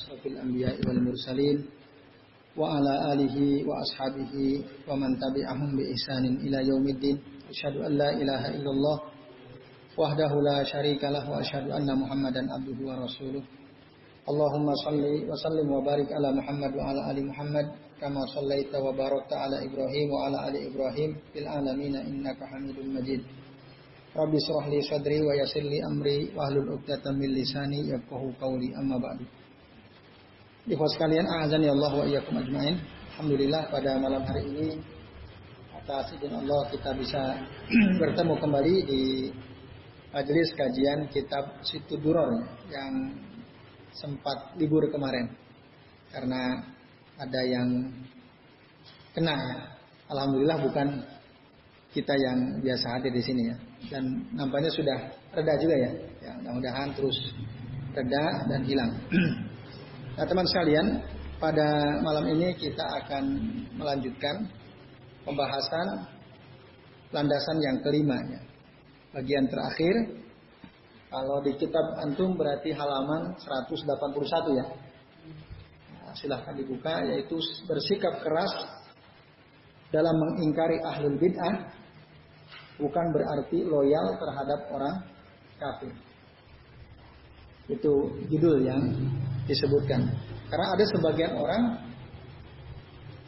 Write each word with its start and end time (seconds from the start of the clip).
asrafil 0.00 0.40
anbiya 0.40 0.72
wal 0.88 1.00
mursalin 1.04 1.60
wa 2.56 2.80
ala 2.80 3.12
alihi 3.12 3.68
wa 3.68 3.76
ashabihi 3.84 4.64
wa 4.88 4.96
man 4.96 5.12
tabi'ahum 5.20 5.76
bi 5.76 5.84
ihsanin 5.92 6.40
ila 6.48 6.64
yaumiddin 6.64 7.20
asyhadu 7.52 7.84
an 7.84 8.00
illallah 8.56 8.98
wahdahu 10.00 10.40
la 10.40 10.64
syarikalah 10.64 11.20
wa 11.28 11.44
asyhadu 11.44 11.68
anna 11.76 11.92
muhammadan 11.92 12.48
abduhu 12.48 12.88
wa 12.88 13.04
rasuluh 13.04 13.44
Allahumma 14.28 14.76
salli 14.84 15.26
wa 15.26 15.34
sallim 15.36 15.66
wa 15.68 15.80
barik 15.82 16.06
ala 16.12 16.30
Muhammad 16.30 16.72
wa 16.76 16.92
ala 16.92 17.00
ali 17.08 17.24
Muhammad 17.24 17.66
kama 17.98 18.20
sallaita 18.30 18.78
wa 18.78 18.92
barakta 18.92 19.48
ala 19.48 19.58
Ibrahim 19.64 20.06
wa 20.12 20.28
ala 20.28 20.38
ali 20.46 20.70
Ibrahim 20.70 21.18
alamin 21.34 21.98
innaka 21.98 22.46
Majid 22.84 23.26
Rabbi 24.10 24.38
syrah 24.42 24.66
li 24.66 24.82
sadri 24.82 25.22
wa 25.22 25.34
yassir 25.38 25.62
li 25.62 25.78
amri 25.82 26.34
wa 26.34 26.46
hlul 26.50 26.66
'uqdatam 26.74 27.14
min 27.14 27.30
lisani 27.30 27.94
yafqahu 27.94 28.34
qawli 28.42 28.74
amma 28.74 28.98
ba'du. 28.98 29.22
Ikhwas 30.68 30.92
sekalian, 30.92 31.24
azan 31.24 31.64
ya 31.64 31.72
Allah 31.72 31.92
wa 31.96 32.04
iyyakum 32.04 32.36
ajmain. 32.36 32.76
Alhamdulillah 33.16 33.72
pada 33.72 33.96
malam 33.96 34.20
hari 34.28 34.44
ini 34.44 34.76
atas 35.72 36.12
izin 36.12 36.36
Allah 36.36 36.68
kita 36.68 36.92
bisa 37.00 37.40
bertemu 38.00 38.34
kembali 38.36 38.74
di 38.84 39.02
majelis 40.12 40.52
kajian 40.52 41.08
kitab 41.08 41.64
Situ 41.64 41.96
Duror 41.96 42.44
yang 42.68 42.92
sempat 43.96 44.52
libur 44.60 44.84
kemarin 44.92 45.32
karena 46.12 46.60
ada 47.16 47.40
yang 47.40 47.68
kena. 49.16 49.36
Alhamdulillah 50.12 50.60
bukan 50.60 50.88
kita 51.96 52.12
yang 52.20 52.60
biasa 52.60 53.00
hadir 53.00 53.16
di 53.16 53.22
sini 53.24 53.42
ya 53.48 53.56
dan 53.96 54.28
nampaknya 54.36 54.68
sudah 54.68 54.98
reda 55.32 55.56
juga 55.56 55.76
ya. 55.88 55.92
Ya, 56.20 56.32
mudah-mudahan 56.36 56.92
terus 56.92 57.16
reda 57.96 58.44
dan 58.44 58.60
hilang. 58.68 58.92
nah, 60.16 60.24
teman 60.26 60.46
sekalian, 60.46 60.86
pada 61.40 62.00
malam 62.04 62.28
ini 62.36 62.52
kita 62.56 62.84
akan 63.04 63.24
melanjutkan 63.76 64.44
pembahasan 65.24 66.04
landasan 67.10 67.58
yang 67.62 67.76
kelima 67.82 68.16
ya. 68.28 68.40
Bagian 69.10 69.50
terakhir 69.50 69.94
kalau 71.10 71.42
di 71.42 71.58
kitab 71.58 71.82
antum 71.98 72.38
berarti 72.38 72.70
halaman 72.70 73.34
181 73.34 74.58
ya. 74.58 74.66
Nah, 75.98 76.12
silahkan 76.14 76.54
dibuka 76.54 77.02
yaitu 77.10 77.34
bersikap 77.66 78.22
keras 78.22 78.52
dalam 79.90 80.14
mengingkari 80.14 80.78
ahlul 80.86 81.18
bid'ah 81.18 81.54
bukan 82.78 83.06
berarti 83.10 83.66
loyal 83.66 84.06
terhadap 84.22 84.60
orang 84.70 84.96
kafir. 85.58 85.92
Itu 87.66 88.14
judul 88.30 88.62
yang 88.62 88.82
disebutkan. 89.50 90.06
Karena 90.46 90.66
ada 90.78 90.84
sebagian 90.86 91.32
orang 91.34 91.62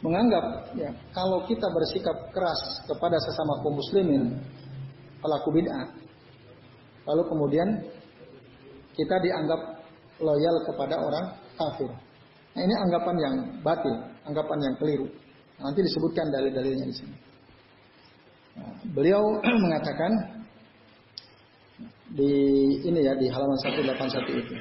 menganggap 0.03 0.75
ya 0.75 0.91
kalau 1.15 1.47
kita 1.47 1.63
bersikap 1.71 2.15
keras 2.35 2.59
kepada 2.83 3.15
sesama 3.23 3.63
kaum 3.63 3.79
muslimin 3.79 4.35
pelaku 5.23 5.55
bid'ah 5.55 5.87
lalu 7.07 7.23
kemudian 7.31 7.67
kita 8.99 9.15
dianggap 9.23 9.79
loyal 10.19 10.55
kepada 10.67 10.95
orang 11.01 11.25
kafir. 11.57 11.89
Nah, 12.53 12.61
ini 12.61 12.75
anggapan 12.85 13.15
yang 13.17 13.35
batil, 13.65 13.95
anggapan 14.29 14.59
yang 14.61 14.75
keliru. 14.77 15.07
Nanti 15.57 15.79
disebutkan 15.81 16.29
dalil-dalilnya 16.29 16.85
di 16.85 16.95
sini. 16.95 17.15
Beliau 18.93 19.23
mengatakan 19.65 20.11
di 22.13 22.33
ini 22.85 22.99
ya 23.01 23.17
di 23.17 23.25
halaman 23.25 23.57
181 23.57 24.41
itu. 24.45 24.55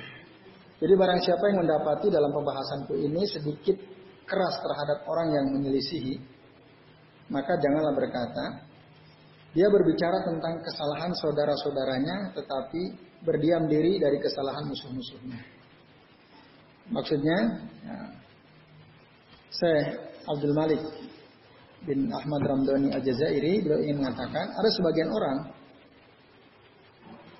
Jadi 0.82 0.98
barang 0.98 1.20
siapa 1.22 1.44
yang 1.46 1.62
mendapati 1.62 2.10
dalam 2.10 2.34
pembahasanku 2.34 2.98
ini 2.98 3.22
sedikit 3.30 3.78
keras 4.26 4.58
terhadap 4.58 5.06
orang 5.06 5.30
yang 5.30 5.46
menyelisihi, 5.54 6.18
maka 7.30 7.54
janganlah 7.62 7.94
berkata, 7.94 8.66
dia 9.54 9.70
berbicara 9.70 10.26
tentang 10.26 10.58
kesalahan 10.58 11.12
saudara-saudaranya 11.14 12.34
tetapi 12.34 12.82
berdiam 13.22 13.70
diri 13.70 14.02
dari 14.02 14.18
kesalahan 14.18 14.66
musuh-musuhnya. 14.66 15.38
Maksudnya, 16.90 17.38
ya, 17.86 17.98
Syekh 19.54 19.86
Abdul 20.26 20.56
Malik 20.56 20.82
bin 21.86 22.10
Ahmad 22.10 22.42
Ramdhani 22.42 22.90
Al-Jazairi 22.90 23.62
beliau 23.62 23.78
ingin 23.86 24.02
mengatakan 24.02 24.50
ada 24.50 24.70
sebagian 24.74 25.14
orang 25.14 25.38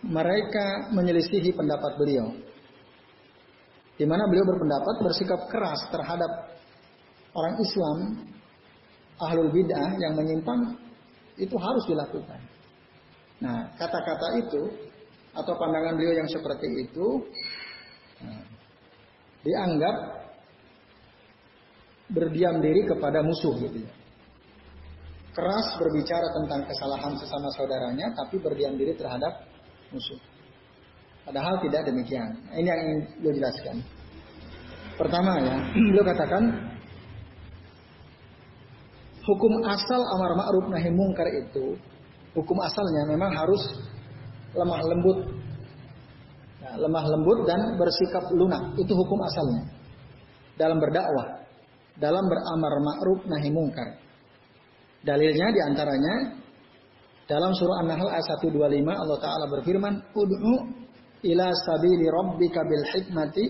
mereka 0.06 0.94
menyelisihi 0.94 1.54
pendapat 1.54 1.98
beliau 1.98 2.30
di 4.02 4.06
mana 4.10 4.26
beliau 4.26 4.42
berpendapat 4.42 4.98
bersikap 4.98 5.46
keras 5.46 5.78
terhadap 5.94 6.58
orang 7.38 7.54
Islam 7.62 7.98
ahlul 9.22 9.54
bidah 9.54 9.94
yang 10.02 10.18
menyimpang 10.18 10.74
itu 11.38 11.54
harus 11.54 11.86
dilakukan. 11.86 12.42
Nah, 13.38 13.70
kata-kata 13.78 14.42
itu 14.42 14.62
atau 15.38 15.54
pandangan 15.54 15.94
beliau 15.94 16.18
yang 16.18 16.26
seperti 16.26 16.66
itu 16.82 17.30
nah, 18.26 18.42
dianggap 19.46 19.96
berdiam 22.10 22.58
diri 22.58 22.82
kepada 22.82 23.22
musuh 23.22 23.54
gitu 23.62 23.86
ya 23.86 23.92
keras 25.32 25.80
berbicara 25.80 26.28
tentang 26.36 26.60
kesalahan 26.68 27.12
sesama 27.16 27.48
saudaranya, 27.56 28.12
tapi 28.12 28.36
berdiam 28.36 28.76
diri 28.76 28.92
terhadap 28.92 29.48
musuh. 29.88 30.20
Padahal 31.22 31.54
tidak 31.62 31.86
demikian. 31.86 32.28
Ini 32.50 32.66
yang 32.66 32.80
ingin 32.82 33.00
beliau 33.22 33.34
jelaskan. 33.38 33.76
Pertama 34.98 35.38
ya, 35.38 35.56
beliau 35.90 36.04
katakan 36.04 36.44
hukum 39.22 39.52
asal 39.70 40.00
amar 40.18 40.32
ma'ruf 40.34 40.66
nahi 40.66 40.90
mungkar 40.90 41.30
itu 41.30 41.78
hukum 42.34 42.58
asalnya 42.66 43.02
memang 43.06 43.30
harus 43.30 43.62
lemah 44.52 44.80
lembut. 44.82 45.18
Nah, 46.62 46.74
lemah 46.78 47.04
lembut 47.06 47.38
dan 47.46 47.60
bersikap 47.78 48.24
lunak. 48.34 48.62
Itu 48.78 48.92
hukum 48.92 49.18
asalnya. 49.22 49.62
Dalam 50.58 50.78
berdakwah, 50.78 51.42
dalam 51.96 52.24
beramar 52.26 52.74
ma'ruf 52.82 53.20
nahi 53.30 53.48
mungkar. 53.50 53.88
Dalilnya 55.02 55.48
di 55.50 55.60
antaranya 55.66 56.14
dalam 57.26 57.50
surah 57.54 57.82
An-Nahl 57.82 58.06
ayat 58.12 58.38
125 58.38 58.54
Allah 58.86 59.18
Ta'ala 59.18 59.44
berfirman 59.50 59.94
Ud'u 60.14 60.54
ila 61.22 61.46
sabili 61.66 62.06
rabbika 62.10 62.60
bil 62.66 62.84
hikmati 62.94 63.44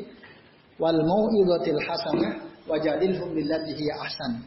wal 0.77 0.99
mau'izatil 1.01 1.81
hasanah 1.81 2.33
wajadilhum 2.69 3.33
billati 3.33 3.73
hiya 3.77 3.95
ahsan. 4.05 4.45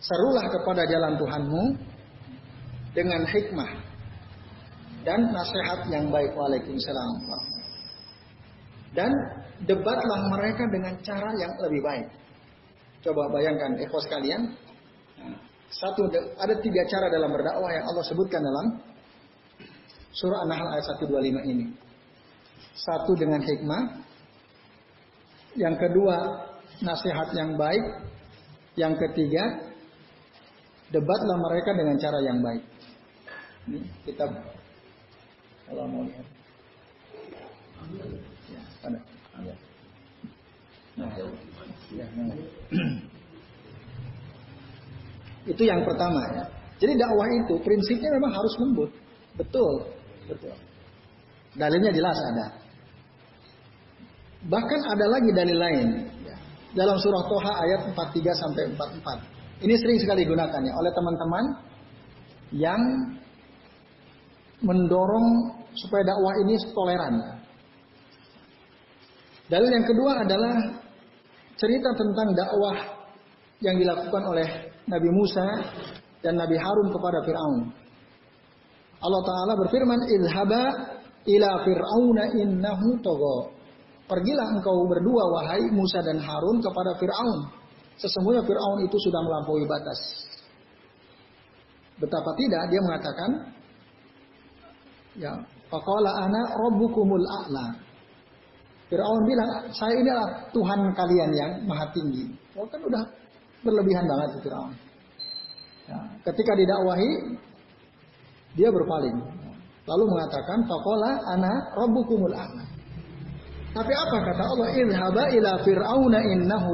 Serulah 0.00 0.44
kepada 0.52 0.84
jalan 0.88 1.14
Tuhanmu 1.16 1.62
dengan 2.92 3.22
hikmah 3.24 3.70
dan 5.04 5.20
nasihat 5.32 5.88
yang 5.88 6.08
baik. 6.12 6.32
Waalaikumsalam. 6.36 7.10
Dan 8.96 9.12
debatlah 9.64 10.20
mereka 10.32 10.64
dengan 10.72 10.94
cara 11.04 11.30
yang 11.36 11.52
lebih 11.60 11.80
baik. 11.84 12.06
Coba 13.04 13.28
bayangkan, 13.30 13.76
ikhwas 13.78 14.08
kalian, 14.08 14.56
satu 15.70 16.08
ada 16.40 16.54
tiga 16.58 16.82
cara 16.88 17.06
dalam 17.12 17.30
berdakwah 17.30 17.70
yang 17.70 17.84
Allah 17.86 18.04
sebutkan 18.08 18.40
dalam 18.40 18.66
surah 20.16 20.42
An-Nahl 20.48 20.68
ayat 20.74 20.84
125 20.96 21.52
ini. 21.52 21.66
Satu 22.76 23.16
dengan 23.16 23.40
hikmah, 23.40 24.04
yang 25.56 25.74
kedua 25.80 26.16
nasihat 26.84 27.32
yang 27.32 27.56
baik, 27.56 27.84
yang 28.76 28.92
ketiga 29.00 29.72
debatlah 30.92 31.36
mereka 31.40 31.72
dengan 31.72 31.96
cara 31.96 32.18
yang 32.20 32.38
baik. 32.44 32.62
Ini 33.66 33.80
kita 34.04 34.24
kalau 35.66 35.88
mau 35.88 36.04
lihat. 36.04 36.26
Ya. 38.46 38.62
Nah, 40.96 41.12
ya, 41.92 42.06
nah. 42.14 42.36
Itu 45.46 45.62
yang 45.62 45.86
pertama 45.86 46.20
ya. 46.34 46.44
Jadi 46.76 46.92
dakwah 47.00 47.24
itu 47.30 47.54
prinsipnya 47.64 48.10
memang 48.20 48.34
harus 48.36 48.52
lembut. 48.60 48.90
Betul, 49.38 49.88
betul. 50.28 50.52
Dalilnya 51.56 51.88
jelas 51.94 52.18
ada. 52.34 52.65
Bahkan 54.46 54.80
ada 54.86 55.06
lagi 55.10 55.30
dalil 55.34 55.58
lain. 55.58 55.88
Dalam 56.76 56.96
surah 57.00 57.24
Toha 57.26 57.52
ayat 57.66 57.80
43 57.90 58.42
sampai 58.42 58.62
44. 58.76 59.64
Ini 59.64 59.74
sering 59.80 59.98
sekali 59.98 60.28
digunakan 60.28 60.60
ya 60.60 60.72
oleh 60.76 60.92
teman-teman 60.92 61.44
yang 62.52 62.82
mendorong 64.60 65.28
supaya 65.72 66.04
dakwah 66.04 66.34
ini 66.44 66.54
toleran. 66.76 67.14
Dalil 69.48 69.70
yang 69.72 69.86
kedua 69.88 70.12
adalah 70.20 70.54
cerita 71.56 71.90
tentang 71.96 72.28
dakwah 72.36 72.76
yang 73.64 73.80
dilakukan 73.80 74.22
oleh 74.28 74.48
Nabi 74.84 75.08
Musa 75.08 75.46
dan 76.20 76.36
Nabi 76.36 76.60
Harun 76.60 76.92
kepada 76.92 77.18
Fir'aun. 77.24 77.72
Allah 79.00 79.22
Ta'ala 79.24 79.52
berfirman, 79.64 80.00
Ilhaba 80.12 80.64
ila 81.24 81.50
Fir'auna 81.64 82.24
innahu 82.36 83.00
togo. 83.00 83.55
Pergilah 84.06 84.46
engkau 84.54 84.86
berdua 84.86 85.22
wahai 85.34 85.66
Musa 85.74 85.98
dan 85.98 86.22
Harun 86.22 86.62
kepada 86.62 86.94
Fir'aun. 86.94 87.50
Sesungguhnya 87.98 88.46
Fir'aun 88.46 88.78
itu 88.86 88.96
sudah 89.02 89.20
melampaui 89.26 89.66
batas. 89.66 90.00
Betapa 91.98 92.30
tidak 92.38 92.62
dia 92.70 92.80
mengatakan 92.84 93.30
ya 95.16 95.32
faqala 95.72 96.10
ana 96.22 96.40
rabbukumul 96.54 97.26
a'la. 97.26 97.66
Fir'aun 98.86 99.20
bilang, 99.26 99.50
saya 99.74 99.98
inilah 99.98 100.26
Tuhan 100.54 100.94
kalian 100.94 101.30
yang 101.34 101.52
maha 101.66 101.90
tinggi. 101.90 102.30
Oh 102.54 102.62
kan 102.70 102.78
udah 102.78 103.02
berlebihan 103.66 104.06
banget 104.06 104.38
Fir'aun. 104.46 104.70
Ya, 105.90 105.98
ketika 106.30 106.54
didakwahi, 106.54 107.10
dia 108.54 108.70
berpaling. 108.70 109.18
Lalu 109.86 110.04
mengatakan, 110.06 110.58
faqala 110.70 111.10
ana 111.34 111.52
rabbukumul 111.74 112.34
a'la. 112.34 112.75
Tapi 113.76 113.92
apa 113.92 114.16
kata 114.24 114.42
Allah? 114.56 114.68
Idhaba 114.72 115.24
ila 115.36 115.52
fir'auna 115.60 116.18
innahu. 116.24 116.72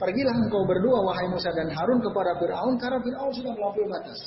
Pergilah 0.00 0.32
engkau 0.32 0.64
berdua 0.64 1.04
wahai 1.04 1.28
Musa 1.28 1.52
dan 1.52 1.68
Harun 1.76 2.00
kepada 2.00 2.32
Fir'aun 2.40 2.80
karena 2.80 3.04
Fir'aun 3.04 3.32
sudah 3.36 3.52
melampaui 3.52 3.84
batas. 3.84 4.20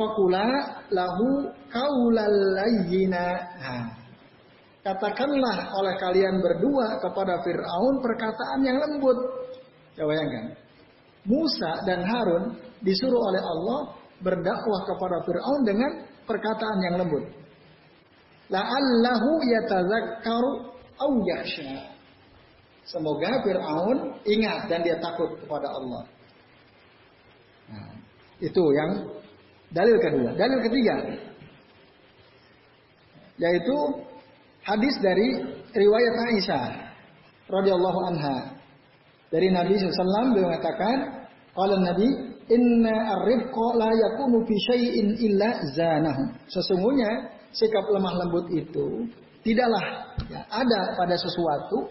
Fakula 0.00 0.48
lahu 0.88 1.52
kaulal 1.68 2.36
layyina. 2.56 3.36
Katakanlah 4.80 5.76
oleh 5.76 5.94
kalian 6.00 6.40
berdua 6.40 7.04
kepada 7.04 7.36
Fir'aun 7.44 8.00
perkataan 8.00 8.64
yang 8.64 8.80
lembut. 8.80 9.18
Coba 9.92 10.08
bayangkan. 10.08 10.56
Musa 11.28 11.84
dan 11.84 12.00
Harun 12.00 12.56
disuruh 12.80 13.20
oleh 13.20 13.44
Allah 13.44 13.92
berdakwah 14.24 14.80
kepada 14.88 15.20
Fir'aun 15.28 15.60
dengan 15.68 15.90
perkataan 16.24 16.78
yang 16.80 16.96
lembut. 16.96 17.28
La'allahu 18.50 19.30
yatazakkaru 19.46 20.50
au 20.98 21.12
yakhsha. 21.22 21.86
Semoga 22.82 23.38
Fir'aun 23.46 24.18
ingat 24.26 24.66
dan 24.66 24.82
dia 24.82 24.98
takut 24.98 25.38
kepada 25.38 25.70
Allah. 25.70 26.02
Nah, 27.70 27.94
itu 28.42 28.62
yang 28.74 28.90
dalil 29.70 29.96
kedua. 30.02 30.34
Dalil 30.34 30.58
ketiga 30.66 30.96
yaitu 33.40 33.76
hadis 34.60 34.94
dari 35.00 35.40
riwayat 35.72 36.14
Aisyah 36.28 36.64
radhiyallahu 37.48 38.00
anha. 38.12 38.36
Dari 39.32 39.48
Nabi 39.48 39.78
SAW 39.78 40.34
beliau 40.34 40.50
mengatakan, 40.52 41.24
kalau 41.54 41.78
Nabi, 41.80 42.08
"Inna 42.50 43.14
ar-rifqa 43.16 43.66
la 43.78 43.90
yakunu 43.94 44.42
fi 44.44 44.54
syai'in 44.70 45.06
illa 45.22 45.50
zanahu." 45.72 46.34
Sesungguhnya 46.50 47.30
sikap 47.54 47.84
lemah 47.90 48.14
lembut 48.24 48.46
itu 48.54 49.08
tidaklah 49.42 50.14
ya, 50.30 50.40
ada 50.50 50.94
pada 50.94 51.16
sesuatu 51.18 51.90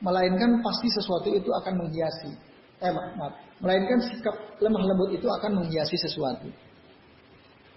melainkan 0.00 0.62
pasti 0.62 0.88
sesuatu 0.94 1.28
itu 1.30 1.50
akan 1.50 1.74
menghiasi. 1.86 2.30
Eh 2.78 2.92
maaf, 2.94 3.34
melainkan 3.58 3.98
sikap 4.06 4.34
lemah 4.62 4.82
lembut 4.86 5.10
itu 5.10 5.26
akan 5.26 5.62
menghiasi 5.62 5.98
sesuatu. 5.98 6.46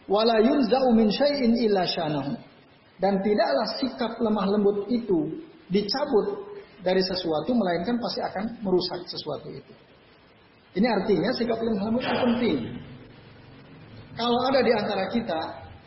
Wala 0.06 0.38
yunza'u 0.42 0.94
min 0.94 1.10
syai'in 1.10 1.58
illa 1.58 1.86
syanahu. 1.90 2.38
Dan 3.02 3.18
tidaklah 3.26 3.68
sikap 3.82 4.14
lemah 4.22 4.46
lembut 4.46 4.86
itu 4.94 5.42
dicabut 5.74 6.54
dari 6.86 7.02
sesuatu 7.02 7.50
melainkan 7.58 7.98
pasti 7.98 8.22
akan 8.22 8.62
merusak 8.62 9.02
sesuatu 9.10 9.50
itu. 9.50 9.74
Ini 10.78 10.86
artinya 10.86 11.34
sikap 11.34 11.58
lemah 11.58 11.90
lembut 11.90 12.04
itu 12.06 12.18
penting. 12.22 12.60
Kalau 14.14 14.40
ada 14.46 14.60
di 14.62 14.72
antara 14.76 15.10
kita 15.10 15.40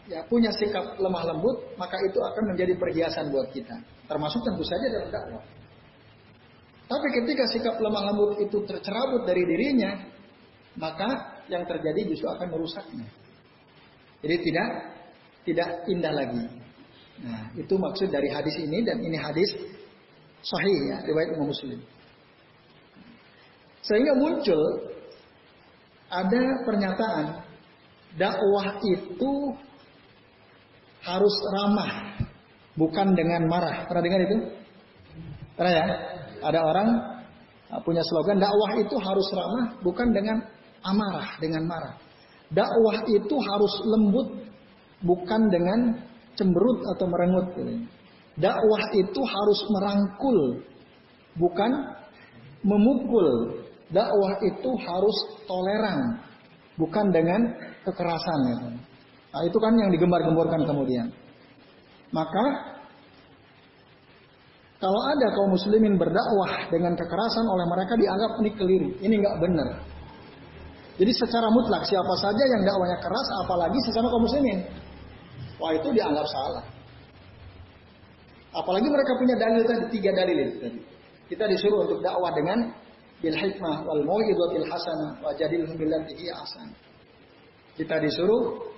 ya 0.09 0.21
punya 0.29 0.53
sikap 0.53 0.97
lemah 1.01 1.23
lembut, 1.33 1.77
maka 1.81 1.97
itu 2.05 2.19
akan 2.21 2.55
menjadi 2.55 2.77
perhiasan 2.77 3.33
buat 3.33 3.49
kita. 3.53 3.77
Termasuk 4.05 4.41
tentu 4.45 4.65
saja 4.65 4.87
dalam 4.93 5.09
dakwah. 5.09 5.45
Tapi 6.85 7.07
ketika 7.21 7.45
sikap 7.49 7.77
lemah 7.81 8.13
lembut 8.13 8.37
itu 8.45 8.61
tercerabut 8.69 9.25
dari 9.25 9.43
dirinya, 9.49 10.05
maka 10.77 11.41
yang 11.49 11.65
terjadi 11.65 12.13
justru 12.13 12.29
akan 12.29 12.49
merusaknya. 12.53 13.09
Jadi 14.21 14.37
tidak 14.41 14.69
tidak 15.45 15.69
indah 15.89 16.13
lagi. 16.13 16.45
Nah, 17.25 17.53
itu 17.55 17.75
maksud 17.77 18.11
dari 18.11 18.27
hadis 18.33 18.57
ini 18.59 18.83
dan 18.83 18.99
ini 19.01 19.17
hadis 19.17 19.49
sahih 20.45 20.79
ya, 20.93 20.97
riwayat 21.09 21.37
Imam 21.37 21.49
Muslim. 21.49 21.81
Sehingga 23.85 24.17
muncul 24.17 24.65
ada 26.09 26.43
pernyataan 26.65 27.27
dakwah 28.17 28.81
itu 28.81 29.33
harus 31.05 31.35
ramah, 31.53 31.93
bukan 32.75 33.13
dengan 33.13 33.47
marah. 33.47 33.85
Pernah 33.87 34.03
dengar 34.03 34.21
itu? 34.25 34.37
Pernah 35.55 35.73
ya? 35.73 35.87
Ada 36.45 36.61
orang 36.61 36.89
uh, 37.73 37.81
punya 37.85 38.03
slogan 38.05 38.41
dakwah 38.41 38.73
itu 38.77 38.97
harus 38.99 39.27
ramah 39.33 39.67
bukan 39.81 40.13
dengan 40.13 40.37
amarah, 40.85 41.37
dengan 41.41 41.65
marah. 41.65 41.95
Dakwah 42.53 43.05
itu 43.09 43.37
harus 43.41 43.75
lembut 43.89 44.29
bukan 45.05 45.49
dengan 45.49 45.81
cemberut 46.37 46.81
atau 46.97 47.07
merengut. 47.09 47.49
Dakwah 48.35 48.83
itu 48.99 49.21
harus 49.23 49.61
merangkul 49.71 50.39
bukan 51.39 51.73
memukul. 52.67 53.61
Dakwah 53.93 54.33
itu 54.43 54.71
harus 54.81 55.17
toleran 55.47 56.19
bukan 56.81 57.15
dengan 57.15 57.41
kekerasan. 57.87 58.81
Nah, 59.35 59.43
itu 59.43 59.59
kan 59.59 59.75
yang 59.75 59.91
digembar-gemborkan 59.91 60.63
kemudian. 60.63 61.11
Maka 62.15 62.45
kalau 64.79 65.01
ada 65.11 65.27
kaum 65.35 65.51
muslimin 65.51 65.99
berdakwah 65.99 66.71
dengan 66.71 66.95
kekerasan 66.95 67.43
oleh 67.43 67.67
mereka 67.67 67.99
dianggap 67.99 68.31
ini 68.39 68.51
keliru, 68.55 68.89
ini 69.03 69.15
nggak 69.19 69.37
benar. 69.43 69.69
Jadi 70.95 71.11
secara 71.11 71.51
mutlak 71.51 71.83
siapa 71.83 72.15
saja 72.23 72.45
yang 72.47 72.63
dakwanya 72.63 73.03
keras, 73.03 73.29
apalagi 73.43 73.79
sesama 73.83 74.07
kaum 74.07 74.23
muslimin, 74.23 74.63
wah 75.59 75.75
itu 75.75 75.91
dianggap 75.91 76.27
salah. 76.31 76.65
Apalagi 78.55 78.87
mereka 78.87 79.19
punya 79.19 79.35
dalil 79.35 79.67
tadi 79.67 79.99
tiga 79.99 80.15
dalil 80.15 80.37
itu 80.47 80.57
tadi. 80.63 80.81
Kita 81.27 81.51
disuruh 81.51 81.91
untuk 81.91 81.99
dakwah 82.07 82.31
dengan 82.39 82.71
bil 83.19 83.35
hikmah 83.35 83.83
wal 83.83 84.03
mau'izatil 84.07 84.67
hasanah 84.71 85.11
wa 85.19 85.35
jadilhum 85.35 85.75
billati 85.75 86.31
asan. 86.31 86.71
Kita 87.75 87.99
disuruh 87.99 88.74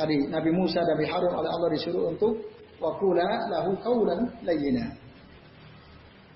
tadi 0.00 0.16
Nabi 0.32 0.50
Musa 0.56 0.80
dan 0.80 0.96
Nabi 0.96 1.04
Harun 1.04 1.32
oleh 1.36 1.50
Allah 1.52 1.68
disuruh 1.76 2.08
untuk 2.08 2.40
Wakula 2.80 3.52
lahu 3.52 3.76
kaulan 3.84 4.24
layyina. 4.40 4.88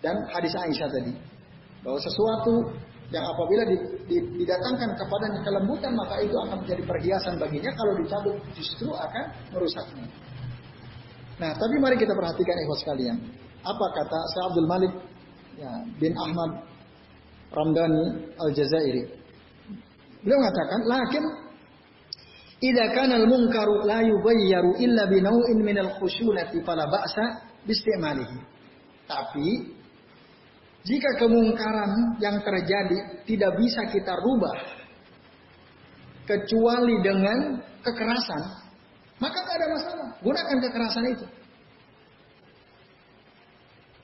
Dan 0.04 0.12
hadis 0.28 0.52
Aisyah 0.52 0.92
tadi 0.92 1.16
bahwa 1.80 1.96
sesuatu 1.96 2.68
yang 3.08 3.24
apabila 3.24 3.64
didatangkan 4.12 4.92
kepada 4.92 5.26
kelembutan 5.40 5.96
maka 5.96 6.20
itu 6.20 6.36
akan 6.36 6.60
menjadi 6.60 6.84
perhiasan 6.84 7.40
baginya 7.40 7.72
kalau 7.72 7.96
dicabut 7.96 8.36
justru 8.52 8.92
akan 8.92 9.24
merusaknya. 9.56 10.04
Nah, 11.40 11.56
tapi 11.56 11.74
mari 11.80 11.96
kita 11.96 12.12
perhatikan 12.12 12.56
ikhwas 12.60 12.80
sekalian. 12.84 13.16
Apa 13.64 13.86
kata 13.96 14.18
Syekh 14.36 14.44
Abdul 14.44 14.68
Malik 14.68 14.92
ya, 15.56 15.72
bin 15.96 16.12
Ahmad 16.20 16.50
Ramdhani 17.56 18.04
Al-Jazairi. 18.36 19.02
Beliau 20.20 20.38
mengatakan, 20.40 20.80
"Lakin 20.84 21.24
Idza 22.64 22.86
kana 22.96 23.20
al-munkaru 23.20 23.84
la 23.84 24.00
illa 24.80 25.04
bi 25.12 25.18
naw'in 25.20 25.58
min 25.60 25.76
al-khushunati 25.84 26.64
fala 26.64 26.88
ba'sa. 26.88 27.52
Tapi 29.04 29.48
jika 30.84 31.10
kemungkaran 31.20 32.16
yang 32.20 32.40
terjadi 32.40 33.24
tidak 33.28 33.52
bisa 33.60 33.88
kita 33.88 34.16
rubah 34.16 34.56
kecuali 36.24 37.04
dengan 37.04 37.60
kekerasan, 37.84 38.42
maka 39.20 39.38
tidak 39.44 39.56
ada 39.60 39.66
masalah. 39.76 40.08
Gunakan 40.24 40.56
kekerasan 40.64 41.04
itu. 41.12 41.26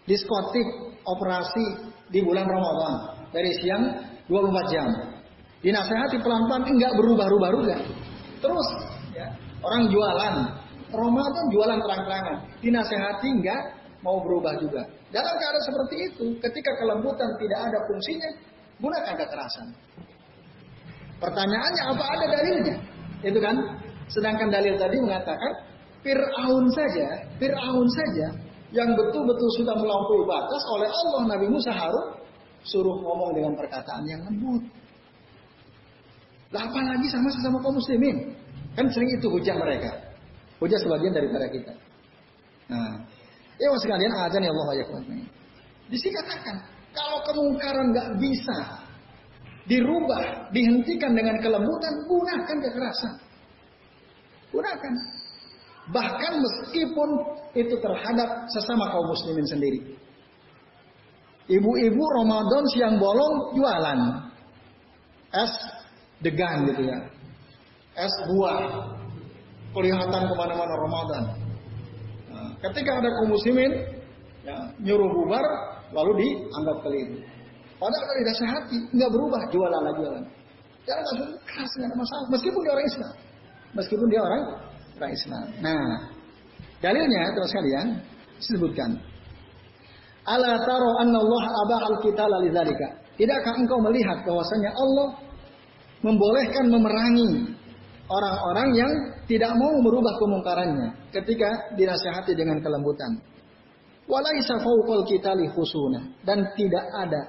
Diskotik 0.05 0.69
operasi 1.05 1.64
di 2.12 2.21
bulan 2.21 2.45
Ramadan 2.45 3.25
dari 3.33 3.52
siang 3.61 3.85
24 4.29 4.73
jam. 4.73 4.88
Dinasehati 5.64 6.21
pelan-pelan 6.21 6.64
enggak 6.76 6.93
berubah-ubah 6.97 7.50
juga. 7.57 7.76
Terus 8.40 8.68
ya, 9.12 9.26
orang 9.61 9.85
jualan, 9.92 10.35
Ramadan 10.90 11.44
jualan 11.52 11.78
terang-terangan, 11.78 12.37
dinasehati 12.64 13.28
enggak 13.30 13.62
mau 14.00 14.18
berubah 14.25 14.56
juga. 14.59 14.82
Dalam 15.12 15.35
keadaan 15.37 15.64
seperti 15.64 15.97
itu, 16.09 16.26
ketika 16.40 16.73
kelembutan 16.80 17.30
tidak 17.37 17.61
ada 17.68 17.78
fungsinya, 17.85 18.30
gunakan 18.80 19.14
kekerasan. 19.14 19.68
Pertanyaannya 21.20 21.82
apa 21.85 22.04
ada 22.16 22.26
dalilnya? 22.32 22.76
Itu 23.20 23.38
kan? 23.38 23.56
Sedangkan 24.09 24.49
dalil 24.49 24.75
tadi 24.80 24.97
mengatakan 24.99 25.52
Fir'aun 26.00 26.66
saja, 26.73 27.06
Fir'aun 27.37 27.88
saja 27.92 28.26
yang 28.73 28.88
betul-betul 28.97 29.50
sudah 29.61 29.76
melampaui 29.76 30.25
batas 30.25 30.62
oleh 30.73 30.88
Allah 30.88 31.23
Nabi 31.37 31.47
Musa 31.52 31.70
Harun 31.75 32.16
suruh 32.64 32.97
ngomong 33.04 33.37
dengan 33.37 33.52
perkataan 33.59 34.04
yang 34.09 34.20
lembut. 34.25 34.64
Lah 36.50 36.66
apalagi 36.66 37.07
sama 37.11 37.30
sesama 37.30 37.59
kaum 37.62 37.78
muslimin. 37.78 38.35
Kan 38.75 38.87
sering 38.90 39.11
itu 39.14 39.26
hujah 39.30 39.54
mereka. 39.54 39.90
Hujah 40.59 40.78
sebagian 40.83 41.14
daripada 41.14 41.47
kita. 41.50 41.73
Nah, 42.71 42.95
Ya 43.61 43.69
sekalian 43.76 44.12
azan 44.16 44.40
ya 44.40 44.50
Allah 44.57 44.73
ya 44.80 44.85
Di 45.92 45.97
sini 46.00 46.16
katakan, 46.16 46.57
kalau 46.97 47.21
kemungkaran 47.28 47.92
nggak 47.92 48.09
bisa 48.16 48.59
dirubah, 49.69 50.49
dihentikan 50.49 51.12
dengan 51.12 51.37
kelembutan, 51.45 51.92
gunakan 52.09 52.57
kekerasan. 52.57 53.14
Gunakan. 54.49 54.92
Bahkan 55.92 56.33
meskipun 56.40 57.09
itu 57.52 57.75
terhadap 57.85 58.49
sesama 58.49 58.88
kaum 58.88 59.12
muslimin 59.12 59.45
sendiri. 59.45 59.80
Ibu-ibu 61.50 62.04
Ramadan 62.25 62.64
siang 62.73 62.97
bolong 62.97 63.59
jualan. 63.59 63.99
Es 65.35 65.52
degan 66.25 66.69
gitu 66.69 66.83
ya. 66.89 66.99
Es 67.97 68.15
buah. 68.29 68.97
Kelihatan 69.71 70.27
ke 70.27 70.35
mana-mana 70.35 70.75
Ramadan. 70.83 71.25
Nah, 72.27 72.50
ketika 72.59 72.99
ada 72.99 73.07
kaum 73.07 73.31
muslimin 73.31 73.71
ya, 74.43 74.59
nyuruh 74.83 75.07
bubar, 75.15 75.47
lalu 75.95 76.27
dianggap 76.27 76.77
keliru. 76.83 77.23
Padahal 77.79 78.07
dari 78.11 78.23
dasar 78.27 78.49
hati 78.50 78.77
nggak 78.91 79.11
berubah 79.15 79.43
jualan 79.55 79.83
lagi 79.87 79.99
jualan. 80.03 80.25
Jangan 80.91 81.03
langsung 81.07 81.21
keras 81.47 81.71
nggak 81.71 81.87
ada 81.87 81.97
masalah. 82.03 82.27
Meskipun 82.35 82.61
dia 82.67 82.73
orang 82.75 82.87
Islam, 82.91 83.15
meskipun 83.79 84.07
dia 84.11 84.21
orang 84.27 84.43
orang 84.99 85.12
Islam. 85.15 85.47
Nah, 85.62 85.89
dalilnya 86.83 87.23
terus 87.31 87.50
kalian 87.55 87.87
disebutkan. 88.43 88.91
Ala 90.27 90.53
taro 90.67 90.91
anna 90.99 91.19
Allah 91.23 91.45
abah 91.47 91.81
al 91.95 91.97
kita. 92.03 92.27
Tidakkah 93.17 93.55
engkau 93.55 93.79
melihat 93.87 94.19
bahwasanya 94.27 94.75
Allah 94.75 95.30
membolehkan 96.00 96.66
memerangi 96.69 97.57
orang-orang 98.11 98.69
yang 98.75 98.92
tidak 99.30 99.52
mau 99.54 99.73
merubah 99.78 100.16
kemungkarannya 100.19 100.88
ketika 101.14 101.76
dinasihati 101.76 102.35
dengan 102.35 102.59
kelembutan. 102.59 103.21
Walaisa 104.11 104.59
fauqal 104.59 105.07
li 105.38 105.47
husuna 105.54 106.02
dan 106.26 106.42
tidak 106.59 106.85
ada 106.99 107.23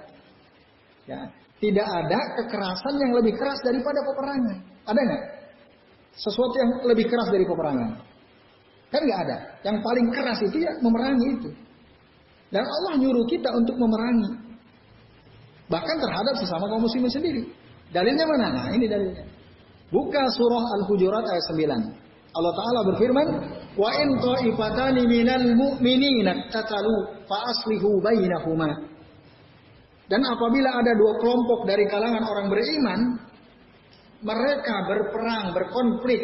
ya, 1.05 1.19
tidak 1.61 1.85
ada 1.85 2.19
kekerasan 2.41 2.95
yang 2.97 3.11
lebih 3.13 3.37
keras 3.37 3.61
daripada 3.61 4.01
peperangan. 4.01 4.57
Ada 4.89 4.97
nggak? 4.97 5.23
Sesuatu 6.17 6.55
yang 6.57 6.71
lebih 6.89 7.05
keras 7.05 7.29
dari 7.29 7.45
peperangan. 7.45 8.01
Kan 8.89 9.01
nggak 9.05 9.19
ada. 9.29 9.37
Yang 9.61 9.77
paling 9.85 10.07
keras 10.09 10.39
itu 10.41 10.57
ya 10.57 10.73
memerangi 10.81 11.27
itu. 11.37 11.49
Dan 12.51 12.65
Allah 12.65 12.99
nyuruh 12.99 13.23
kita 13.29 13.47
untuk 13.53 13.77
memerangi. 13.77 14.31
Bahkan 15.71 15.97
terhadap 16.03 16.35
sesama 16.35 16.67
kaum 16.67 16.83
muslimin 16.83 17.07
sendiri. 17.07 17.43
Dalilnya 17.91 18.25
mana? 18.27 18.47
Nah 18.55 18.67
ini 18.71 18.87
dalilnya. 18.87 19.23
Buka 19.91 20.23
surah 20.31 20.65
Al-Hujurat 20.79 21.27
ayat 21.27 21.45
9. 21.51 22.31
Allah 22.31 22.53
Ta'ala 22.55 22.79
berfirman, 22.95 23.27
Wa 23.75 23.91
in 23.99 24.19
ta'ifatani 24.19 25.03
minal 25.07 25.47
mu'minina 25.55 26.47
tatalu 26.51 27.23
fa 27.27 27.37
aslihu 27.51 27.99
bainahuma. 27.99 28.87
Dan 30.07 30.23
apabila 30.27 30.75
ada 30.75 30.91
dua 30.95 31.13
kelompok 31.23 31.67
dari 31.67 31.87
kalangan 31.87 32.23
orang 32.27 32.47
beriman, 32.51 32.99
mereka 34.23 34.75
berperang, 34.87 35.55
berkonflik, 35.55 36.23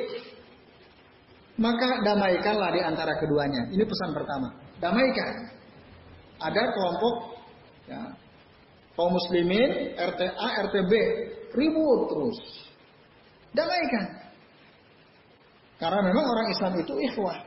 maka 1.55 2.03
damaikanlah 2.03 2.71
di 2.75 2.81
antara 2.83 3.15
keduanya. 3.15 3.71
Ini 3.71 3.83
pesan 3.87 4.11
pertama. 4.11 4.47
Damaikan. 4.83 5.33
Ada 6.37 6.63
kelompok 6.75 7.15
ya, 7.87 8.01
kaum 8.93 9.09
muslimin, 9.09 9.95
RTA, 9.95 10.47
RTB, 10.67 10.91
ribut 11.55 11.99
terus. 12.11 12.39
Damaikan. 13.55 14.05
Karena 15.77 15.99
memang 16.01 16.25
orang 16.25 16.47
Islam 16.51 16.73
itu 16.81 16.93
ikhwah. 17.11 17.37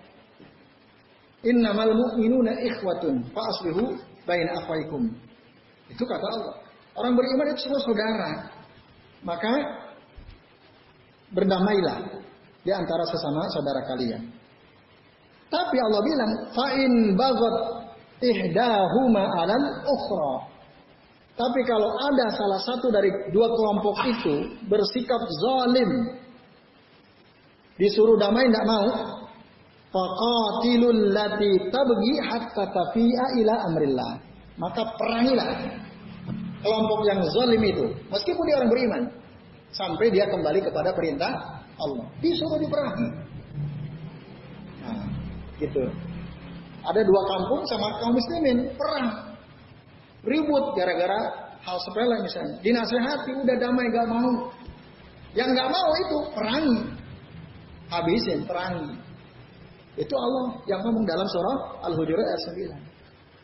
Innamal 1.40 1.92
mu'minuna 1.92 2.52
ikhwatun 2.68 3.26
fa 3.32 3.40
aslihu 3.56 3.96
baina 4.28 4.54
akhwaikum. 4.60 5.08
Itu 5.90 6.04
kata 6.06 6.26
Allah. 6.38 6.56
Orang 6.94 7.16
beriman 7.16 7.50
itu 7.54 7.66
semua 7.66 7.80
saudara. 7.82 8.30
Maka 9.24 9.52
berdamailah 11.34 11.98
di 12.60 12.70
antara 12.70 13.04
sesama 13.08 13.42
saudara 13.50 13.80
kalian. 13.88 14.22
Tapi 15.50 15.76
Allah 15.82 16.00
bilang, 16.06 16.32
fa'in 16.54 16.92
bagot 17.18 17.56
ihdahuma 18.22 19.22
alal 19.42 19.66
ukhra. 19.82 20.34
Tapi 21.40 21.60
kalau 21.64 21.88
ada 21.96 22.26
salah 22.36 22.60
satu 22.60 22.92
dari 22.92 23.08
dua 23.32 23.48
kelompok 23.48 23.96
itu 24.04 24.60
bersikap 24.68 25.24
zalim, 25.40 26.20
disuruh 27.80 28.20
damai 28.20 28.44
tidak 28.52 28.68
mau, 28.68 28.86
faqatilul 29.88 31.16
lati 31.16 31.72
tabgi 31.72 32.14
hatta 32.28 32.68
tafi'a 32.68 33.26
ila 33.40 33.54
amrillah. 33.72 34.12
Maka 34.60 34.84
perangilah 35.00 35.48
kelompok 36.60 37.00
yang 37.08 37.24
zalim 37.32 37.62
itu, 37.64 37.88
meskipun 38.12 38.44
dia 38.44 38.60
orang 38.60 38.68
beriman 38.76 39.02
sampai 39.72 40.12
dia 40.12 40.28
kembali 40.28 40.60
kepada 40.60 40.92
perintah 40.92 41.64
Allah. 41.80 42.04
Disuruh 42.20 42.60
diperangi. 42.60 43.08
Nah, 44.84 45.08
gitu. 45.56 45.88
Ada 46.84 47.00
dua 47.00 47.22
kampung 47.32 47.64
sama 47.64 47.96
kaum 47.96 48.12
muslimin 48.12 48.76
perang. 48.76 49.29
Ribut 50.20 50.64
gara-gara 50.76 51.20
hal 51.64 51.76
sepele 51.84 52.16
misalnya. 52.24 52.56
Dinasehati 52.60 53.30
udah 53.40 53.56
damai 53.56 53.86
gak 53.92 54.08
mau. 54.08 54.52
Yang 55.32 55.48
gak 55.56 55.70
mau 55.72 55.90
itu 55.96 56.16
perangi. 56.36 56.80
Habisin 57.90 58.40
perangi. 58.44 58.94
Itu 59.98 60.14
Allah 60.14 60.46
yang 60.70 60.80
ngomong 60.86 61.04
dalam 61.04 61.26
surah 61.28 61.56
Al-Hujurat 61.90 62.24
ayat 62.24 62.42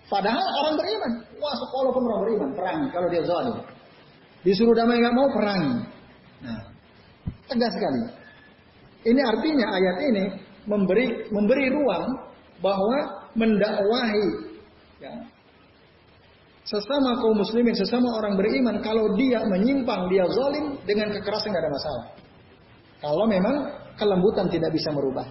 9. 0.07 0.11
Padahal 0.13 0.47
orang 0.63 0.75
beriman. 0.79 1.13
Wah 1.43 1.55
sekolah 1.59 1.91
pun 1.91 2.03
orang 2.07 2.21
beriman. 2.29 2.51
Perangi 2.55 2.87
kalau 2.95 3.09
dia 3.11 3.23
zalim. 3.25 3.57
Disuruh 4.47 4.77
damai 4.77 5.03
gak 5.03 5.17
mau 5.17 5.29
perangi. 5.33 5.75
Nah, 6.45 6.61
tegas 7.51 7.73
sekali. 7.75 8.03
Ini 9.07 9.21
artinya 9.23 9.67
ayat 9.71 9.97
ini 10.13 10.25
memberi 10.67 11.07
memberi 11.31 11.67
ruang 11.71 12.07
bahwa 12.59 12.99
mendakwahi 13.39 14.27
ya, 14.99 15.13
sesama 16.67 17.17
kaum 17.23 17.39
muslimin, 17.39 17.73
sesama 17.79 18.11
orang 18.19 18.35
beriman 18.35 18.83
kalau 18.83 19.15
dia 19.15 19.41
menyimpang, 19.47 20.11
dia 20.11 20.27
zalim 20.27 20.77
dengan 20.83 21.15
kekerasan 21.15 21.55
tidak 21.55 21.63
ada 21.63 21.73
masalah. 21.73 22.05
Kalau 22.99 23.25
memang 23.31 23.57
kelembutan 23.95 24.51
tidak 24.51 24.75
bisa 24.75 24.91
merubah. 24.91 25.27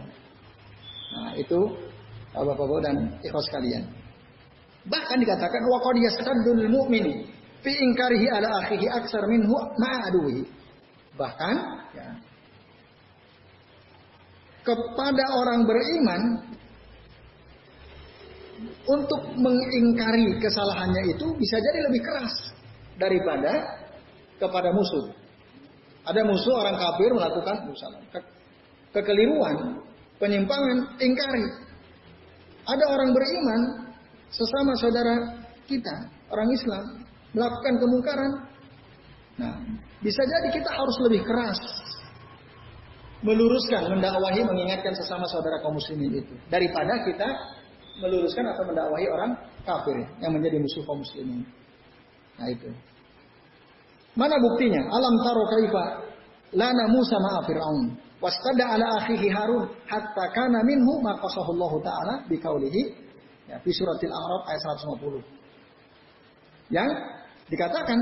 Nah, 1.15 1.32
itu 1.36 1.60
Bapak-bapak 2.36 2.80
dan 2.84 2.96
ikhwas 3.24 3.48
sekalian. 3.48 3.88
Bahkan 4.86 5.18
dikatakan 5.24 5.62
wa 5.72 5.80
qad 5.80 5.96
yastaddul 6.04 6.68
mu'min 6.68 7.32
fi 7.63 7.72
inkarihi 7.72 8.27
ala 8.27 8.60
akhihi 8.60 8.92
aksar 8.92 9.24
minhu 9.32 9.56
ma'aduhi. 9.80 10.44
Bahkan 11.15 11.56
ya, 11.96 12.08
kepada 14.68 15.25
orang 15.39 15.63
beriman 15.63 16.22
untuk 18.86 19.22
mengingkari 19.34 20.38
kesalahannya 20.38 21.18
itu 21.18 21.25
bisa 21.38 21.58
jadi 21.58 21.80
lebih 21.89 22.01
keras 22.06 22.34
daripada 23.01 23.82
kepada 24.38 24.70
musuh. 24.72 25.12
Ada 26.06 26.22
musuh 26.22 26.54
orang 26.54 26.77
kafir 26.77 27.10
melakukan 27.10 27.65
ke 28.13 28.20
kekeliruan, 28.94 29.82
penyimpangan, 30.22 31.01
ingkari. 31.01 31.46
Ada 32.65 32.86
orang 32.89 33.10
beriman 33.13 33.62
sesama 34.30 34.74
saudara 34.77 35.15
kita, 35.65 35.96
orang 36.30 36.50
Islam, 36.54 36.84
melakukan 37.34 37.74
kemungkaran. 37.82 38.32
Nah, 39.36 39.56
bisa 40.00 40.22
jadi 40.24 40.48
kita 40.54 40.70
harus 40.72 40.98
lebih 41.10 41.25
keras 41.25 41.60
meluruskan, 43.25 43.89
mendakwahi, 43.89 44.46
mengingatkan 44.46 44.94
sesama 44.94 45.25
saudara 45.25 45.58
kaum 45.65 45.75
muslimin 45.75 46.22
itu 46.22 46.34
daripada 46.48 47.01
kita 47.01 47.25
meluruskan 48.00 48.46
atau 48.52 48.64
mendakwahi 48.68 49.08
orang 49.08 49.32
kafir 49.64 49.96
yang 50.20 50.36
menjadi 50.36 50.60
musuh 50.60 50.84
kaum 50.84 51.00
muslimin. 51.00 51.42
Nah 52.36 52.48
itu. 52.52 52.70
Mana 54.16 54.36
buktinya? 54.40 54.82
Alam 54.92 55.14
taro 55.24 55.44
kaifa 55.52 55.84
lana 56.56 56.88
Musa 56.88 57.20
ma'a 57.20 57.44
Fir'aun 57.44 58.00
wastada 58.24 58.75
ala 58.75 59.04
akhihi 59.04 59.28
Harun 59.28 59.68
hatta 59.88 60.25
kana 60.32 60.64
minhu 60.64 61.04
ma 61.04 61.20
qasahullahu 61.20 61.84
taala 61.84 62.24
bi 62.32 62.40
qaulihi 62.40 62.82
ya 63.52 63.60
fi 63.60 63.70
suratil 63.75 64.12
A'raf 64.12 64.42
ayat 64.48 64.62
150. 64.64 65.20
Yang 66.72 66.90
dikatakan 67.52 68.00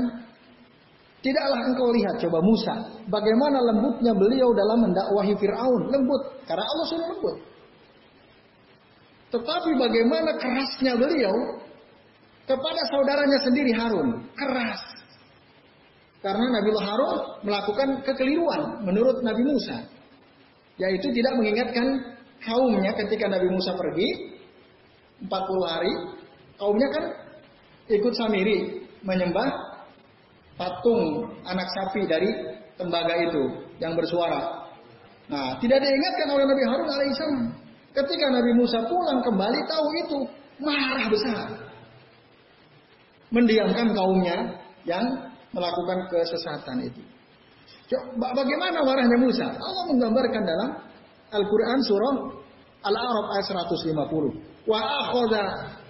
Tidaklah 1.24 1.72
engkau 1.72 1.88
lihat 1.88 2.20
coba 2.20 2.36
Musa, 2.44 2.74
bagaimana 3.08 3.56
lembutnya 3.64 4.12
beliau 4.12 4.52
dalam 4.52 4.84
mendakwahi 4.84 5.32
Fir'aun. 5.40 5.88
Lembut, 5.88 6.20
karena 6.44 6.68
Allah 6.68 6.84
sudah 6.84 7.06
lembut. 7.16 7.40
Tetapi 9.34 9.70
bagaimana 9.74 10.38
kerasnya 10.38 10.94
beliau 10.94 11.58
kepada 12.46 12.82
saudaranya 12.86 13.38
sendiri 13.42 13.74
Harun. 13.74 14.22
Keras. 14.38 14.78
Karena 16.22 16.46
Nabi 16.54 16.70
Harun 16.78 17.18
melakukan 17.42 17.88
kekeliruan 18.06 18.86
menurut 18.86 19.26
Nabi 19.26 19.42
Musa. 19.42 19.90
Yaitu 20.78 21.10
tidak 21.10 21.34
mengingatkan 21.34 22.14
kaumnya 22.46 22.94
ketika 22.94 23.26
Nabi 23.26 23.50
Musa 23.50 23.74
pergi. 23.74 24.38
40 25.26 25.30
hari, 25.66 25.92
kaumnya 26.58 26.88
kan 26.90 27.04
ikut 27.90 28.12
samiri 28.14 28.86
menyembah 29.02 29.46
patung 30.58 31.32
anak 31.42 31.70
sapi 31.70 32.06
dari 32.06 32.30
tembaga 32.78 33.14
itu 33.18 33.66
yang 33.82 33.98
bersuara. 33.98 34.68
Nah, 35.26 35.56
tidak 35.58 35.80
diingatkan 35.80 36.28
oleh 36.28 36.44
Nabi 36.44 36.62
Harun 36.66 36.88
alaihissalam. 36.92 37.63
Ketika 37.94 38.26
Nabi 38.34 38.52
Musa 38.58 38.82
pulang 38.90 39.22
kembali 39.22 39.60
tahu 39.70 39.86
itu, 40.02 40.18
marah 40.58 41.06
besar. 41.06 41.46
Mendiamkan 43.30 43.94
kaumnya 43.94 44.58
yang 44.82 45.30
melakukan 45.54 46.10
kesesatan 46.10 46.90
itu. 46.90 47.02
Bagaimana 48.18 48.82
marahnya 48.82 49.18
Musa? 49.22 49.46
Allah 49.46 49.84
menggambarkan 49.94 50.42
dalam 50.42 50.70
Al-Quran 51.30 51.78
surah 51.86 52.14
Al-A'raf 52.84 53.26
ayat 53.38 53.46
150. 53.70 54.66
Wa 54.66 54.78
akhadha 54.80 55.44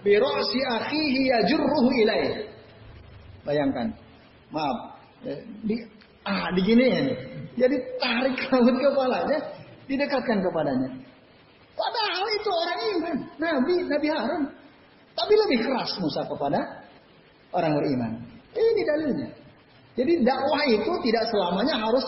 bi 0.04 0.12
ra'si 0.20 0.60
akhihi 0.60 1.20
yajurruhu 1.32 1.88
ilaih. 2.04 2.52
Bayangkan. 3.48 3.96
Maaf. 4.52 4.78
Eh, 5.24 5.40
di, 5.64 5.76
ah, 6.28 6.52
diginiin. 6.52 7.06
Jadi 7.56 7.76
tarik 7.96 8.36
rambut 8.52 8.76
kepalanya, 8.76 9.38
didekatkan 9.88 10.38
kepadanya. 10.44 10.90
Padahal 11.74 12.26
itu 12.30 12.50
orang 12.50 12.80
iman. 12.94 13.16
Nabi, 13.38 13.74
Nabi 13.90 14.08
Harun. 14.10 14.42
Tapi 15.14 15.32
lebih 15.46 15.58
keras 15.66 15.90
Musa 15.98 16.22
kepada 16.26 16.58
orang 17.54 17.72
beriman. 17.78 18.12
Ini 18.54 18.82
dalilnya. 18.82 19.30
Jadi 19.94 20.12
dakwah 20.26 20.62
itu 20.66 20.92
tidak 21.06 21.24
selamanya 21.30 21.74
harus 21.78 22.06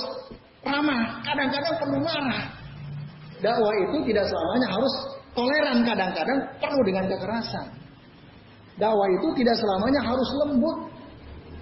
ramah. 0.67 1.23
Kadang-kadang 1.23 1.75
perlu 1.79 1.99
marah. 2.03 2.45
Dakwah 3.39 3.75
itu 3.87 3.97
tidak 4.11 4.27
selamanya 4.27 4.69
harus 4.75 4.95
toleran. 5.35 5.79
Kadang-kadang 5.87 6.39
perlu 6.59 6.81
dengan 6.83 7.05
kekerasan. 7.11 7.67
Dakwah 8.77 9.09
itu 9.09 9.29
tidak 9.39 9.57
selamanya 9.59 10.01
harus 10.03 10.29
lembut. 10.45 10.79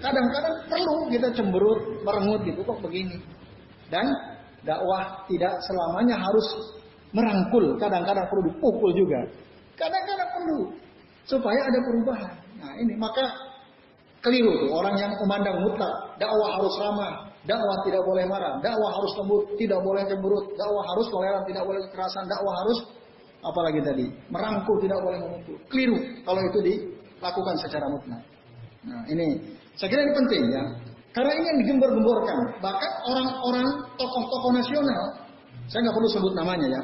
Kadang-kadang 0.01 0.55
perlu 0.67 0.95
kita 1.09 1.27
cemberut, 1.33 1.81
merengut 2.03 2.41
gitu 2.43 2.61
kok 2.65 2.79
begini. 2.81 3.17
Dan 3.89 4.05
dakwah 4.65 5.23
tidak 5.29 5.61
selamanya 5.61 6.17
harus 6.17 6.47
merangkul. 7.15 7.79
Kadang-kadang 7.79 8.27
perlu 8.27 8.43
dipukul 8.51 8.91
juga. 8.91 9.23
Kadang-kadang 9.79 10.29
perlu 10.35 10.59
supaya 11.25 11.59
ada 11.63 11.79
perubahan. 11.81 12.33
Nah 12.61 12.71
ini 12.79 12.93
maka 12.99 13.25
keliru 14.21 14.51
tuh 14.65 14.69
orang 14.75 14.95
yang 14.99 15.11
memandang 15.15 15.57
mutlak 15.63 15.93
dakwah 16.21 16.49
harus 16.59 16.73
ramah, 16.77 17.13
dakwah 17.47 17.77
tidak 17.87 18.01
boleh 18.05 18.25
marah, 18.29 18.57
dakwah 18.61 18.91
harus 18.93 19.11
lembut, 19.19 19.43
tidak 19.57 19.79
boleh 19.81 20.03
cemberut, 20.05 20.45
dakwah 20.55 20.83
harus 20.93 21.05
toleran, 21.09 21.43
tidak 21.49 21.63
boleh 21.65 21.81
kekerasan, 21.89 22.23
dakwah 22.29 22.53
harus 22.65 22.79
apalagi 23.45 23.79
tadi 23.85 24.05
merangkul 24.29 24.77
tidak 24.81 24.99
boleh 25.01 25.17
memukul. 25.21 25.55
Keliru 25.69 25.97
kalau 26.25 26.41
itu 26.41 26.59
dilakukan 26.61 27.55
secara 27.61 27.85
mutlak. 27.89 28.21
Nah 28.85 29.01
ini 29.09 29.27
saya 29.75 29.87
kira 29.91 30.01
ini 30.05 30.13
penting 30.13 30.43
ya. 30.51 30.63
Karena 31.15 31.31
ini 31.31 31.45
yang 31.47 31.59
digembor-gemborkan. 31.63 32.59
Bahkan 32.59 32.91
orang-orang 33.07 33.67
tokoh-tokoh 33.95 34.51
nasional, 34.51 35.03
saya 35.71 35.87
nggak 35.87 35.95
perlu 35.95 36.09
sebut 36.11 36.33
namanya 36.35 36.67
ya, 36.67 36.81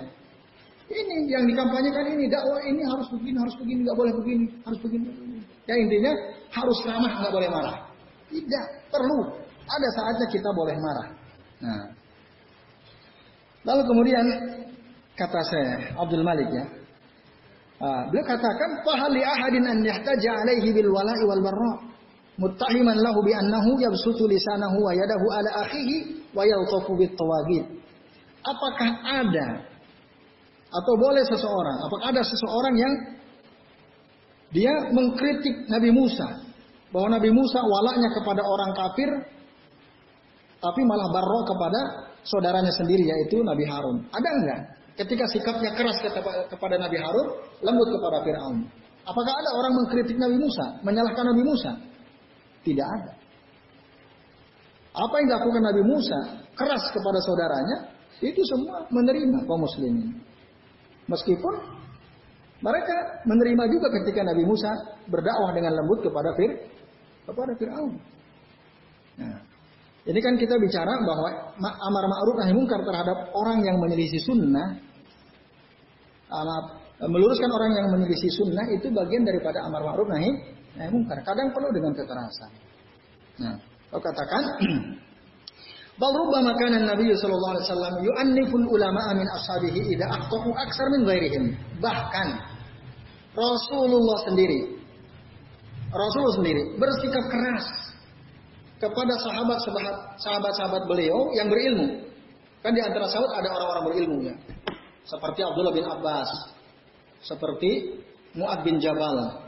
ini 0.92 1.32
yang 1.32 1.44
dikampanyekan 1.48 2.06
ini 2.12 2.28
dakwah 2.28 2.60
ini 2.68 2.84
harus 2.84 3.08
begini, 3.10 3.38
harus 3.40 3.56
begini, 3.58 3.80
nggak 3.88 3.98
boleh 3.98 4.14
begini, 4.20 4.46
harus 4.68 4.80
begini. 4.84 5.08
Ya 5.66 5.76
intinya 5.80 6.12
harus 6.52 6.78
ramah, 6.84 7.12
nggak 7.24 7.34
boleh 7.34 7.50
marah. 7.50 7.76
Tidak 8.28 8.66
perlu. 8.92 9.20
Ada 9.72 9.88
saatnya 9.96 10.28
kita 10.28 10.50
boleh 10.52 10.76
marah. 10.76 11.08
Nah, 11.62 11.84
lalu 13.64 13.82
kemudian 13.88 14.26
kata 15.16 15.42
saya 15.48 15.74
Abdul 15.96 16.26
Malik 16.26 16.50
ya, 16.50 16.66
uh, 17.80 18.02
beliau 18.10 18.26
katakan 18.26 18.70
fahali 18.84 19.22
ahadin 19.22 19.64
an 19.70 19.78
yahtaja 19.86 20.44
alaihi 20.44 20.74
bil 20.74 20.90
wala'i 20.92 21.24
wal 21.24 21.44
barra 21.46 21.74
muttahiman 22.42 22.98
lahu 23.00 23.22
bi 23.22 23.32
annahu 23.38 23.78
yabsutu 23.78 24.26
lisanahu 24.26 24.82
wa 24.82 24.92
yadahu 24.92 25.26
ala 25.30 25.50
akhihi 25.70 26.26
wa 26.34 26.44
yaltafu 26.44 26.98
bit 26.98 27.14
tawagid. 27.14 27.64
Apakah 28.42 28.90
ada 29.06 29.71
atau 30.72 30.94
boleh 30.96 31.24
seseorang, 31.28 31.78
apakah 31.84 32.08
ada 32.16 32.24
seseorang 32.24 32.76
yang 32.80 32.94
dia 34.52 34.72
mengkritik 34.92 35.68
Nabi 35.68 35.92
Musa 35.92 36.48
bahwa 36.92 37.20
Nabi 37.20 37.32
Musa 37.32 37.60
walaknya 37.64 38.12
kepada 38.12 38.44
orang 38.44 38.72
kafir 38.76 39.10
tapi 40.62 40.82
malah 40.86 41.08
barro 41.10 41.42
kepada 41.48 41.80
saudaranya 42.22 42.72
sendiri 42.72 43.02
yaitu 43.02 43.42
Nabi 43.42 43.66
Harun. 43.66 44.06
Ada 44.14 44.30
enggak? 44.30 44.62
Ketika 45.00 45.26
sikapnya 45.32 45.72
keras 45.74 45.98
kepada 46.52 46.76
Nabi 46.78 47.00
Harun, 47.00 47.28
lembut 47.64 47.90
kepada 47.90 48.22
Firaun. 48.22 48.68
Apakah 49.02 49.34
ada 49.34 49.50
orang 49.58 49.74
mengkritik 49.82 50.20
Nabi 50.20 50.38
Musa, 50.38 50.78
menyalahkan 50.86 51.26
Nabi 51.26 51.42
Musa? 51.42 51.72
Tidak 52.62 52.86
ada. 52.86 53.12
Apa 54.92 55.14
yang 55.24 55.28
dilakukan 55.32 55.64
Nabi 55.64 55.84
Musa 55.88 56.20
keras 56.54 56.84
kepada 56.94 57.18
saudaranya, 57.24 57.78
itu 58.22 58.42
semua 58.46 58.86
menerima 58.94 59.48
kaum 59.50 59.66
muslimin. 59.66 60.14
Meskipun 61.10 61.54
mereka 62.62 63.26
menerima 63.26 63.64
juga 63.74 63.88
ketika 63.90 64.22
Nabi 64.22 64.46
Musa 64.46 64.70
berdakwah 65.10 65.50
dengan 65.54 65.82
lembut 65.82 66.06
kepada 66.06 66.30
Fir 66.38 66.52
kepada 67.26 67.52
Firaun. 67.58 67.98
Nah, 69.18 69.38
ini 70.06 70.20
kan 70.22 70.34
kita 70.38 70.58
bicara 70.62 70.94
bahwa 71.02 71.30
amar 71.62 72.06
ma'ruf 72.06 72.36
nahi 72.42 72.54
mungkar 72.54 72.82
terhadap 72.86 73.34
orang 73.34 73.66
yang 73.66 73.78
menyelisih 73.82 74.22
sunnah, 74.26 74.78
meluruskan 77.02 77.50
orang 77.50 77.72
yang 77.78 77.88
menyelisih 77.94 78.30
sunnah 78.34 78.66
itu 78.74 78.94
bagian 78.94 79.26
daripada 79.26 79.62
amar 79.66 79.82
ma'ruf 79.82 80.10
nahi 80.10 80.30
nahi 80.78 80.90
mungkar. 80.94 81.18
Kadang 81.26 81.50
perlu 81.54 81.70
dengan 81.74 81.98
kekerasan. 81.98 82.52
Nah, 83.42 83.56
kau 83.90 84.02
katakan 84.02 84.44
Bal 86.00 86.12
rubbama 86.16 86.56
Nabi 86.56 87.12
sallallahu 87.14 87.54
alaihi 87.56 87.66
wasallam 87.68 87.96
yu'anniful 88.00 88.66
ulama 88.72 89.04
min 89.16 89.28
ashabihi 89.28 89.80
idza 89.96 90.08
aqtahu 90.08 90.50
aksar 90.56 90.88
min 90.96 91.02
ghairihim. 91.04 91.44
Bahkan 91.84 92.28
Rasulullah 93.36 94.18
sendiri 94.28 94.80
Rasulullah 95.92 96.36
sendiri 96.40 96.64
bersikap 96.80 97.26
keras 97.28 97.66
kepada 98.80 99.14
sahabat 99.20 99.60
sahabat 100.20 100.54
sahabat 100.56 100.84
beliau 100.88 101.36
yang 101.36 101.52
berilmu. 101.52 102.08
Kan 102.64 102.72
di 102.72 102.82
antara 102.82 103.12
sahabat 103.12 103.32
ada 103.44 103.50
orang-orang 103.52 103.86
berilmu 103.92 104.20
ya. 104.32 104.36
Seperti 105.04 105.42
Abdullah 105.44 105.74
bin 105.74 105.84
Abbas, 105.84 106.30
seperti 107.26 108.00
Muad 108.38 108.64
bin 108.64 108.80
Jabal, 108.80 109.44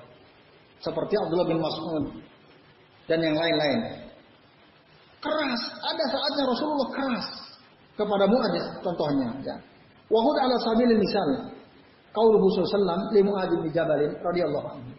seperti 0.84 1.16
Abdullah 1.16 1.48
bin 1.48 1.60
Mas'ud 1.64 2.06
dan 3.08 3.20
yang 3.24 3.36
lain-lain 3.40 4.03
keras. 5.24 5.62
Ada 5.80 6.04
saatnya 6.12 6.44
Rasulullah 6.52 6.90
keras 6.92 7.28
kepada 7.96 8.26
Mu'ad 8.28 8.54
contohnya. 8.84 9.30
Ya. 9.42 9.56
Wahud 10.12 10.36
ala 10.44 10.56
sabilil 10.62 11.00
misal. 11.00 11.30
Qauluhu 12.14 12.46
sallallahu 12.54 13.10
li 13.16 13.22
Mu'ad 13.26 13.50
bin 13.50 13.72
Jabalin 13.74 14.12
radhiyallahu 14.22 14.68
anhu. 14.70 14.92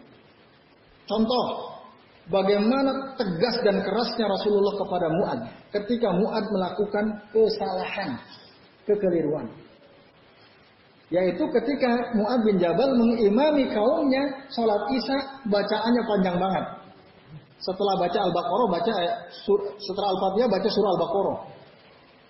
Contoh 1.05 1.45
bagaimana 2.33 3.15
tegas 3.21 3.61
dan 3.63 3.79
kerasnya 3.85 4.27
Rasulullah 4.27 4.75
kepada 4.81 5.07
Mu'ad 5.13 5.41
ketika 5.79 6.09
Mu'ad 6.11 6.45
melakukan 6.51 7.05
kesalahan, 7.31 8.19
kekeliruan. 8.89 9.47
Yaitu 11.13 11.45
ketika 11.47 12.17
Mu'ad 12.19 12.41
bin 12.43 12.57
Jabal 12.59 12.91
mengimami 12.97 13.71
kaumnya 13.71 14.49
sholat 14.51 14.83
isya 14.91 15.19
bacaannya 15.47 16.03
panjang 16.09 16.37
banget. 16.41 16.65
Setelah 17.63 17.95
baca 17.97 18.19
Al-Baqarah, 18.19 18.69
baca 18.71 18.93
setelah 19.79 20.09
Al-Fatihah 20.11 20.49
baca 20.51 20.69
surah 20.69 20.91
Al-Baqarah. 20.99 21.39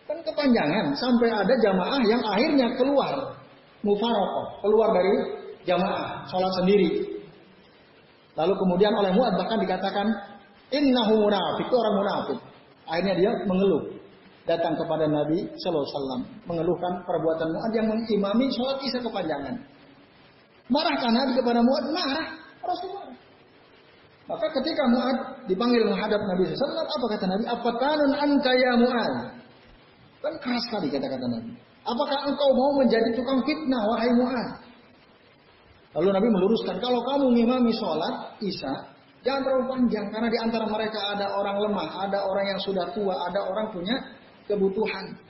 Kan 0.04 0.18
kepanjangan 0.20 0.84
sampai 1.00 1.28
ada 1.32 1.54
jamaah 1.64 2.00
yang 2.04 2.20
akhirnya 2.20 2.66
keluar 2.76 3.40
mufarokoh, 3.80 4.46
keluar 4.60 4.92
dari 4.92 5.14
jamaah, 5.64 6.28
sholat 6.28 6.52
sendiri. 6.60 7.20
Lalu 8.34 8.52
kemudian 8.52 8.92
oleh 8.92 9.14
Mu'ad 9.14 9.34
bahkan 9.38 9.58
dikatakan 9.62 10.06
innahu 10.74 11.24
munafik, 11.24 11.64
itu 11.64 11.76
orang 11.76 11.94
munafik. 11.96 12.38
Akhirnya 12.84 13.14
dia 13.16 13.30
mengeluh 13.48 13.96
datang 14.44 14.76
kepada 14.76 15.08
Nabi 15.08 15.48
Sallallahu 15.56 15.84
Alaihi 15.88 15.96
Wasallam 15.96 16.22
mengeluhkan 16.44 16.92
perbuatan 17.08 17.48
Mu'ad 17.48 17.72
yang 17.72 17.86
mengimami 17.88 18.46
sholat 18.52 18.76
isya 18.84 19.00
kepanjangan. 19.00 19.54
Marahkah 20.68 21.12
Nabi 21.12 21.32
kepada 21.36 21.60
Mu'ad? 21.64 21.84
Marah. 21.92 22.26
Rasulullah. 22.64 23.08
Maka 24.24 24.46
ketika 24.56 24.88
Mu'ad 24.88 25.18
dipanggil 25.44 25.84
menghadap 25.84 26.16
Nabi 26.24 26.48
SAW, 26.48 26.80
apa 26.80 27.06
kata 27.12 27.24
Nabi? 27.28 27.44
Apa 27.44 27.70
tanun 27.76 28.12
anta 28.16 28.52
ya 28.56 28.72
Mu'ad? 28.80 29.14
Kan 30.24 30.34
keras 30.40 30.64
sekali 30.64 30.88
kata-kata 30.88 31.26
Nabi. 31.28 31.52
Apakah 31.84 32.18
engkau 32.32 32.50
mau 32.56 32.80
menjadi 32.80 33.12
tukang 33.12 33.44
fitnah, 33.44 33.82
wahai 33.92 34.08
Mu'ad? 34.16 34.48
Lalu 36.00 36.08
Nabi 36.16 36.28
meluruskan, 36.32 36.80
kalau 36.80 37.04
kamu 37.04 37.36
ngimami 37.36 37.70
sholat, 37.76 38.40
Isya, 38.40 38.72
jangan 39.20 39.44
terlalu 39.44 39.64
panjang. 39.68 40.08
Karena 40.08 40.28
di 40.32 40.38
antara 40.40 40.64
mereka 40.72 41.00
ada 41.12 41.36
orang 41.36 41.60
lemah, 41.60 41.88
ada 42.08 42.24
orang 42.24 42.56
yang 42.56 42.60
sudah 42.64 42.88
tua, 42.96 43.14
ada 43.28 43.44
orang 43.44 43.68
punya 43.76 43.94
kebutuhan. 44.48 45.20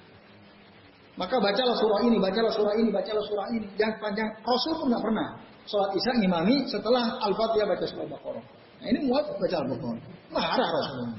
Maka 1.19 1.39
bacalah 1.43 1.75
surah 1.79 2.01
ini, 2.07 2.17
bacalah 2.23 2.51
surah 2.55 2.75
ini, 2.79 2.91
bacalah 2.95 3.23
surah 3.27 3.47
ini. 3.55 3.67
Jangan 3.75 3.95
panjang. 3.99 4.29
Rasul 4.43 4.73
pun 4.79 4.87
nggak 4.91 5.03
pernah 5.03 5.29
sholat 5.67 5.91
isya 5.95 6.13
ngimami 6.23 6.57
setelah 6.71 7.05
Al-Fatihah 7.23 7.67
baca 7.67 7.85
surah 7.87 8.07
Baqarah. 8.07 8.45
Nah, 8.85 8.93
ini 8.93 9.01
muat 9.09 9.25
baca 9.41 9.57
Al-Baqarah. 9.65 10.05
Marah 10.29 10.69
Rasulullah. 10.69 11.17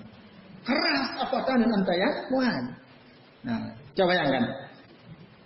Keras 0.62 1.08
apakah 1.17 1.54
dan 1.58 1.69
antaya 1.73 2.10
muat. 2.30 2.65
Nah, 3.41 3.73
coba 3.97 4.13
bayangkan. 4.13 4.43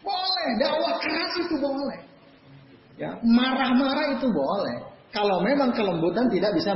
Boleh, 0.03 0.49
dakwah 0.59 0.99
keras 0.99 1.31
itu 1.39 1.55
boleh. 1.55 1.99
Ya, 2.99 3.15
marah-marah 3.23 4.19
itu 4.19 4.27
boleh. 4.27 4.83
Kalau 5.15 5.39
memang 5.39 5.71
kelembutan 5.71 6.27
tidak 6.27 6.51
bisa 6.59 6.75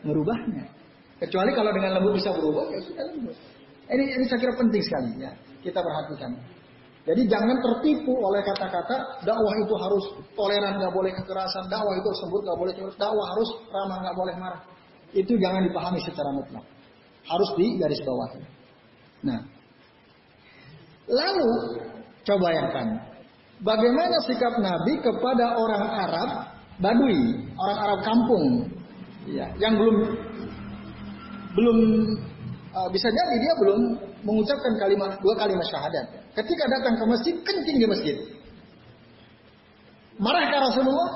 merubahnya. 0.00 0.64
Kecuali 1.20 1.52
kalau 1.52 1.68
dengan 1.76 2.00
lembut 2.00 2.16
bisa 2.16 2.32
berubah, 2.32 2.64
ya 2.72 2.80
sudah 2.80 3.04
lembut. 3.12 3.36
Ini, 3.92 4.04
ini 4.16 4.24
saya 4.24 4.40
kira 4.40 4.56
penting 4.56 4.80
sekali 4.80 5.20
ya. 5.20 5.32
Kita 5.60 5.84
perhatikan. 5.84 6.32
Jadi 7.08 7.24
jangan 7.24 7.56
tertipu 7.60 8.12
oleh 8.12 8.44
kata-kata 8.44 9.24
dakwah 9.24 9.54
itu 9.60 9.74
harus 9.80 10.04
toleran, 10.36 10.76
nggak 10.76 10.92
boleh 10.92 11.12
kekerasan, 11.12 11.68
dakwah 11.72 11.92
itu 11.96 12.04
harus 12.04 12.20
lembut, 12.24 12.42
nggak 12.44 12.58
boleh 12.60 12.72
terus, 12.76 12.94
dakwah 13.00 13.26
harus 13.32 13.48
ramah, 13.72 13.98
nggak 14.04 14.16
boleh 14.16 14.34
marah. 14.36 14.60
Itu 15.16 15.32
jangan 15.40 15.64
dipahami 15.64 16.00
secara 16.04 16.30
mutlak. 16.36 16.64
Harus 17.24 17.50
di 17.56 17.76
garis 17.80 18.00
bawah. 18.04 18.28
Nah, 19.24 19.40
lalu 21.08 21.50
coba 22.24 22.48
yang 22.54 22.68
tanya, 22.70 22.98
bagaimana 23.64 24.16
sikap 24.24 24.54
Nabi 24.60 25.00
kepada 25.00 25.58
orang 25.58 25.84
Arab 26.08 26.30
Badui, 26.78 27.20
orang 27.58 27.78
Arab 27.82 28.00
kampung, 28.06 28.46
ya, 29.26 29.50
yang 29.58 29.74
belum 29.76 29.96
belum 31.58 31.78
uh, 32.70 32.88
bisa 32.94 33.08
jadi 33.10 33.34
dia 33.42 33.52
belum 33.58 33.80
mengucapkan 34.22 34.72
kalimat 34.78 35.18
dua 35.18 35.34
kalimat 35.34 35.66
syahadat. 35.66 36.06
Ketika 36.38 36.64
datang 36.70 36.94
ke 36.94 37.04
masjid, 37.10 37.34
kencing 37.42 37.76
di 37.82 37.86
masjid. 37.88 38.16
Marahkah 40.18 40.70
Rasulullah? 40.70 41.10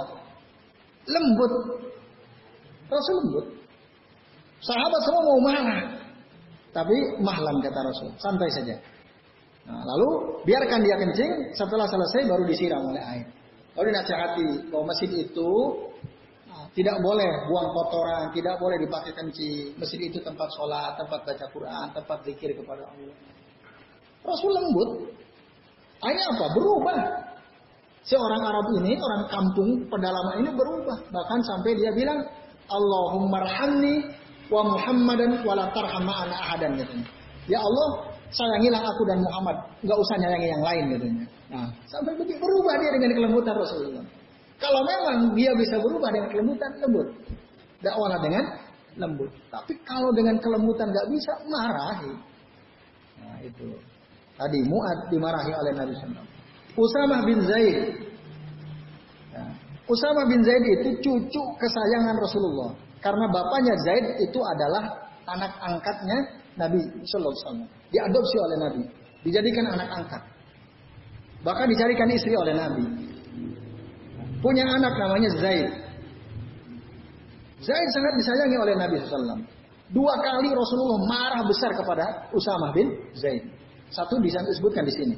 Lembut. 1.06 1.52
Rasul 2.90 3.14
lembut. 3.22 3.46
Sahabat 4.62 5.00
semua 5.02 5.22
mau 5.26 5.38
marah. 5.42 5.82
Tapi 6.72 6.96
mahlan 7.20 7.60
kata 7.60 7.80
Rasul, 7.84 8.08
santai 8.16 8.48
saja. 8.48 8.78
Nah, 9.68 9.82
lalu 9.84 10.40
biarkan 10.48 10.80
dia 10.80 10.96
kencing, 10.96 11.52
setelah 11.52 11.84
selesai 11.84 12.24
baru 12.24 12.48
disiram 12.48 12.82
oleh 12.88 13.02
air. 13.02 13.26
Lalu 13.76 13.92
dinasihati 13.92 14.48
bahwa 14.72 14.84
masjid 14.88 15.10
itu 15.12 15.50
tidak 16.72 16.96
boleh 17.04 17.28
buang 17.52 17.68
kotoran, 17.76 18.32
tidak 18.32 18.56
boleh 18.56 18.80
dipakai 18.80 19.12
kencing. 19.12 19.76
Masjid 19.76 20.00
itu 20.08 20.18
tempat 20.24 20.48
sholat, 20.56 20.96
tempat 20.96 21.20
baca 21.28 21.46
Quran, 21.52 21.86
tempat 21.92 22.18
zikir 22.24 22.56
kepada 22.56 22.88
Allah. 22.88 23.16
Rasul 24.24 24.50
lembut. 24.56 24.90
Akhirnya 26.00 26.26
apa? 26.32 26.46
Berubah. 26.56 27.00
Seorang 28.02 28.42
Arab 28.42 28.66
ini, 28.82 28.98
orang 28.98 29.22
kampung 29.30 29.70
pedalaman 29.86 30.42
ini 30.42 30.50
berubah. 30.56 30.98
Bahkan 31.12 31.38
sampai 31.44 31.76
dia 31.76 31.92
bilang, 31.92 32.18
Allahumma 32.72 33.44
rahamni 33.44 34.08
wa 34.52 34.62
Muhammadan 34.68 35.40
wa 35.40 35.56
la 35.56 35.72
tarham 35.72 36.04
ma'ana 36.04 36.36
ahadan 36.36 36.76
katanya. 36.76 37.08
Ya 37.48 37.58
Allah, 37.58 37.88
sayangilah 38.28 38.84
aku 38.84 39.02
dan 39.08 39.18
Muhammad, 39.24 39.56
nggak 39.80 39.98
usah 39.98 40.16
nyayangi 40.20 40.48
yang 40.52 40.62
lain 40.62 40.84
katanya. 40.92 41.24
Nah, 41.52 41.68
sampai 41.88 42.12
begitu 42.20 42.36
berubah 42.40 42.74
dia 42.80 42.90
dengan 42.92 43.10
kelembutan 43.16 43.54
Rasulullah. 43.56 44.04
Kalau 44.60 44.80
memang 44.86 45.34
dia 45.34 45.50
bisa 45.58 45.80
berubah 45.80 46.08
dengan 46.14 46.28
kelembutan, 46.30 46.70
lembut. 46.78 47.08
Dakwahlah 47.82 48.20
dengan 48.22 48.44
lembut. 48.94 49.30
Tapi 49.50 49.74
kalau 49.82 50.14
dengan 50.14 50.38
kelembutan 50.38 50.86
nggak 50.92 51.08
bisa, 51.10 51.32
marahi. 51.50 52.12
Nah 53.18 53.36
itu. 53.42 53.68
Tadi 54.38 54.58
Mu'ad 54.64 54.98
dimarahi 55.12 55.52
oleh 55.52 55.72
Nabi 55.76 55.92
SAW. 55.98 56.24
Usamah 56.72 57.20
bin 57.26 57.38
Zaid. 57.44 57.78
Ya. 59.34 59.44
Usamah 59.84 60.24
bin 60.24 60.40
Zaid 60.40 60.64
itu 60.64 60.88
cucu 61.04 61.42
kesayangan 61.60 62.16
Rasulullah. 62.16 62.72
Karena 63.02 63.26
bapaknya 63.28 63.74
Zaid 63.82 64.06
itu 64.22 64.40
adalah 64.40 65.10
anak 65.26 65.52
angkatnya 65.58 66.18
Nabi 66.54 66.80
Sallallahu 67.02 67.34
Alaihi 67.34 67.44
Wasallam. 67.44 67.68
Diadopsi 67.90 68.36
oleh 68.38 68.56
Nabi. 68.62 68.82
Dijadikan 69.26 69.64
anak 69.74 69.88
angkat. 69.90 70.22
Bahkan 71.42 71.66
dicarikan 71.66 72.08
istri 72.14 72.34
oleh 72.38 72.54
Nabi 72.54 73.02
punya 74.42 74.66
anak 74.66 74.92
namanya 74.98 75.30
Zaid. 75.38 75.70
Zaid 77.62 77.88
sangat 77.94 78.12
disayangi 78.18 78.58
oleh 78.58 78.74
Nabi 78.74 78.98
SAW. 79.06 79.38
Dua 79.94 80.14
kali 80.18 80.50
Rasulullah 80.50 81.00
marah 81.06 81.42
besar 81.46 81.70
kepada 81.78 82.26
Usamah 82.34 82.74
bin 82.74 82.90
Zaid. 83.14 83.46
Satu 83.94 84.18
disebutkan 84.18 84.82
di 84.82 84.92
sini. 84.92 85.16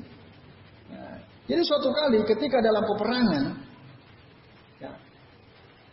Ya. 0.93 1.17
Jadi 1.57 1.63
suatu 1.65 1.89
kali 1.89 2.21
ketika 2.29 2.61
dalam 2.61 2.85
peperangan, 2.85 3.45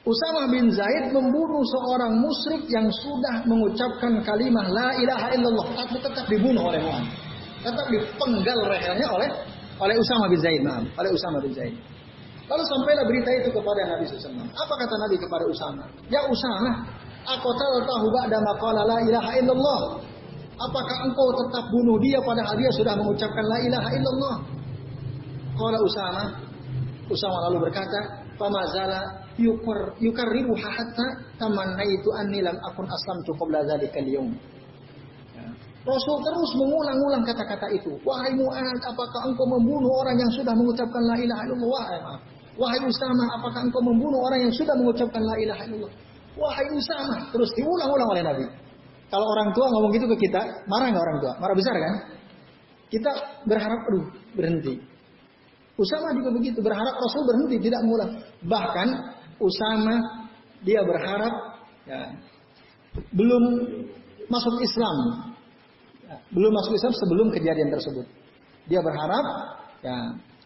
Usamah 0.02 0.50
bin 0.50 0.74
Zaid 0.74 1.14
membunuh 1.14 1.62
seorang 1.62 2.18
musyrik 2.18 2.66
yang 2.74 2.90
sudah 2.90 3.46
mengucapkan 3.46 4.18
kalimat 4.26 4.66
La 4.74 4.98
ilaha 4.98 5.30
illallah. 5.38 5.68
Tapi 5.78 6.02
tetap 6.02 6.26
dibunuh 6.26 6.74
oleh 6.74 6.82
Muhammad. 6.82 7.14
Tetap 7.62 7.86
dipenggal 7.86 8.60
lehernya 8.66 9.08
oleh 9.14 9.30
oleh 9.78 9.96
Usamah 10.02 10.26
bin 10.26 10.42
Zaid. 10.42 10.66
Maaf, 10.66 10.90
oleh 10.98 11.10
Usamah 11.14 11.38
bin 11.46 11.54
Zaid. 11.54 11.78
Lalu 12.50 12.64
sampailah 12.68 13.06
berita 13.08 13.30
itu 13.32 13.50
kepada 13.54 13.82
Nabi 13.96 14.04
SAW. 14.10 14.44
Apa 14.44 14.74
kata 14.76 14.96
Nabi 15.08 15.16
kepada 15.16 15.46
Usama? 15.48 15.88
Ya 16.12 16.20
Usama, 16.28 16.84
aku 17.24 17.50
tahu 17.56 18.06
ba'da 18.12 18.38
maqala 18.44 18.84
la 18.84 19.00
ilaha 19.08 19.32
illallah. 19.40 19.82
Apakah 20.60 20.98
engkau 21.08 21.32
tetap 21.46 21.64
bunuh 21.72 21.96
dia 22.04 22.20
padahal 22.20 22.58
dia 22.60 22.68
sudah 22.76 22.94
mengucapkan 23.00 23.46
la 23.48 23.58
ilaha 23.64 23.90
illallah? 23.96 24.36
Qala 25.56 25.78
Usama, 25.80 26.24
Usama 27.08 27.38
lalu 27.48 27.72
berkata, 27.72 28.00
"Famazala 28.36 29.00
yukar 29.40 29.96
yukarriru 30.00 30.56
hatta 30.58 31.06
tamannaitu 31.40 32.10
anni 32.20 32.44
lam 32.44 32.58
akun 32.68 32.88
aslamtu 32.88 33.32
qabla 33.40 33.64
dzalika 33.68 34.00
al 34.00 34.08
ya. 34.08 34.24
Rasul 35.82 36.18
terus 36.22 36.52
mengulang-ulang 36.62 37.26
kata-kata 37.26 37.68
itu. 37.74 37.98
Wahai 38.06 38.38
Mu'ad, 38.38 38.78
apakah 38.86 39.22
engkau 39.26 39.46
membunuh 39.50 39.90
orang 40.06 40.14
yang 40.22 40.30
sudah 40.30 40.54
mengucapkan 40.54 41.02
la 41.02 41.16
ilaha 41.18 41.42
illallah? 41.50 41.86
Wahai 42.54 42.80
Usama, 42.86 43.26
apakah 43.42 43.66
engkau 43.66 43.82
membunuh 43.82 44.22
orang 44.22 44.46
yang 44.46 44.54
sudah 44.54 44.78
mengucapkan 44.78 45.26
la 45.26 45.36
ilaha 45.42 45.62
illallah? 45.66 45.94
Wahai 46.38 46.68
Usama, 46.70 47.18
terus 47.34 47.50
diulang-ulang 47.58 48.10
oleh 48.14 48.24
Nabi. 48.24 48.46
Kalau 49.10 49.26
orang 49.28 49.50
tua 49.58 49.66
ngomong 49.74 49.92
gitu 49.98 50.06
ke 50.16 50.18
kita, 50.30 50.42
marah 50.70 50.88
nggak 50.94 51.04
orang 51.04 51.18
tua? 51.20 51.34
Marah 51.42 51.56
besar 51.58 51.76
kan? 51.76 51.94
Kita 52.88 53.12
berharap, 53.50 53.80
aduh, 53.90 54.06
berhenti. 54.38 54.76
Usama 55.82 56.14
juga 56.14 56.30
begitu, 56.36 56.62
berharap 56.62 56.94
Rasul 56.94 57.24
berhenti, 57.26 57.56
tidak 57.58 57.82
mengulang. 57.84 58.12
Bahkan 58.46 58.88
Usama 59.42 59.96
dia 60.62 60.86
berharap 60.86 61.34
ya, 61.90 62.02
belum 63.10 63.44
masuk 64.30 64.54
Islam, 64.62 64.98
ya, 66.06 66.16
belum 66.30 66.52
masuk 66.54 66.74
Islam 66.78 66.94
sebelum 66.94 67.28
kejadian 67.34 67.74
tersebut. 67.74 68.06
Dia 68.70 68.80
berharap 68.86 69.26
ya 69.82 69.98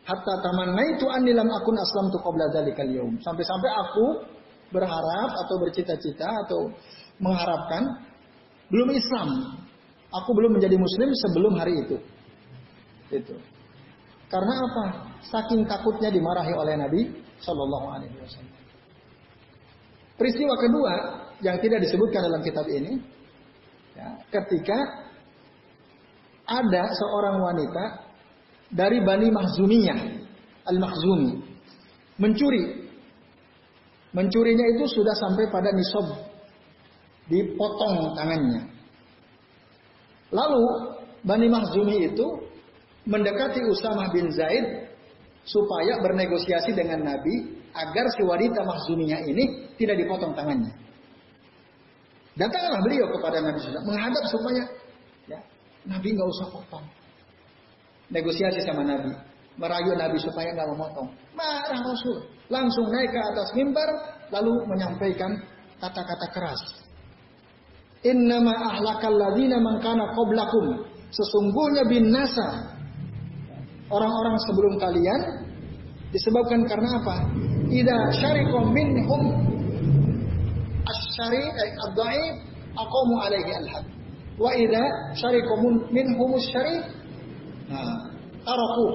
hatta 0.08 0.34
tamannaitu 0.40 1.06
anni 1.12 1.36
lam 1.36 1.52
akun 1.52 1.76
aslamtu 1.76 2.18
qabla 2.24 2.48
dzalikal 2.56 2.88
yaum. 2.88 3.20
Sampai-sampai 3.20 3.72
aku 3.76 4.06
berharap 4.72 5.32
atau 5.46 5.56
bercita-cita 5.62 6.30
atau 6.48 6.72
mengharapkan 7.20 7.84
belum 8.72 8.90
Islam. 8.96 9.30
Aku 10.24 10.32
belum 10.32 10.56
menjadi 10.56 10.80
muslim 10.80 11.10
sebelum 11.28 11.54
hari 11.60 11.76
itu. 11.84 11.98
Itu. 13.12 13.36
Karena 14.32 14.54
apa? 14.58 14.86
Saking 15.28 15.68
takutnya 15.68 16.10
dimarahi 16.10 16.54
oleh 16.56 16.80
Nabi 16.80 17.02
Shallallahu 17.44 17.88
alaihi 17.94 18.16
wasallam. 18.18 18.65
Peristiwa 20.16 20.56
kedua 20.56 20.94
yang 21.44 21.60
tidak 21.60 21.84
disebutkan 21.84 22.24
dalam 22.24 22.42
kitab 22.42 22.64
ini 22.72 23.04
ya, 23.96 24.08
ketika 24.32 24.78
ada 26.46 26.84
seorang 26.94 27.42
wanita 27.42 28.06
dari 28.72 29.02
Bani 29.02 29.28
Mahzumiyah, 29.34 30.00
Al-Mahzumi. 30.72 31.42
Mencuri. 32.16 32.88
Mencurinya 34.16 34.66
itu 34.80 34.88
sudah 34.88 35.16
sampai 35.20 35.52
pada 35.52 35.70
nisab. 35.76 36.08
Dipotong 37.28 38.16
tangannya. 38.16 38.70
Lalu 40.32 40.64
Bani 41.26 41.48
Mahzumi 41.50 42.14
itu 42.14 42.28
mendekati 43.10 43.60
Usamah 43.66 44.14
bin 44.14 44.30
Zaid 44.32 44.94
supaya 45.46 46.02
bernegosiasi 46.02 46.74
dengan 46.74 47.06
Nabi 47.06 47.65
agar 47.76 48.06
si 48.16 48.24
wanita 48.24 48.64
Mahzuminya 48.64 49.20
ini 49.28 49.76
tidak 49.76 50.00
dipotong 50.00 50.32
tangannya. 50.32 50.72
Datanglah 52.36 52.84
beliau 52.84 53.08
kepada 53.16 53.40
Nabi 53.40 53.58
SAW 53.64 53.88
menghadap 53.88 54.24
supaya 54.28 54.64
ya, 55.28 55.40
Nabi 55.88 56.08
nggak 56.16 56.28
usah 56.28 56.48
potong 56.52 56.86
negosiasi 58.10 58.62
sama 58.66 58.86
Nabi, 58.86 59.14
merayu 59.58 59.94
Nabi 59.98 60.18
supaya 60.22 60.54
nggak 60.54 60.70
memotong. 60.76 61.08
Marah 61.34 61.82
Rasul, 61.82 62.22
langsung 62.52 62.86
naik 62.94 63.10
ke 63.10 63.20
atas 63.34 63.50
mimbar 63.58 63.90
lalu 64.30 64.54
menyampaikan 64.70 65.32
kata-kata 65.82 66.28
keras. 66.34 66.62
Innama 68.06 68.54
ahlakal 68.76 69.18
ladina 69.18 69.58
mangkana 69.58 70.14
qoblakum. 70.14 70.86
Sesungguhnya 71.10 71.88
binasa 71.88 72.76
orang-orang 73.90 74.36
sebelum 74.46 74.74
kalian 74.78 75.22
disebabkan 76.12 76.68
karena 76.70 76.90
apa? 77.02 77.16
Ida 77.72 77.98
syarikum 78.22 78.70
minhum 78.74 79.22
asyari 80.86 81.44
eh, 81.50 81.86
ad-dhaif 81.90 82.34
aqamu 82.78 83.16
alaihi 83.26 83.52
al-had. 83.58 83.86
Wa 84.38 84.54
idza 84.54 84.84
syarikum 85.18 85.90
minhum 85.90 86.30
asyari 86.38 86.86
nah, 87.70 88.06
taraku. 88.46 88.88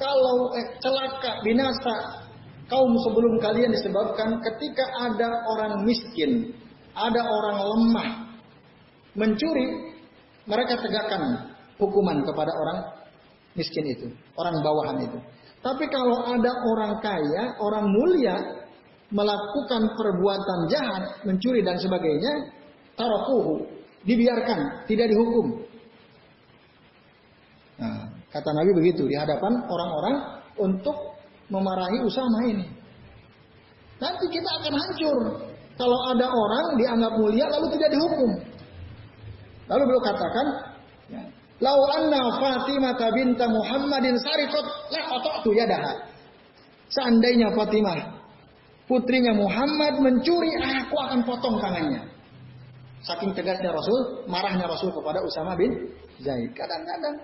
Kalau 0.00 0.36
eh, 0.56 0.66
celaka 0.80 1.44
binasa 1.44 2.24
kaum 2.72 2.92
sebelum 3.04 3.36
kalian 3.38 3.70
disebabkan 3.76 4.40
ketika 4.40 4.84
ada 5.04 5.28
orang 5.52 5.84
miskin, 5.84 6.56
ada 6.96 7.20
orang 7.20 7.58
lemah 7.60 8.10
mencuri, 9.14 9.92
mereka 10.48 10.80
tegakkan 10.80 11.52
hukuman 11.76 12.24
kepada 12.24 12.50
orang 12.50 12.78
miskin 13.54 13.86
itu, 13.86 14.06
orang 14.40 14.56
bawahan 14.64 14.98
itu. 15.04 15.18
Tapi 15.64 15.88
kalau 15.88 16.28
ada 16.28 16.52
orang 16.68 17.00
kaya, 17.00 17.56
orang 17.56 17.88
mulia 17.88 18.36
melakukan 19.08 19.96
perbuatan 19.96 20.60
jahat, 20.68 21.24
mencuri 21.24 21.64
dan 21.64 21.80
sebagainya, 21.80 22.52
tarokuhu, 23.00 23.64
dibiarkan, 24.04 24.84
tidak 24.84 25.08
dihukum. 25.08 25.64
Nah, 27.80 28.12
kata 28.28 28.50
Nabi 28.52 28.70
begitu 28.76 29.08
di 29.08 29.16
hadapan 29.16 29.64
orang-orang 29.64 30.16
untuk 30.60 31.16
memarahi 31.48 31.98
Usama 32.04 32.44
ini. 32.44 32.68
Nanti 34.04 34.26
kita 34.28 34.50
akan 34.60 34.74
hancur 34.76 35.18
kalau 35.80 35.98
ada 36.12 36.28
orang 36.28 36.66
dianggap 36.76 37.12
mulia 37.18 37.48
lalu 37.48 37.72
tidak 37.78 37.90
dihukum. 37.96 38.30
Lalu 39.64 39.82
beliau 39.88 40.04
katakan, 40.04 40.73
Lau 41.64 41.80
anna 41.88 42.22
Fatimah 42.36 43.00
binta 43.16 43.48
Muhammadin 43.48 44.20
sarikot 44.20 44.92
la 44.92 45.00
qata'tu 45.08 45.48
yadaha. 45.56 45.92
Seandainya 46.92 47.56
Fatimah 47.56 48.20
putrinya 48.84 49.32
Muhammad 49.32 49.96
mencuri, 50.04 50.52
aku 50.60 50.96
akan 51.00 51.24
potong 51.24 51.56
tangannya. 51.56 52.04
Saking 53.04 53.32
tegasnya 53.36 53.72
Rasul, 53.72 54.28
marahnya 54.28 54.68
Rasul 54.68 54.92
kepada 54.92 55.24
Usama 55.24 55.56
bin 55.56 55.92
Zaid. 56.20 56.52
Kadang-kadang 56.52 57.16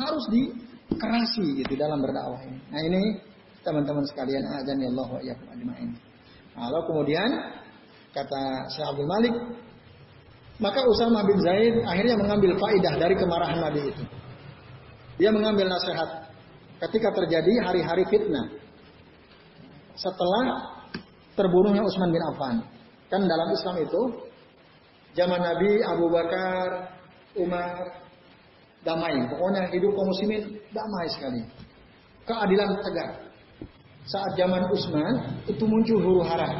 harus 0.00 0.24
dikerasi 0.32 1.64
gitu 1.64 1.72
dalam 1.76 2.00
berdakwah 2.00 2.40
ini. 2.44 2.60
Nah 2.68 2.80
ini 2.84 3.02
teman-teman 3.64 4.04
sekalian 4.08 4.44
azan 4.56 4.80
ya 4.80 4.88
Allah 4.88 5.08
wa 5.16 5.20
ajma'in. 5.52 5.90
Lalu 6.56 6.80
kemudian 6.92 7.30
kata 8.12 8.42
Syekh 8.72 8.88
Abdul 8.88 9.08
Malik 9.08 9.34
maka 10.58 10.82
Usama 10.90 11.22
bin 11.22 11.38
Zaid 11.38 11.86
akhirnya 11.86 12.18
mengambil 12.18 12.58
faidah 12.58 12.94
dari 12.98 13.14
kemarahan 13.14 13.62
Nabi 13.62 13.94
itu. 13.94 14.04
Dia 15.18 15.30
mengambil 15.30 15.70
nasihat 15.70 16.30
ketika 16.86 17.14
terjadi 17.14 17.62
hari-hari 17.62 18.02
fitnah. 18.10 18.46
Setelah 19.98 20.78
terbunuhnya 21.38 21.82
Utsman 21.82 22.10
bin 22.10 22.22
Affan. 22.34 22.56
Kan 23.06 23.26
dalam 23.26 23.48
Islam 23.54 23.76
itu 23.82 24.02
zaman 25.14 25.40
Nabi 25.42 25.82
Abu 25.86 26.06
Bakar, 26.10 26.90
Umar 27.38 27.70
damai. 28.82 29.14
Pokoknya 29.30 29.70
hidup 29.70 29.90
kaum 29.94 30.06
muslimin 30.10 30.42
damai 30.74 31.06
sekali. 31.14 31.40
Keadilan 32.26 32.78
tegak. 32.82 33.10
Saat 34.10 34.34
zaman 34.34 34.66
Utsman 34.74 35.38
itu 35.46 35.62
muncul 35.66 35.98
huru 36.02 36.22
hara. 36.26 36.50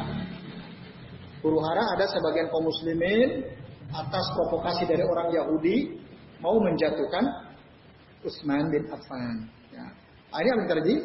Huru 1.43 1.59
hara 1.63 1.83
ada 1.99 2.05
sebagian 2.07 2.47
kaum 2.47 2.63
muslimin 2.63 3.58
atas 3.93 4.25
provokasi 4.37 4.85
dari 4.85 5.01
orang 5.01 5.33
Yahudi 5.33 5.97
mau 6.39 6.57
menjatuhkan 6.61 7.25
Utsman 8.21 8.69
bin 8.69 8.85
Affan. 8.91 9.47
Ya. 9.73 9.85
Akhirnya 10.29 10.53
apa 10.55 10.63
terjadi? 10.77 10.95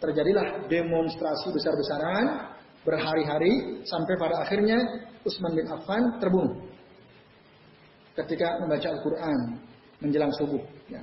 Terjadilah 0.00 0.46
demonstrasi 0.72 1.52
besar-besaran 1.52 2.24
berhari-hari 2.80 3.84
sampai 3.84 4.14
pada 4.16 4.40
akhirnya 4.40 4.78
Utsman 5.24 5.52
bin 5.52 5.68
Affan 5.68 6.02
terbunuh 6.16 6.56
ketika 8.16 8.58
membaca 8.60 8.88
Al-Quran 8.88 9.38
menjelang 10.00 10.32
subuh. 10.36 10.60
Ya. 10.88 11.00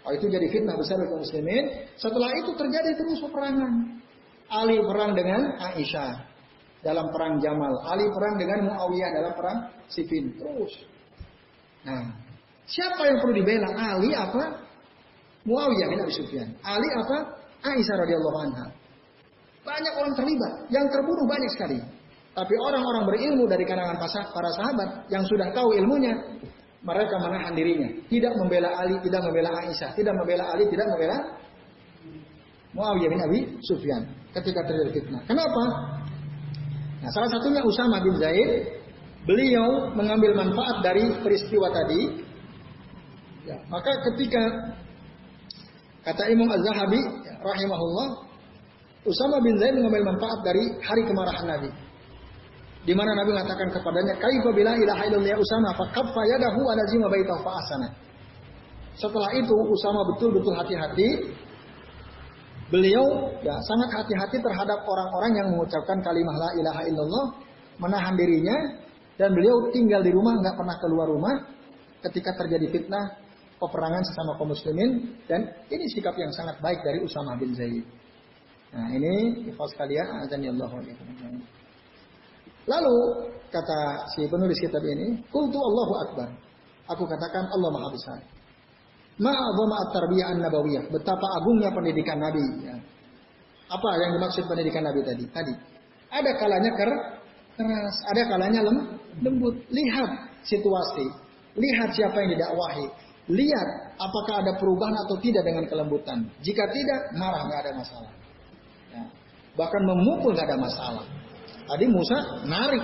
Oh, 0.00 0.12
itu 0.16 0.32
jadi 0.32 0.46
fitnah 0.48 0.78
besar 0.80 0.96
bagi 0.96 1.12
muslimin. 1.12 1.64
Setelah 2.00 2.30
itu 2.40 2.56
terjadi 2.56 2.96
terus 2.96 3.20
peperangan. 3.20 4.00
Ali 4.50 4.82
perang 4.82 5.14
dengan 5.14 5.60
Aisyah 5.60 6.29
dalam 6.80 7.06
perang 7.12 7.40
Jamal. 7.40 7.72
Ali 7.88 8.08
perang 8.08 8.34
dengan 8.40 8.58
Muawiyah 8.72 9.10
dalam 9.12 9.32
perang 9.36 9.58
Siffin. 9.88 10.32
Terus. 10.36 10.72
Nah, 11.84 12.12
siapa 12.68 13.00
yang 13.08 13.18
perlu 13.20 13.34
dibela? 13.40 13.68
Ali 13.76 14.12
apa? 14.12 14.68
Muawiyah 15.44 15.88
bin 15.88 15.98
Abi 16.04 16.12
Sufyan. 16.12 16.48
Ali 16.60 16.88
apa? 16.92 17.40
Aisyah 17.60 17.96
radhiyallahu 17.96 18.38
anha. 18.48 18.66
Banyak 19.60 19.92
orang 19.92 20.14
terlibat, 20.16 20.52
yang 20.72 20.88
terbunuh 20.88 21.26
banyak 21.28 21.50
sekali. 21.52 21.78
Tapi 22.32 22.54
orang-orang 22.56 23.04
berilmu 23.04 23.44
dari 23.44 23.68
kalangan 23.68 24.00
para 24.32 24.50
sahabat 24.56 24.88
yang 25.12 25.20
sudah 25.28 25.52
tahu 25.52 25.76
ilmunya, 25.76 26.16
mereka 26.80 27.20
menahan 27.20 27.52
dirinya. 27.52 27.88
Tidak 28.08 28.32
membela 28.40 28.72
Ali, 28.80 28.96
tidak 29.04 29.20
membela 29.28 29.50
Aisyah, 29.60 29.90
tidak 29.92 30.14
membela 30.16 30.44
Ali, 30.48 30.64
tidak 30.72 30.86
membela 30.88 31.16
Muawiyah 32.72 33.10
bin 33.10 33.20
Abi 33.20 33.40
Sufyan 33.66 34.02
ketika 34.32 34.64
terjadi 34.64 34.90
fitnah. 34.94 35.22
Kenapa? 35.28 35.62
Nah, 37.00 37.10
salah 37.12 37.28
satunya 37.32 37.64
Usama 37.64 37.96
bin 38.04 38.14
Zaid, 38.20 38.50
beliau 39.24 39.92
mengambil 39.96 40.36
manfaat 40.36 40.84
dari 40.84 41.08
peristiwa 41.24 41.72
tadi. 41.72 42.20
Ya, 43.48 43.56
maka 43.72 43.88
ketika 44.12 44.42
kata 46.04 46.28
Imam 46.28 46.48
Az-Zahabi 46.52 47.00
rahimahullah, 47.40 48.08
Usama 49.08 49.40
bin 49.40 49.56
Zaid 49.56 49.80
mengambil 49.80 50.12
manfaat 50.12 50.44
dari 50.44 50.76
hari 50.84 51.02
kemarahan 51.08 51.48
Nabi. 51.48 51.72
Di 52.84 52.92
mana 52.96 53.12
Nabi 53.12 53.32
mengatakan 53.32 53.68
kepadanya, 53.72 54.16
"Kaifa 54.16 54.50
bila 54.56 54.72
ilaha 54.76 55.02
illallah 55.08 55.32
ya 55.36 55.38
Usama 55.40 55.68
fa 55.76 55.84
kaffa 55.92 56.22
yadahu 56.36 56.60
wa 56.64 56.72
lazima 56.76 57.06
baitahu 57.08 57.40
fa 57.44 57.52
asana." 57.60 57.88
Setelah 58.96 59.32
itu 59.36 59.52
Usama 59.52 60.00
betul-betul 60.12 60.52
hati-hati 60.56 61.08
Beliau 62.70 63.34
ya 63.42 63.54
sangat 63.66 63.90
hati-hati 63.98 64.38
terhadap 64.38 64.86
orang-orang 64.86 65.32
yang 65.42 65.48
mengucapkan 65.50 65.98
kalimat 66.06 66.38
la 66.38 66.50
ilaha 66.54 66.82
illallah, 66.86 67.26
menahan 67.82 68.14
dirinya 68.14 68.56
dan 69.18 69.34
beliau 69.34 69.74
tinggal 69.74 70.00
di 70.06 70.14
rumah 70.14 70.38
nggak 70.38 70.54
pernah 70.54 70.76
keluar 70.78 71.06
rumah 71.10 71.34
ketika 72.06 72.30
terjadi 72.38 72.70
fitnah 72.70 73.18
peperangan 73.60 74.02
sesama 74.06 74.38
kaum 74.38 74.54
muslimin 74.54 75.18
dan 75.26 75.44
ini 75.68 75.84
sikap 75.92 76.16
yang 76.16 76.32
sangat 76.32 76.56
baik 76.64 76.80
dari 76.80 77.02
Usama 77.02 77.36
bin 77.36 77.52
Zaid. 77.52 77.84
Nah, 78.70 78.86
ini 78.94 79.44
ikhlas 79.50 79.74
kalian 79.74 80.06
azan 80.24 80.46
Allah 80.46 80.70
Lalu 82.70 82.96
kata 83.50 83.78
si 84.14 84.30
penulis 84.30 84.62
kitab 84.62 84.80
ini, 84.86 85.18
"Qultu 85.26 85.58
Allahu 85.58 85.94
akbar." 86.06 86.28
Aku 86.94 87.02
katakan 87.06 87.50
Allah 87.50 87.70
Maha 87.74 87.88
Besar. 87.90 88.18
Ma'azama 89.20 89.74
at-tarbiyah 89.84 90.26
an-nabawiyah. 90.32 90.84
Betapa 90.88 91.26
agungnya 91.36 91.68
pendidikan 91.68 92.16
Nabi. 92.16 92.40
Ya. 92.64 92.76
Apa 93.68 93.88
yang 94.00 94.16
dimaksud 94.16 94.48
pendidikan 94.48 94.82
Nabi 94.88 95.04
tadi? 95.04 95.24
Tadi. 95.28 95.54
Ada 96.10 96.30
kalanya 96.40 96.72
ker, 96.74 96.90
keras, 97.54 97.96
ada 98.08 98.22
kalanya 98.26 98.60
lem, 98.64 98.78
lembut. 99.20 99.54
Lihat 99.68 100.10
situasi. 100.42 101.06
Lihat 101.54 101.92
siapa 101.92 102.16
yang 102.24 102.32
didakwahi. 102.34 102.86
Lihat 103.30 103.68
apakah 104.00 104.42
ada 104.42 104.56
perubahan 104.56 104.96
atau 105.06 105.20
tidak 105.20 105.44
dengan 105.44 105.68
kelembutan. 105.68 106.24
Jika 106.40 106.66
tidak, 106.72 107.14
marah 107.14 107.46
nggak 107.46 107.60
ada 107.68 107.72
masalah. 107.76 108.12
Ya. 108.90 109.04
Bahkan 109.54 109.82
memukul 109.84 110.32
nggak 110.34 110.48
ada 110.48 110.58
masalah. 110.58 111.04
Tadi 111.68 111.86
Musa 111.86 112.18
narik 112.48 112.82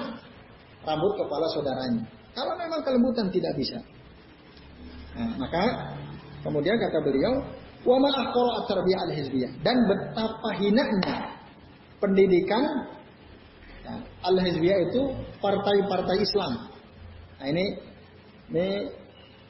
rambut 0.86 1.12
kepala 1.18 1.48
saudaranya. 1.50 2.04
Kalau 2.36 2.54
memang 2.60 2.84
kelembutan 2.84 3.26
tidak 3.32 3.56
bisa. 3.58 3.80
Nah, 5.16 5.32
maka 5.40 5.95
Kemudian 6.46 6.78
kata 6.78 7.02
beliau, 7.02 7.42
wa 7.82 7.96
ma 7.98 8.10
al-hizbiyah 9.10 9.50
dan 9.66 9.76
betapa 9.90 10.50
hinanya 10.62 11.34
pendidikan 11.98 12.62
ya, 13.82 13.94
al-hizbiyah 14.30 14.78
itu 14.86 15.02
partai-partai 15.42 16.22
Islam. 16.22 16.70
Nah 17.42 17.46
ini 17.50 17.64
ini 18.54 18.68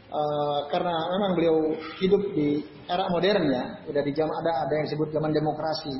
uh, 0.08 0.60
karena 0.72 0.94
memang 1.12 1.30
beliau 1.36 1.56
hidup 2.00 2.22
di 2.32 2.64
era 2.88 3.04
modern 3.12 3.44
ya, 3.44 3.64
udah 3.92 4.02
di 4.04 4.12
jam 4.16 4.32
ada 4.32 4.64
ada 4.64 4.72
yang 4.80 4.84
disebut 4.88 5.08
zaman 5.12 5.32
demokrasi. 5.36 5.94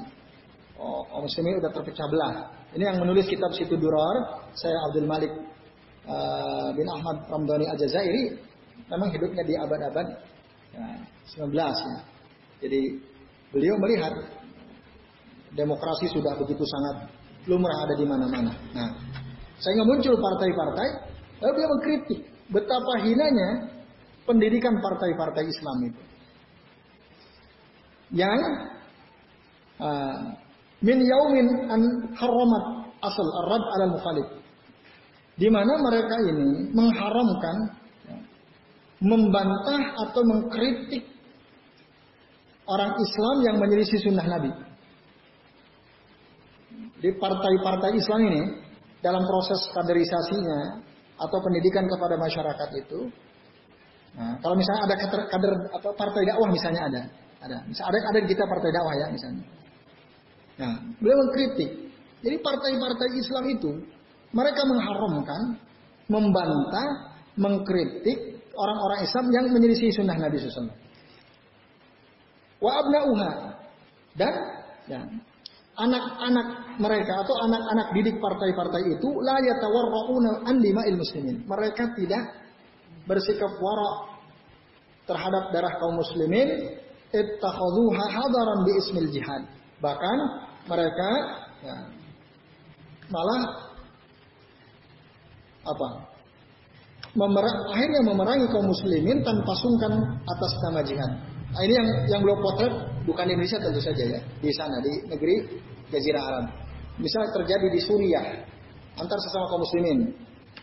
Oh, 0.77 1.05
muslimin 1.25 1.57
udah 1.57 1.73
terpecah 1.73 2.05
belah. 2.09 2.53
Ini 2.77 2.85
yang 2.85 3.01
menulis 3.01 3.25
kitab 3.25 3.49
Situ 3.57 3.81
Durar, 3.81 4.45
saya 4.53 4.77
Abdul 4.89 5.09
Malik 5.09 5.33
uh, 6.05 6.69
bin 6.77 6.85
Ahmad 6.85 7.25
Ramdhani 7.33 7.65
Al-Jazairi, 7.65 8.37
memang 8.93 9.09
hidupnya 9.09 9.41
di 9.41 9.57
abad-abad 9.57 10.36
19 10.77 11.53
ya. 11.57 11.99
Jadi 12.65 12.81
beliau 13.53 13.77
melihat 13.81 14.13
demokrasi 15.57 16.13
sudah 16.13 16.37
begitu 16.37 16.65
sangat 16.65 17.09
lumrah 17.49 17.79
ada 17.87 17.95
di 17.97 18.05
mana-mana. 18.05 18.53
Nah, 18.75 18.91
sehingga 19.61 19.85
muncul 19.89 20.15
partai-partai, 20.19 20.89
lalu 21.41 21.53
dia 21.57 21.69
mengkritik 21.69 22.21
betapa 22.53 22.93
hinanya 23.07 23.49
pendidikan 24.29 24.75
partai-partai 24.83 25.45
Islam 25.47 25.77
itu. 25.87 26.03
Yang 28.15 28.41
uh, 29.83 30.19
min 30.83 30.99
yaumin 31.03 31.47
an 31.71 31.83
haramat 32.15 32.65
asal 33.03 33.27
arad 33.47 33.63
al 33.63 33.83
mukhalif. 33.95 34.29
Di 35.37 35.49
mana 35.53 35.77
mereka 35.77 36.17
ini 36.33 36.73
mengharamkan 36.73 37.57
membantah 39.01 39.83
atau 40.09 40.23
mengkritik 40.25 41.05
orang 42.67 42.93
Islam 42.99 43.37
yang 43.45 43.57
menyelisih 43.61 44.01
sunnah 44.01 44.27
Nabi. 44.27 44.51
Di 46.97 47.13
partai-partai 47.13 47.93
Islam 47.93 48.21
ini 48.27 48.43
dalam 49.05 49.23
proses 49.29 49.61
kaderisasinya 49.71 50.83
atau 51.17 51.39
pendidikan 51.45 51.85
kepada 51.85 52.17
masyarakat 52.17 52.69
itu, 52.77 53.01
nah, 54.17 54.37
kalau 54.41 54.57
misalnya 54.57 54.83
ada 54.89 54.97
kader, 55.05 55.23
kader 55.29 55.53
atau 55.77 55.91
partai 55.93 56.23
dakwah 56.25 56.49
misalnya 56.49 56.83
ada, 56.89 57.03
ada, 57.45 57.57
misalnya 57.69 57.91
ada 57.93 57.99
ada 58.17 58.19
kita 58.25 58.45
partai 58.49 58.71
dakwah 58.73 58.95
ya 58.97 59.07
misalnya. 59.13 59.45
Nah, 60.57 60.75
beliau 61.01 61.17
mengkritik. 61.29 61.71
Jadi 62.25 62.37
partai-partai 62.41 63.09
Islam 63.21 63.45
itu 63.53 63.71
mereka 64.33 64.65
mengharamkan, 64.65 65.43
membantah, 66.09 66.89
mengkritik 67.37 68.36
orang-orang 68.57 69.05
Islam 69.05 69.27
yang 69.31 69.45
menyelisih 69.53 69.93
sunnah 69.93 70.17
Nabi 70.17 70.41
SAW. 70.41 70.73
Wa 72.57 72.73
abna'uha 72.81 73.31
dan 74.17 74.35
ya, 74.89 75.01
anak-anak 75.77 76.81
mereka 76.81 77.13
atau 77.21 77.37
anak-anak 77.45 77.93
didik 77.93 78.17
partai-partai 78.17 78.97
itu 78.97 79.09
la 79.21 79.37
yatawarrauna 79.45 80.49
an 80.49 80.57
dima'il 80.65 80.97
muslimin. 80.97 81.45
Mereka 81.45 81.93
tidak 82.01 82.25
bersikap 83.05 83.53
wara 83.61 84.17
terhadap 85.05 85.53
darah 85.53 85.77
kaum 85.79 86.01
muslimin 86.01 86.81
ittakhadhuha 87.13 88.05
hadaran 88.09 88.61
bi 88.65 88.73
ismil 88.81 89.09
jihad. 89.13 89.45
Bahkan 89.85 90.19
mereka 90.67 91.11
ya, 91.61 91.77
malah 93.13 93.43
apa? 95.67 96.16
Memerang, 97.17 97.57
akhirnya 97.73 98.01
memerangi 98.05 98.47
kaum 98.53 98.69
muslimin 98.69 99.25
tanpa 99.25 99.53
sungkan 99.57 99.93
atas 100.29 100.53
nama 100.69 100.81
jihad. 100.85 101.13
Nah, 101.57 101.61
ini 101.65 101.73
yang 101.73 101.89
yang 102.13 102.21
belum 102.21 102.39
potret 102.45 102.73
bukan 103.09 103.25
di 103.25 103.33
Indonesia 103.33 103.57
tentu 103.57 103.81
saja 103.81 104.05
ya, 104.05 104.21
di 104.21 104.51
sana 104.53 104.77
di 104.85 104.93
negeri 105.09 105.35
Jazirah 105.89 106.23
Arab. 106.23 106.45
Misalnya 107.01 107.31
terjadi 107.33 107.67
di 107.73 107.81
Suriah 107.81 108.27
antar 109.01 109.19
sesama 109.25 109.49
kaum 109.49 109.65
muslimin. 109.65 109.99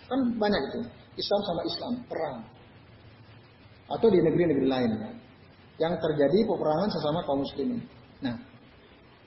Kan 0.05 0.19
banyak 0.37 0.61
itu. 0.69 0.79
Islam 1.13 1.41
sama 1.45 1.61
Islam 1.65 1.93
perang. 2.09 2.37
Atau 3.89 4.09
di 4.09 4.19
negeri-negeri 4.21 4.67
lain 4.69 4.91
ya, 4.97 5.09
yang 5.85 5.93
terjadi 5.97 6.37
peperangan 6.45 6.89
sesama 6.89 7.21
kaum 7.25 7.41
muslimin. 7.41 7.81
Nah, 8.21 8.33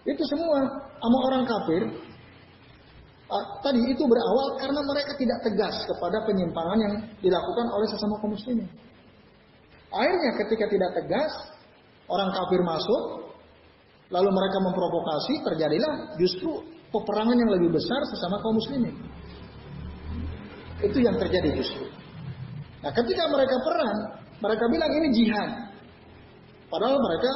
itu 0.07 0.23
semua 0.31 0.59
sama 1.03 1.19
orang 1.31 1.43
kafir 1.47 1.83
tadi 3.63 3.81
itu 3.91 4.03
berawal 4.07 4.55
karena 4.63 4.81
mereka 4.87 5.13
tidak 5.19 5.39
tegas 5.43 5.77
kepada 5.83 6.23
penyimpangan 6.23 6.79
yang 6.79 6.95
dilakukan 7.19 7.67
oleh 7.75 7.87
sesama 7.91 8.15
kaum 8.23 8.33
muslimin. 8.39 8.69
Akhirnya 9.91 10.31
ketika 10.45 10.67
tidak 10.71 10.91
tegas, 10.95 11.33
orang 12.07 12.31
kafir 12.31 12.63
masuk, 12.63 13.03
lalu 14.15 14.31
mereka 14.31 14.59
memprovokasi, 14.63 15.43
terjadilah 15.43 16.15
justru 16.23 16.63
peperangan 16.95 17.35
yang 17.35 17.51
lebih 17.51 17.75
besar 17.75 18.01
sesama 18.07 18.39
kaum 18.43 18.55
muslimin. 18.55 18.95
Itu 20.87 20.99
yang 21.03 21.19
terjadi 21.19 21.51
justru. 21.57 21.89
Nah, 22.85 22.93
ketika 22.95 23.27
mereka 23.27 23.57
perang, 23.65 23.99
mereka 24.39 24.65
bilang 24.71 24.91
ini 25.03 25.09
jihad. 25.11 25.51
Padahal 26.71 26.99
mereka 26.99 27.31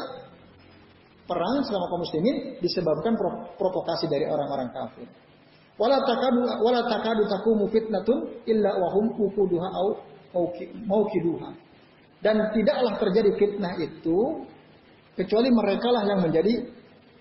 perang 1.26 1.62
selama 1.66 1.86
kaum 1.90 2.02
muslimin 2.02 2.36
disebabkan 2.62 3.14
provokasi 3.58 4.06
dari 4.06 4.26
orang-orang 4.30 4.70
kafir. 4.70 5.08
Wala 5.78 5.98
takadu 6.04 6.40
wala 6.60 6.80
takadu 6.88 7.22
takumu 7.28 7.66
fitnatun 7.70 8.42
illa 8.46 8.70
wa 8.78 8.88
hum 8.94 9.06
au 9.14 9.88
maukiduha. 10.86 11.50
Dan 12.20 12.36
tidaklah 12.52 13.00
terjadi 13.00 13.30
fitnah 13.40 13.74
itu 13.80 14.44
kecuali 15.16 15.48
mereka 15.48 15.88
lah 15.88 16.04
yang 16.04 16.20
menjadi 16.20 16.68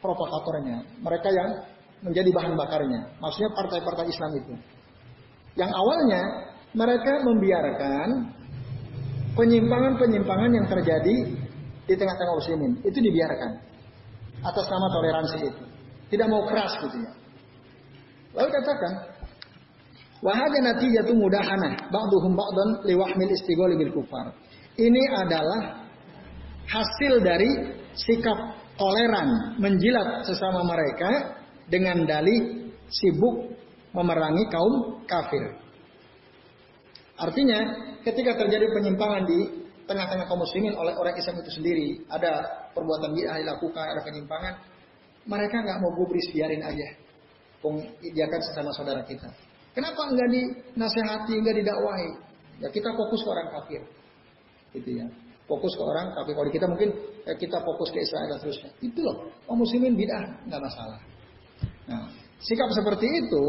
provokatornya. 0.03 0.83
Mereka 0.99 1.29
yang 1.31 1.49
menjadi 2.03 2.29
bahan 2.35 2.53
bakarnya. 2.55 2.99
Maksudnya 3.19 3.51
partai-partai 3.55 4.05
Islam 4.07 4.31
itu. 4.35 4.53
Yang 5.55 5.71
awalnya 5.75 6.21
mereka 6.75 7.23
membiarkan 7.23 8.07
penyimpangan-penyimpangan 9.35 10.51
yang 10.51 10.67
terjadi 10.67 11.15
di 11.88 11.93
tengah-tengah 11.95 12.33
muslimin. 12.35 12.71
Itu 12.83 12.99
dibiarkan. 12.99 13.51
Atas 14.43 14.67
nama 14.71 14.88
toleransi 14.93 15.38
itu. 15.47 15.63
Tidak 16.15 16.27
mau 16.27 16.47
keras 16.47 16.75
gitu 16.83 16.97
ya. 17.03 17.12
Lalu 18.33 18.49
katakan, 18.53 18.93
wahada 20.21 20.59
natijatu 20.61 21.17
mudahana 21.17 21.89
ba'duhum 21.89 22.37
ba'dan 22.37 22.69
liwahmil 22.85 23.31
istigholi 23.33 23.73
bil 23.79 23.93
kufar. 23.95 24.35
Ini 24.77 25.03
adalah 25.25 25.83
hasil 26.69 27.25
dari 27.25 27.49
sikap 27.97 28.37
toleran 28.77 29.57
menjilat 29.57 30.23
sesama 30.29 30.61
mereka 30.61 31.41
dengan 31.67 32.05
dalih 32.05 32.69
sibuk 32.87 33.57
memerangi 33.91 34.45
kaum 34.53 35.03
kafir. 35.09 35.57
Artinya, 37.19 37.59
ketika 38.05 38.45
terjadi 38.45 38.71
penyimpangan 38.71 39.27
di 39.27 39.39
tengah-tengah 39.89 40.29
kaum 40.29 40.39
muslimin 40.39 40.77
oleh 40.77 40.93
orang 40.95 41.17
Islam 41.17 41.41
itu 41.41 41.51
sendiri, 41.51 41.87
ada 42.07 42.45
perbuatan 42.77 43.11
bid'ah 43.11 43.41
dilakukan, 43.41 43.85
ada 43.89 44.01
penyimpangan, 44.05 44.53
mereka 45.27 45.65
nggak 45.65 45.77
mau 45.81 45.91
gubris 45.97 46.29
biarin 46.31 46.63
aja 46.63 47.08
dia 48.15 48.25
kan 48.31 48.39
sesama 48.39 48.71
saudara 48.71 49.03
kita. 49.03 49.27
Kenapa 49.75 50.07
enggak 50.09 50.29
dinasehati, 50.31 51.33
enggak 51.39 51.55
didakwahi? 51.61 52.09
Ya 52.59 52.67
kita 52.71 52.89
fokus 52.95 53.23
ke 53.23 53.29
orang 53.29 53.47
kafir. 53.53 53.81
Gitu 54.75 54.89
ya. 54.99 55.05
Fokus 55.47 55.73
ke 55.75 55.83
orang 55.83 56.15
kafir. 56.15 56.33
Kalau 56.35 56.51
kita 56.51 56.65
mungkin 56.67 56.89
ya 57.27 57.33
kita 57.35 57.57
fokus 57.63 57.89
ke 57.91 57.99
Israel 58.03 58.27
dan 58.31 58.37
seterusnya. 58.41 58.71
Itu 58.83 58.99
loh. 59.03 59.17
Oh 59.47 59.55
muslimin 59.55 59.95
bid'ah, 59.95 60.25
enggak 60.47 60.61
masalah. 60.63 60.99
Nah, 61.89 62.05
sikap 62.37 62.69
seperti 62.71 63.07
itu, 63.09 63.45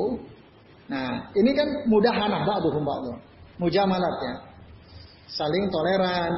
nah 0.88 1.28
ini 1.36 1.52
kan 1.52 1.68
mudahanah 1.86 2.42
ba'duhum 2.48 2.82
ba'du. 2.82 3.12
Mujamalat 3.60 4.16
ya. 4.24 4.34
Saling 5.30 5.68
toleran, 5.68 6.32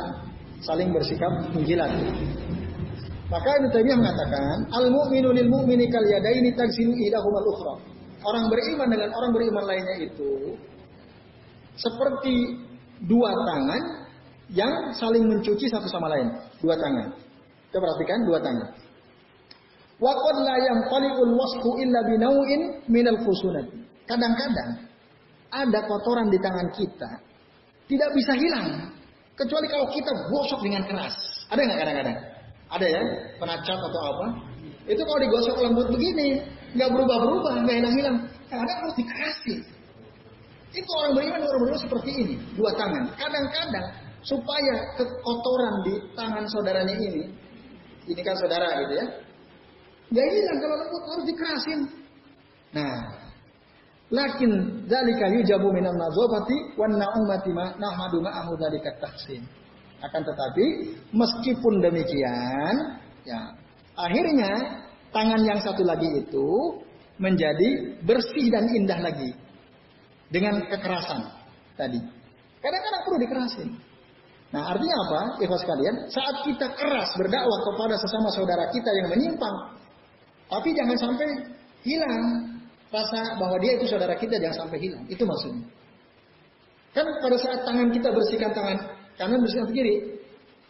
saling 0.60 0.90
bersikap 0.90 1.30
menjilat. 1.54 1.90
Maka 3.32 3.48
Ibnu 3.56 3.68
Taimiyah 3.72 3.96
mengatakan, 3.96 4.56
al-mu'minu 4.68 5.32
lil 5.32 5.48
mu'mini 5.48 5.88
kal 5.88 6.04
yadaini 6.04 6.52
tagsilu 6.52 6.92
idahum 6.92 7.32
al-ukhra. 7.32 7.80
Orang 8.28 8.52
beriman 8.52 8.92
dengan 8.92 9.08
orang 9.16 9.32
beriman 9.32 9.64
lainnya 9.64 9.96
itu 10.04 10.52
seperti 11.80 12.60
dua 13.08 13.32
tangan 13.32 13.82
yang 14.52 14.92
saling 14.92 15.24
mencuci 15.24 15.64
satu 15.72 15.88
sama 15.88 16.12
lain. 16.12 16.28
Dua 16.60 16.76
tangan. 16.76 17.08
Kita 17.72 17.80
perhatikan 17.80 18.18
dua 18.28 18.38
tangan. 18.44 18.68
Wa 19.96 20.12
qad 20.12 20.36
la 20.44 20.56
yanqaliqul 20.60 21.32
wasfu 21.32 21.70
illa 21.80 22.04
binau'in 22.04 22.84
minal 22.92 23.16
khusunat. 23.24 23.64
Kadang-kadang 24.04 24.92
ada 25.48 25.80
kotoran 25.88 26.28
di 26.28 26.36
tangan 26.36 26.68
kita 26.76 27.10
tidak 27.88 28.10
bisa 28.12 28.36
hilang 28.36 28.92
kecuali 29.40 29.66
kalau 29.72 29.88
kita 29.88 30.12
gosok 30.28 30.60
dengan 30.60 30.84
keras. 30.84 31.16
Ada 31.48 31.60
nggak 31.64 31.80
kadang-kadang? 31.80 32.18
Ada 32.72 32.86
ya, 32.88 33.02
penacat 33.36 33.78
atau 33.78 34.00
apa. 34.00 34.26
Itu 34.88 35.02
kalau 35.04 35.20
digosok 35.20 35.56
lembut 35.60 35.88
begini, 35.92 36.40
nggak 36.72 36.88
berubah-berubah, 36.88 37.68
nggak 37.68 37.76
hilang-hilang. 37.84 38.16
Kadang 38.48 38.78
harus 38.80 38.96
dikasih. 38.96 39.58
Itu 40.72 40.90
orang 41.04 41.12
beriman, 41.20 41.40
orang 41.44 41.60
beriman 41.68 41.80
seperti 41.84 42.10
ini, 42.16 42.34
dua 42.56 42.72
tangan. 42.72 43.12
Kadang-kadang 43.20 43.86
supaya 44.24 44.74
kekotoran 44.96 45.74
di 45.84 45.94
tangan 46.16 46.44
saudaranya 46.48 46.96
ini, 46.96 47.28
ini 48.08 48.20
kan 48.24 48.34
saudara 48.40 48.80
gitu 48.80 48.94
ya, 48.96 49.06
nggak 50.14 50.26
hilang 50.32 50.58
kalau 50.62 50.76
lembut 50.80 51.02
harus 51.12 51.26
dikerasin. 51.28 51.80
Nah, 52.72 52.96
lakin 54.08 54.50
dzalika 54.88 55.26
yujabu 55.28 55.68
minan 55.76 55.92
nadzafati 55.92 56.56
wan 56.80 56.96
na'umati 56.96 57.50
ma 57.52 57.76
nahmadu 57.76 58.24
ma'ahu 58.24 58.56
dzalika 58.56 58.96
tahsin. 58.96 59.44
Akan 60.02 60.26
tetapi 60.26 60.66
meskipun 61.14 61.78
demikian, 61.78 62.74
ya 63.22 63.54
akhirnya 63.94 64.82
tangan 65.14 65.46
yang 65.46 65.62
satu 65.62 65.86
lagi 65.86 66.10
itu 66.26 66.48
menjadi 67.22 68.02
bersih 68.02 68.50
dan 68.50 68.66
indah 68.74 68.98
lagi 68.98 69.30
dengan 70.32 70.58
kekerasan 70.66 71.22
tadi. 71.78 72.02
Kadang-kadang 72.58 73.02
perlu 73.06 73.18
dikerasin. 73.22 73.68
Nah 74.52 74.74
artinya 74.74 74.96
apa? 75.08 75.20
Ikhwas 75.40 75.62
sekalian, 75.62 75.96
saat 76.10 76.44
kita 76.44 76.66
keras 76.74 77.08
berdakwah 77.16 77.60
kepada 77.72 77.94
sesama 77.96 78.28
saudara 78.34 78.68
kita 78.74 78.90
yang 79.00 79.08
menyimpang, 79.14 79.56
tapi 80.50 80.74
jangan 80.76 80.96
sampai 80.98 81.28
hilang 81.86 82.52
rasa 82.92 83.40
bahwa 83.40 83.56
dia 83.62 83.80
itu 83.80 83.88
saudara 83.88 84.18
kita 84.18 84.36
jangan 84.36 84.66
sampai 84.66 84.78
hilang. 84.82 85.04
Itu 85.08 85.24
maksudnya. 85.24 85.64
Kan 86.92 87.08
pada 87.24 87.36
saat 87.40 87.64
tangan 87.64 87.88
kita 87.88 88.12
bersihkan 88.12 88.52
tangan 88.52 88.78
kanan 89.20 89.38
bersihkan 89.42 89.68
kiri. 89.72 89.94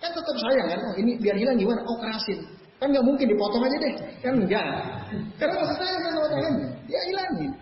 Kan 0.03 0.11
tetap 0.11 0.37
sayang 0.39 0.67
kan? 0.67 0.81
Oh, 0.83 0.95
ini 0.99 1.15
biar 1.23 1.37
hilang 1.39 1.57
gimana? 1.59 1.81
Oh 1.87 1.97
kerasin. 2.03 2.43
Kan 2.83 2.91
nggak 2.91 3.07
mungkin 3.07 3.27
dipotong 3.31 3.63
aja 3.63 3.77
deh. 3.79 3.95
Kan 4.19 4.33
enggak. 4.43 4.67
Karena 5.39 5.55
maksud 5.63 5.77
saya 5.79 5.97
kan 6.03 6.11
sama 6.11 6.29
tangannya. 6.31 6.71
Dia 6.91 7.01
hilangin. 7.07 7.53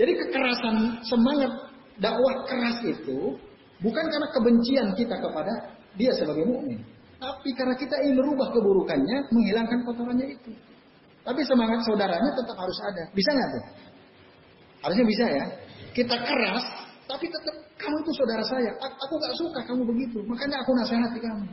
Jadi 0.00 0.12
kekerasan 0.16 0.76
semangat 1.04 1.52
dakwah 2.00 2.48
keras 2.48 2.80
itu 2.88 3.36
bukan 3.84 4.04
karena 4.08 4.28
kebencian 4.32 4.88
kita 4.96 5.16
kepada 5.20 5.76
dia 6.00 6.12
sebagai 6.16 6.48
mukmin, 6.48 6.80
tapi 7.20 7.52
karena 7.52 7.76
kita 7.76 7.96
ingin 8.00 8.16
merubah 8.16 8.48
keburukannya, 8.48 9.28
menghilangkan 9.28 9.84
kotorannya 9.84 10.26
itu. 10.40 10.50
Tapi 11.20 11.40
semangat 11.44 11.84
saudaranya 11.84 12.32
tetap 12.32 12.56
harus 12.56 12.78
ada. 12.80 13.04
Bisa 13.12 13.28
nggak 13.28 13.48
tuh? 13.52 13.64
Harusnya 14.88 15.04
bisa 15.04 15.24
ya. 15.28 15.44
Kita 15.92 16.16
keras, 16.16 16.64
tapi 17.04 17.28
tetap 17.28 17.56
kamu 17.80 17.96
itu 18.04 18.12
saudara 18.12 18.44
saya. 18.44 18.70
Aku 18.78 19.14
nggak 19.16 19.34
suka 19.40 19.60
kamu 19.64 19.82
begitu, 19.88 20.18
makanya 20.28 20.60
aku 20.60 20.70
nasihati 20.76 21.18
kamu. 21.18 21.44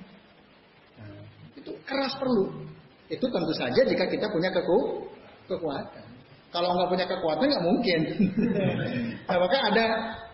Nah, 0.99 1.19
itu 1.55 1.71
keras 1.87 2.13
perlu. 2.19 2.67
Itu 3.07 3.23
tentu 3.23 3.53
saja 3.55 3.81
jika 3.87 4.05
kita 4.11 4.27
punya 4.27 4.51
keku 4.51 5.07
kekuatan. 5.47 6.05
Kalau 6.51 6.75
nggak 6.75 6.89
punya 6.91 7.05
kekuatan 7.07 7.43
nggak 7.47 7.65
mungkin. 7.65 7.99
nah, 9.27 9.37
maka 9.39 9.57
ada 9.71 9.85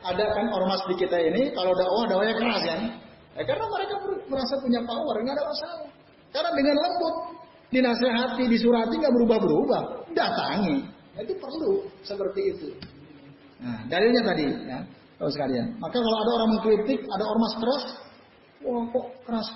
ada 0.02 0.26
kan 0.34 0.46
ormas 0.50 0.82
di 0.90 0.96
kita 0.98 1.18
ini 1.18 1.54
kalau 1.54 1.74
dakwah 1.78 2.10
dakwahnya 2.10 2.36
keras 2.38 2.62
kan. 2.66 2.82
Ya, 3.34 3.42
karena 3.50 3.66
mereka 3.66 3.96
merasa 4.30 4.54
punya 4.62 4.82
power 4.86 5.16
nggak 5.22 5.36
ada 5.38 5.46
masalah. 5.46 5.90
Karena 6.34 6.50
dengan 6.58 6.76
lembut 6.82 7.16
dinasehati, 7.70 8.44
disurati 8.50 8.94
nggak 8.98 9.14
berubah-berubah, 9.14 9.82
datangi. 10.14 10.78
Nah, 11.14 11.22
itu 11.22 11.34
perlu 11.38 11.86
seperti 12.02 12.42
itu. 12.58 12.70
Nah, 13.62 13.86
dalilnya 13.90 14.22
tadi 14.26 14.46
ya, 14.50 14.80
kalau 15.18 15.32
sekalian. 15.32 15.78
Maka 15.78 15.98
kalau 15.98 16.18
ada 16.20 16.32
orang 16.42 16.50
mengkritik, 16.58 17.00
ada 17.08 17.24
ormas 17.28 17.54
keras, 17.60 17.84
wah 18.66 18.84
kok 18.92 19.08
keras? 19.28 19.48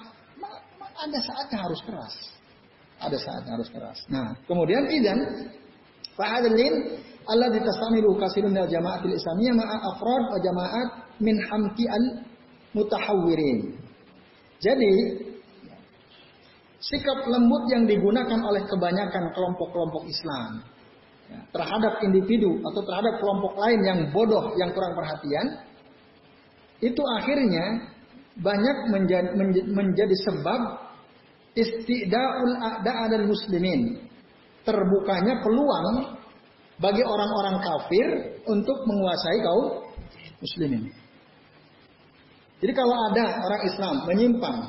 ada 0.97 1.19
saatnya 1.21 1.57
harus 1.61 1.81
keras. 1.85 2.13
Ada 2.97 3.17
saatnya 3.21 3.51
harus 3.53 3.69
keras. 3.69 3.99
Nah, 4.09 4.33
kemudian 4.49 4.89
idan 4.89 5.19
fa'adlin 6.17 6.97
Allah 7.27 7.53
ditastamilu 7.53 8.17
kasirun 8.17 8.55
dari 8.55 8.71
jamaatil 8.71 9.13
islamiyah 9.13 9.53
ma'a 9.53 9.77
afrad 9.93 10.23
wa 10.33 10.39
jamaat 10.41 10.89
min 11.21 11.35
hamki 11.37 11.85
al 11.85 12.05
mutahawwirin. 12.73 13.77
Jadi 14.57 14.93
sikap 16.81 17.29
lembut 17.29 17.63
yang 17.69 17.85
digunakan 17.85 18.41
oleh 18.41 18.65
kebanyakan 18.65 19.23
kelompok-kelompok 19.37 20.09
Islam 20.09 20.65
terhadap 21.51 22.03
individu 22.03 22.59
atau 22.61 22.81
terhadap 22.83 23.19
kelompok 23.19 23.53
lain 23.59 23.79
yang 23.83 23.99
bodoh, 24.11 24.53
yang 24.59 24.69
kurang 24.71 24.93
perhatian, 24.93 25.45
itu 26.83 27.01
akhirnya 27.17 27.89
banyak 28.37 28.77
menjadi, 28.93 29.29
menjadi 29.71 30.15
sebab 30.29 30.61
istida'ul 31.57 32.55
a'da'a 32.61 33.05
dan 33.09 33.25
muslimin. 33.25 34.05
Terbukanya 34.61 35.39
peluang 35.41 36.19
bagi 36.77 37.01
orang-orang 37.01 37.57
kafir 37.63 38.07
untuk 38.45 38.77
menguasai 38.85 39.39
kaum 39.41 39.65
muslimin. 40.43 40.91
Jadi 42.57 42.73
kalau 42.73 42.95
ada 43.13 43.25
orang 43.47 43.61
Islam 43.65 43.95
menyimpang 44.05 44.59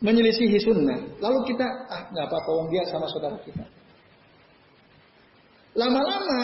menyelisihi 0.00 0.58
sunnah. 0.60 0.98
Lalu 1.20 1.38
kita, 1.52 1.66
ah 1.92 2.02
nggak 2.08 2.26
apa-apa, 2.26 2.72
dia 2.72 2.82
sama 2.88 3.06
saudara 3.12 3.36
kita. 3.44 3.64
Lama-lama 5.78 6.40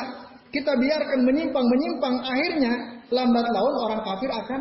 kita 0.55 0.73
biarkan 0.79 1.21
menyimpang-menyimpang, 1.27 2.15
akhirnya 2.23 2.73
lambat 3.11 3.47
laun 3.51 3.75
orang 3.87 4.01
kafir 4.07 4.31
akan 4.31 4.61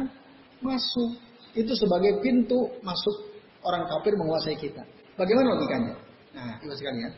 masuk. 0.61 1.21
Itu 1.55 1.71
sebagai 1.77 2.19
pintu 2.19 2.67
masuk 2.83 3.15
orang 3.63 3.85
kafir 3.87 4.13
menguasai 4.17 4.57
kita. 4.57 4.83
Bagaimana 5.15 5.55
logikanya? 5.55 5.93
Nah, 6.35 6.59
itu 6.59 6.73
sekalian. 6.75 7.11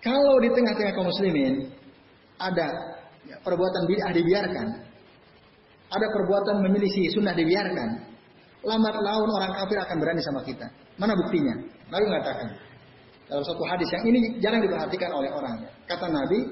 Kalau 0.00 0.36
di 0.40 0.48
tengah-tengah 0.52 0.92
kaum 0.96 1.08
muslimin 1.08 1.72
ada 2.40 2.68
ya, 3.24 3.36
perbuatan 3.40 3.82
bid'ah 3.88 4.12
dibiarkan, 4.12 4.66
ada 5.90 6.06
perbuatan 6.12 6.56
menyelisih 6.60 7.12
sunnah 7.12 7.32
dibiarkan, 7.36 7.88
lambat 8.64 8.96
laun 9.00 9.28
orang 9.28 9.52
kafir 9.56 9.76
akan 9.80 9.96
berani 9.96 10.22
sama 10.24 10.40
kita. 10.44 10.66
Mana 11.00 11.16
buktinya? 11.16 11.54
Nabi 11.88 12.04
mengatakan 12.04 12.48
dalam 13.30 13.44
satu 13.46 13.62
hadis 13.62 13.86
yang 13.94 14.04
ini 14.10 14.42
jarang 14.42 14.58
diperhatikan 14.58 15.14
oleh 15.14 15.30
orang. 15.30 15.62
Kata 15.86 16.10
Nabi, 16.10 16.50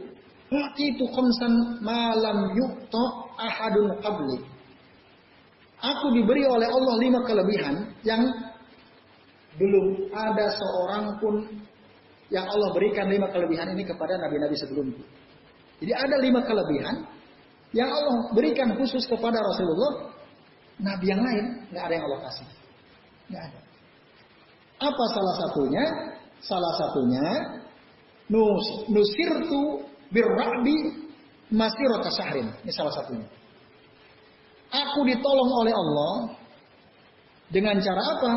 itu 0.78 1.04
khamsan 1.10 1.82
malam 1.82 2.54
yukto 2.54 3.04
ahadun 3.34 3.98
qabli." 3.98 4.38
Aku 5.78 6.10
diberi 6.10 6.42
oleh 6.42 6.66
Allah 6.66 6.94
lima 6.98 7.22
kelebihan 7.22 7.74
yang 8.02 8.22
belum 9.58 10.10
ada 10.14 10.46
seorang 10.54 11.04
pun 11.18 11.34
yang 12.30 12.46
Allah 12.46 12.70
berikan 12.74 13.06
lima 13.10 13.30
kelebihan 13.30 13.74
ini 13.74 13.86
kepada 13.86 14.18
nabi-nabi 14.18 14.54
sebelumku. 14.58 15.02
Jadi 15.78 15.92
ada 15.94 16.16
lima 16.18 16.42
kelebihan 16.42 17.06
yang 17.74 17.90
Allah 17.90 18.32
berikan 18.34 18.74
khusus 18.74 19.06
kepada 19.06 19.38
Rasulullah 19.38 20.14
Nabi 20.78 21.06
yang 21.10 21.22
lain 21.22 21.44
nggak 21.74 21.84
ada 21.90 21.94
yang 21.94 22.04
Allah 22.06 22.20
kasih. 22.30 22.46
Nggak 23.30 23.42
ada. 23.50 23.58
Apa 24.78 25.04
salah 25.10 25.34
satunya? 25.42 25.84
Salah 26.42 26.72
satunya 26.78 27.26
nus 28.30 28.66
nusirtu 28.88 29.84
birrabi 30.12 31.08
masirata 31.52 32.10
syahrin. 32.12 32.48
Ini 32.64 32.72
salah 32.72 32.94
satunya. 32.94 33.26
Aku 34.68 35.00
ditolong 35.08 35.50
oleh 35.64 35.72
Allah 35.72 36.14
dengan 37.48 37.80
cara 37.80 38.02
apa? 38.16 38.32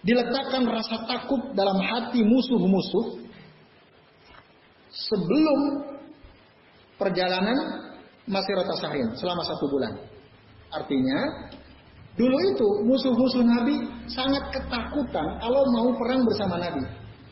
Diletakkan 0.00 0.64
rasa 0.64 1.04
takut 1.04 1.52
dalam 1.52 1.76
hati 1.76 2.24
musuh-musuh 2.24 3.20
sebelum 4.88 5.60
perjalanan 6.96 7.90
masirata 8.24 8.72
syahrin 8.80 9.12
selama 9.18 9.42
satu 9.44 9.66
bulan. 9.68 9.92
Artinya, 10.70 11.50
dulu 12.18 12.36
itu 12.54 12.68
musuh-musuh 12.86 13.42
Nabi 13.46 13.86
sangat 14.10 14.50
ketakutan 14.54 15.26
kalau 15.38 15.62
mau 15.74 15.88
perang 15.94 16.22
bersama 16.26 16.58
Nabi. 16.58 16.82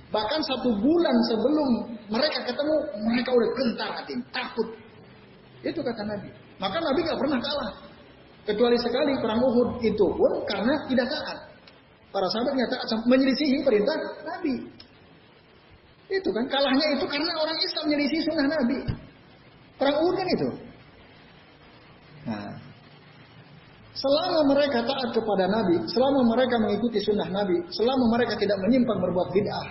Bahkan 0.09 0.41
satu 0.41 0.73
bulan 0.81 1.17
sebelum 1.29 1.69
mereka 2.09 2.41
ketemu, 2.49 2.77
mereka 3.13 3.29
udah 3.29 3.49
gentar 3.53 3.91
hati, 4.01 4.15
takut. 4.33 4.69
Itu 5.61 5.85
kata 5.85 6.03
Nabi. 6.09 6.29
Maka 6.57 6.81
Nabi 6.81 7.05
gak 7.05 7.21
pernah 7.21 7.41
kalah. 7.45 7.73
Kecuali 8.49 8.81
sekali 8.81 9.13
perang 9.21 9.45
Uhud 9.45 9.85
itu 9.85 10.07
pun 10.09 10.33
karena 10.49 10.73
tidak 10.89 11.07
taat. 11.13 11.39
Para 12.09 12.25
sahabat 12.33 12.57
nyata 12.57 12.77
menyelisihi 13.05 13.61
perintah 13.61 13.93
Nabi. 14.25 14.65
Itu 16.09 16.33
kan 16.33 16.49
kalahnya 16.49 16.97
itu 16.97 17.05
karena 17.05 17.33
orang 17.37 17.59
Islam 17.61 17.83
menyelisih 17.93 18.21
sunnah 18.25 18.49
Nabi. 18.49 18.79
Perang 19.77 19.97
Uhud 20.01 20.15
kan 20.17 20.29
itu. 20.33 20.49
Nah, 22.25 22.49
Selama 23.99 24.55
mereka 24.55 24.87
taat 24.87 25.11
kepada 25.11 25.51
Nabi, 25.51 25.83
selama 25.91 26.23
mereka 26.31 26.55
mengikuti 26.63 27.03
sunnah 27.03 27.27
Nabi, 27.27 27.67
selama 27.75 28.15
mereka 28.15 28.39
tidak 28.39 28.55
menyimpang 28.63 28.99
berbuat 29.03 29.29
bid'ah, 29.35 29.69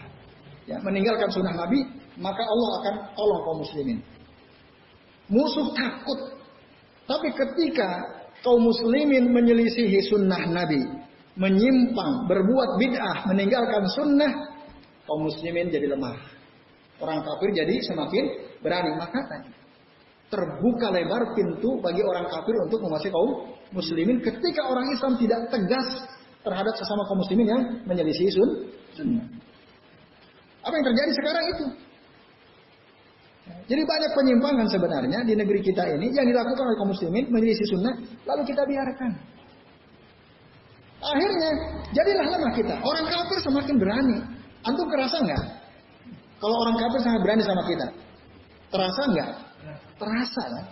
ya, 0.67 0.77
meninggalkan 0.83 1.31
sunnah 1.31 1.55
Nabi, 1.55 1.87
maka 2.19 2.43
Allah 2.43 2.71
akan 2.83 2.93
tolong 3.15 3.41
kaum 3.47 3.57
muslimin. 3.63 3.99
Musuh 5.31 5.71
takut. 5.71 6.19
Tapi 7.07 7.31
ketika 7.31 7.87
kaum 8.43 8.67
muslimin 8.67 9.31
menyelisihi 9.31 10.11
sunnah 10.11 10.43
Nabi, 10.51 10.83
menyimpang, 11.39 12.27
berbuat 12.27 12.69
bid'ah, 12.83 13.31
meninggalkan 13.31 13.87
sunnah, 13.95 14.31
kaum 15.07 15.23
muslimin 15.23 15.71
jadi 15.71 15.87
lemah. 15.87 16.19
Orang 16.99 17.23
kafir 17.23 17.55
jadi 17.55 17.79
semakin 17.79 18.23
berani. 18.59 18.91
Maka 18.99 19.19
tadi 19.29 19.49
terbuka 20.27 20.91
lebar 20.91 21.31
pintu 21.31 21.79
bagi 21.79 22.03
orang 22.03 22.27
kafir 22.27 22.55
untuk 22.67 22.83
menguasai 22.83 23.13
kaum 23.13 23.55
muslimin 23.75 24.23
ketika 24.23 24.61
orang 24.67 24.87
Islam 24.91 25.19
tidak 25.19 25.51
tegas 25.51 25.87
terhadap 26.43 26.73
sesama 26.79 27.03
kaum 27.11 27.19
muslimin 27.19 27.47
yang 27.47 27.61
menyelisih 27.83 28.27
sun 28.31 28.49
sunnah. 28.95 29.27
Apa 30.63 30.73
yang 30.75 30.85
terjadi 30.87 31.11
sekarang 31.15 31.45
itu? 31.51 31.65
Jadi 33.67 33.83
banyak 33.83 34.11
penyimpangan 34.15 34.67
sebenarnya 34.67 35.19
di 35.23 35.33
negeri 35.35 35.59
kita 35.63 35.83
ini 35.95 36.11
yang 36.11 36.27
dilakukan 36.27 36.63
oleh 36.67 36.77
kaum 36.79 36.91
muslimin 36.91 37.25
menyelisih 37.31 37.67
sunnah, 37.67 37.95
lalu 38.27 38.43
kita 38.47 38.63
biarkan. 38.63 39.11
Akhirnya 40.97 41.51
jadilah 41.93 42.25
lemah 42.25 42.51
kita. 42.57 42.75
Orang 42.81 43.05
kafir 43.05 43.39
semakin 43.43 43.75
berani. 43.77 44.17
Antum 44.65 44.87
kerasa 44.89 45.21
nggak? 45.23 45.43
Kalau 46.37 46.55
orang 46.67 46.75
kafir 46.75 46.99
sangat 47.05 47.21
berani 47.23 47.43
sama 47.45 47.63
kita, 47.65 47.87
terasa 48.69 49.01
nggak? 49.09 49.31
Terasa 49.97 50.43
kan? 50.53 50.65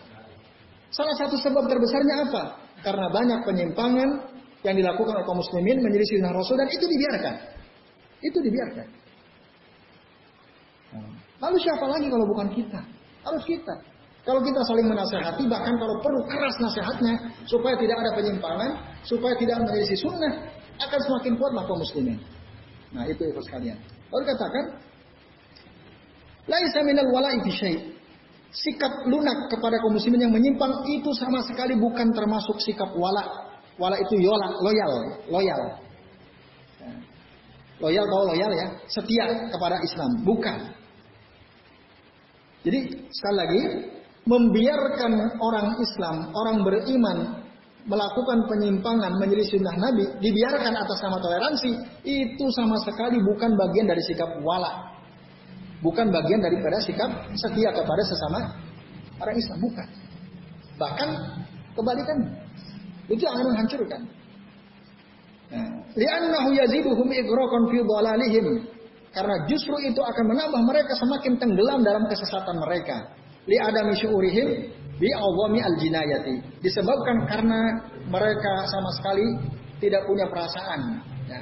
Salah 0.94 1.16
satu 1.18 1.36
sebab 1.42 1.64
terbesarnya 1.66 2.16
apa? 2.30 2.44
Karena 2.84 3.08
banyak 3.12 3.40
penyimpangan 3.46 4.10
yang 4.66 4.76
dilakukan 4.76 5.14
oleh 5.16 5.26
kaum 5.26 5.40
muslimin 5.40 5.80
menjadi 5.80 6.06
sunnah 6.10 6.34
Rasul 6.34 6.56
dan 6.58 6.70
itu 6.74 6.86
dibiarkan. 6.86 7.36
Itu 8.26 8.40
dibiarkan. 8.42 8.88
Lalu 11.44 11.58
siapa 11.62 11.86
lagi 11.86 12.08
kalau 12.10 12.26
bukan 12.26 12.48
kita? 12.56 12.82
Harus 13.22 13.44
kita. 13.46 13.76
Kalau 14.26 14.42
kita 14.42 14.58
saling 14.66 14.90
menasehati, 14.90 15.46
bahkan 15.46 15.78
kalau 15.78 16.02
perlu 16.02 16.26
keras 16.26 16.58
nasihatnya, 16.58 17.30
supaya 17.46 17.78
tidak 17.78 18.02
ada 18.02 18.12
penyimpangan, 18.18 18.74
supaya 19.06 19.38
tidak 19.38 19.62
menjadi 19.62 19.94
sunnah, 20.02 20.34
akan 20.82 21.00
semakin 21.06 21.34
kuatlah 21.38 21.64
kaum 21.70 21.78
muslimin. 21.78 22.18
Nah, 22.90 23.06
itu 23.06 23.22
itu 23.22 23.42
sekalian. 23.46 23.78
Lalu 24.10 24.24
katakan, 24.34 24.66
Laisa 26.46 26.82
minal 26.86 27.10
wala'i. 27.10 27.42
Sikap 28.56 29.04
lunak 29.12 29.52
kepada 29.52 29.76
kaum 29.84 30.00
muslimin 30.00 30.32
yang 30.32 30.34
menyimpang 30.34 30.88
itu 30.88 31.12
sama 31.20 31.44
sekali 31.44 31.76
bukan 31.76 32.16
termasuk 32.16 32.56
sikap 32.64 32.88
wala. 32.96 33.52
Wala 33.76 34.00
itu 34.00 34.16
yola, 34.24 34.56
loyal, 34.64 34.94
loyal. 35.28 35.62
Loyal 37.84 38.06
tahu 38.08 38.24
loyal 38.32 38.52
ya, 38.56 38.68
setia 38.88 39.52
kepada 39.52 39.84
Islam, 39.84 40.24
bukan. 40.24 40.58
Jadi 42.64 42.80
sekali 43.12 43.36
lagi 43.36 43.62
membiarkan 44.24 45.12
orang 45.44 45.76
Islam, 45.84 46.16
orang 46.32 46.64
beriman 46.64 47.18
melakukan 47.86 48.48
penyimpangan 48.50 49.20
menjadi 49.20 49.44
sunnah 49.52 49.76
Nabi, 49.76 50.08
dibiarkan 50.24 50.74
atas 50.74 50.98
nama 51.04 51.20
toleransi, 51.20 51.72
itu 52.08 52.46
sama 52.56 52.80
sekali 52.82 53.20
bukan 53.22 53.54
bagian 53.60 53.92
dari 53.92 54.02
sikap 54.08 54.40
wala. 54.42 54.95
Bukan 55.84 56.08
bagian 56.12 56.40
daripada 56.40 56.80
sikap 56.84 57.10
setia 57.36 57.70
kepada 57.72 58.04
sesama 58.08 58.40
orang 59.20 59.36
Islam, 59.36 59.58
bukan. 59.60 59.88
Bahkan 60.76 61.10
kebalikan, 61.76 62.18
itu 63.12 63.24
akan 63.24 63.44
menghancurkan. 63.54 64.02
Nah, 65.46 65.68
li'annahu 65.94 66.50
yaziduhum 66.58 67.08
igraqan 67.12 67.62
fi 67.70 67.78
dhalalihim. 67.86 68.48
Karena 69.16 69.36
justru 69.48 69.80
itu 69.80 70.02
akan 70.04 70.26
menambah 70.28 70.62
mereka 70.68 70.92
semakin 71.00 71.40
tenggelam 71.40 71.80
dalam 71.88 72.04
kesesatan 72.12 72.60
mereka. 72.60 73.16
Li 73.48 73.56
adami 73.62 73.96
syu'urihim 73.96 74.48
bi 75.00 75.08
awami 75.16 75.64
al 75.64 75.76
jinayati. 75.80 76.60
Disebabkan 76.60 77.24
karena 77.30 77.60
mereka 78.12 78.54
sama 78.68 78.90
sekali 79.00 79.28
tidak 79.80 80.04
punya 80.10 80.26
perasaan 80.28 81.00
ya, 81.32 81.42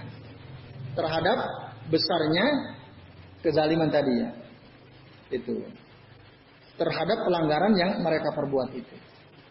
terhadap 0.93 1.37
besarnya 1.89 2.45
kezaliman 3.43 3.91
tadi 3.91 4.13
ya. 4.23 4.29
Itu. 5.29 5.59
Terhadap 6.79 7.27
pelanggaran 7.27 7.75
yang 7.77 8.01
mereka 8.01 8.33
perbuat 8.33 8.73
itu. 8.73 8.95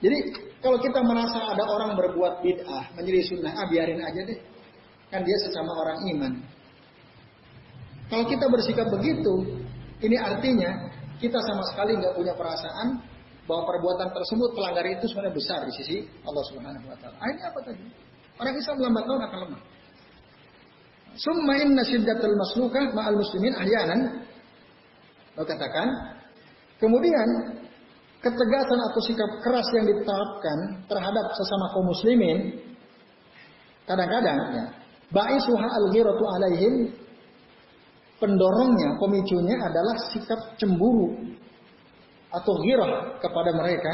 Jadi 0.03 0.19
kalau 0.59 0.83
kita 0.83 0.99
merasa 1.07 1.55
ada 1.55 1.63
orang 1.63 1.95
berbuat 1.95 2.43
bid'ah 2.43 2.99
menjadi 2.99 3.21
sunnah, 3.31 3.55
ah 3.55 3.67
biarin 3.71 4.03
aja 4.03 4.27
deh. 4.27 4.41
Kan 5.13 5.23
dia 5.23 5.39
sesama 5.39 5.71
orang 5.79 5.99
iman. 6.17 6.33
Kalau 8.11 8.25
kita 8.27 8.51
bersikap 8.51 8.91
begitu, 8.91 9.63
ini 10.03 10.19
artinya 10.19 10.91
kita 11.23 11.39
sama 11.39 11.63
sekali 11.71 11.95
nggak 11.95 12.19
punya 12.19 12.35
perasaan 12.35 12.99
bahwa 13.47 13.63
perbuatan 13.71 14.11
tersebut 14.11 14.51
pelanggar 14.59 14.85
itu 14.91 15.07
sebenarnya 15.07 15.35
besar 15.35 15.61
di 15.67 15.73
sisi 15.79 15.97
Allah 16.27 16.45
Subhanahu 16.51 16.87
Wa 16.91 16.97
Taala. 16.99 17.17
Ini 17.23 17.43
apa 17.47 17.59
tadi? 17.63 17.85
Orang 18.43 18.55
Islam 18.59 18.77
lambat 18.83 19.05
laun 19.07 19.23
akan 19.23 19.39
lemah. 19.47 19.63
Summa 21.17 21.61
inna 21.61 21.83
syiddatul 21.85 22.37
maslukah 22.37 22.93
ma'al 22.97 23.17
muslimin 23.17 23.53
ahyanan. 23.57 24.01
Lo 25.37 25.45
katakan, 25.45 25.89
kemudian 26.81 27.29
ketegasan 28.23 28.81
atau 28.91 29.01
sikap 29.03 29.31
keras 29.43 29.67
yang 29.75 29.85
diterapkan 29.91 30.59
terhadap 30.87 31.27
sesama 31.35 31.67
kaum 31.75 31.87
muslimin 31.91 32.39
kadang-kadang 33.83 34.39
ya 34.55 34.65
baisuha 35.11 35.67
al-ghiratu 35.83 36.25
alaihim 36.39 36.75
pendorongnya 38.23 38.95
pemicunya 39.03 39.59
adalah 39.59 39.99
sikap 40.15 40.39
cemburu 40.55 41.35
atau 42.31 42.55
ghirah 42.63 43.19
kepada 43.19 43.51
mereka 43.59 43.93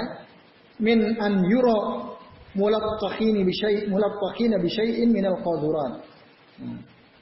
min 0.76 1.00
an 1.18 1.48
yura 1.48 2.12
mulattahini 2.52 3.40
bi 3.42 3.52
syai' 3.56 3.88
mulattahina 3.88 4.60
bi 4.60 4.68
syai'in 4.68 5.08
min 5.08 5.24
al-qadurat 5.24 6.04
hmm. 6.60 6.78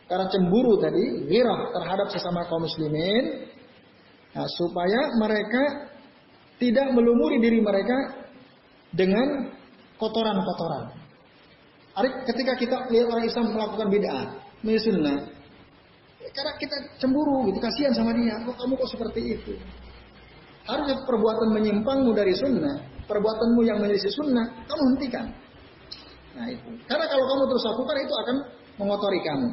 Karena 0.06 0.26
cemburu 0.30 0.78
tadi 0.78 1.26
ghirah 1.26 1.74
terhadap 1.74 2.06
sesama 2.14 2.46
kaum 2.46 2.62
muslimin 2.62 3.50
nah, 4.34 4.46
supaya 4.46 5.00
mereka 5.18 5.90
tidak 6.62 6.86
melumuri 6.94 7.42
diri 7.42 7.60
mereka 7.60 8.26
dengan 8.94 9.52
kotoran-kotoran. 10.00 10.94
Ketika 12.28 12.52
kita 12.60 12.76
lihat 12.92 13.06
orang 13.08 13.24
Islam 13.24 13.56
melakukan 13.56 13.88
bid'ah, 13.88 14.24
sunnah, 14.60 15.18
karena 16.32 16.52
kita 16.60 16.76
cemburu 17.00 17.48
gitu, 17.48 17.58
kasihan 17.60 17.92
sama 17.96 18.12
dia. 18.12 18.36
Kok 18.44 18.56
kamu 18.56 18.72
kok 18.76 18.90
seperti 18.92 19.20
itu? 19.40 19.52
Harusnya 20.68 21.00
perbuatan 21.08 21.48
menyimpangmu 21.56 22.12
dari 22.12 22.36
sunnah, 22.36 22.84
perbuatanmu 23.08 23.60
yang 23.64 23.80
menjadi 23.80 24.12
sunnah, 24.12 24.44
kamu 24.68 24.82
hentikan. 24.96 25.26
Nah 26.36 26.46
itu. 26.52 26.68
Karena 26.84 27.06
kalau 27.08 27.24
kamu 27.24 27.42
terus 27.48 27.64
lakukan 27.64 27.96
itu 28.04 28.14
akan 28.14 28.36
mengotori 28.76 29.20
kamu. 29.24 29.48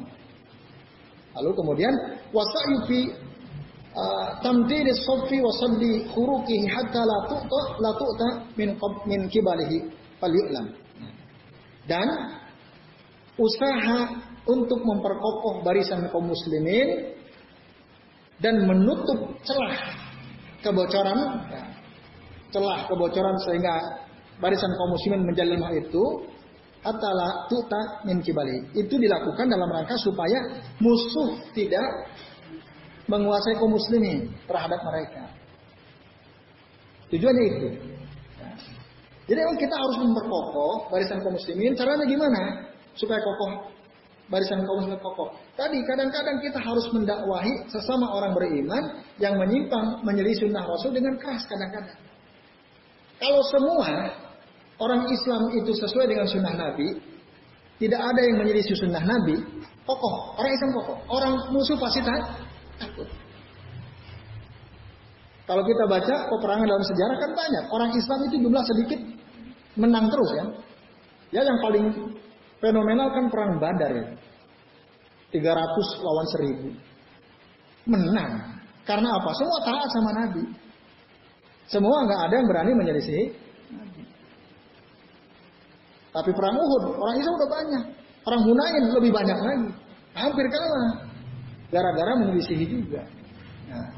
Lalu 1.34 1.49
kemudian 1.57 1.93
wasa'yu 2.29 2.77
fi 2.86 2.99
tamdid 4.41 4.86
as-saffi 4.89 5.38
wa 5.41 5.51
saddi 5.61 6.05
khuruqihi 6.13 6.65
hatta 6.69 7.01
la 7.01 7.17
tu'ta 7.29 7.61
la 7.81 7.91
tu'ta 7.97 8.27
min 8.57 8.69
min 9.09 9.19
kibalihi 9.29 9.77
falyu'lam. 10.21 10.65
Dan 11.89 12.07
usaha 13.38 13.99
untuk 14.45 14.79
memperkokoh 14.84 15.63
barisan 15.65 16.05
kaum 16.11 16.29
muslimin 16.29 17.15
dan 18.43 18.67
menutup 18.67 19.39
celah 19.47 19.77
kebocoran 20.59 21.19
celah 22.51 22.79
kebocoran 22.86 23.36
sehingga 23.47 23.73
barisan 24.38 24.71
kaum 24.75 24.91
muslimin 24.93 25.21
menjadi 25.25 25.55
lemah 25.55 25.71
itu 25.79 26.03
hatta 26.84 27.09
la 27.15 27.29
tu'ta 27.47 28.03
min 28.05 28.19
kibali. 28.19 28.59
Itu 28.75 28.99
dilakukan 28.99 29.47
dalam 29.47 29.71
rangka 29.71 29.95
supaya 29.97 30.39
musuh 30.84 31.39
tidak 31.55 32.11
menguasai 33.07 33.55
kaum 33.59 33.71
muslimin 33.71 34.31
terhadap 34.47 34.79
mereka. 34.84 35.23
Tujuannya 37.11 37.43
itu. 37.47 37.67
Jadi 39.23 39.39
kita 39.39 39.75
harus 39.79 39.97
memperkokoh 40.03 40.91
barisan 40.91 41.23
kaum 41.23 41.36
muslimin. 41.36 41.71
Caranya 41.79 42.03
gimana? 42.03 42.41
Supaya 42.99 43.23
kokoh 43.23 43.71
barisan 44.27 44.63
kaum 44.67 44.84
muslimin 44.84 44.99
kokoh. 44.99 45.31
Tadi 45.55 45.79
kadang-kadang 45.88 46.43
kita 46.43 46.59
harus 46.59 46.86
mendakwahi 46.91 47.71
sesama 47.71 48.11
orang 48.11 48.36
beriman 48.36 48.84
yang 49.21 49.39
menyimpang 49.39 50.03
menjadi 50.03 50.43
sunnah 50.43 50.63
Rasul 50.67 50.91
dengan 50.91 51.15
keras 51.19 51.47
kadang-kadang. 51.47 51.99
Kalau 53.21 53.41
semua 53.47 53.88
orang 54.84 55.07
Islam 55.07 55.41
itu 55.55 55.71
sesuai 55.71 56.05
dengan 56.11 56.27
sunnah 56.27 56.53
Nabi, 56.59 56.88
tidak 57.79 58.01
ada 58.03 58.21
yang 58.21 58.36
menjadi 58.43 58.61
sunnah 58.75 59.03
Nabi, 59.03 59.39
kokoh. 59.88 60.15
Orang 60.36 60.51
Islam 60.51 60.69
kokoh. 60.75 60.97
Orang 61.07 61.34
musuh 61.55 61.79
pasti 61.79 62.03
takut. 62.03 63.07
Kalau 65.43 65.63
kita 65.67 65.84
baca 65.91 66.15
peperangan 66.31 66.67
dalam 66.67 66.86
sejarah 66.88 67.17
kan 67.19 67.31
banyak. 67.36 67.63
Orang 67.67 67.91
Islam 67.91 68.19
itu 68.31 68.36
jumlah 68.47 68.63
sedikit 68.63 68.99
menang 69.75 70.07
terus 70.07 70.29
ya. 70.31 70.45
Ya 71.36 71.41
yang 71.43 71.59
paling 71.59 71.86
fenomenal 72.63 73.07
kan 73.11 73.25
perang 73.27 73.51
Badar 73.59 73.91
ya. 73.91 74.05
300 75.36 76.05
lawan 76.05 76.25
1000. 77.84 77.89
Menang. 77.89 78.31
Karena 78.88 79.09
apa? 79.11 79.29
Semua 79.36 79.59
taat 79.67 79.89
sama 79.91 80.11
Nabi. 80.23 80.43
Semua 81.67 82.07
nggak 82.07 82.21
ada 82.29 82.34
yang 82.39 82.47
berani 82.47 82.71
menyelisih. 82.79 83.42
Tapi 86.14 86.30
perang 86.30 86.55
Uhud, 86.55 86.84
orang 87.01 87.16
Islam 87.18 87.34
udah 87.41 87.49
banyak. 87.49 87.84
Orang 88.24 88.41
Hunain 88.45 88.84
lebih 88.93 89.11
banyak 89.11 89.38
lagi. 89.41 89.70
Hampir 90.14 90.45
kalah 90.45 91.09
gara-gara 91.74 92.14
menyelisihi 92.22 92.66
juga. 92.70 93.01
Nah, 93.66 93.89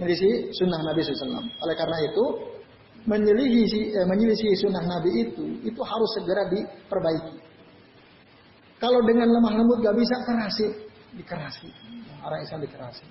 menyelisihi 0.00 0.48
sunnah 0.56 0.80
Nabi 0.80 1.04
SAW. 1.04 1.44
Oleh 1.44 1.76
karena 1.76 1.98
itu, 2.08 2.24
menyelisihi, 3.04 4.00
eh, 4.00 4.56
sunnah 4.56 4.84
Nabi 4.88 5.10
itu, 5.28 5.44
itu 5.60 5.80
harus 5.84 6.10
segera 6.16 6.48
diperbaiki. 6.48 7.36
Kalau 8.80 9.04
dengan 9.04 9.28
lemah 9.28 9.60
lembut 9.60 9.84
gak 9.84 9.92
bisa 9.92 10.16
kerasi, 10.24 10.66
dikerasi. 11.20 11.68
Orang 12.24 12.40
Islam 12.40 12.64
dikerasi. 12.64 13.04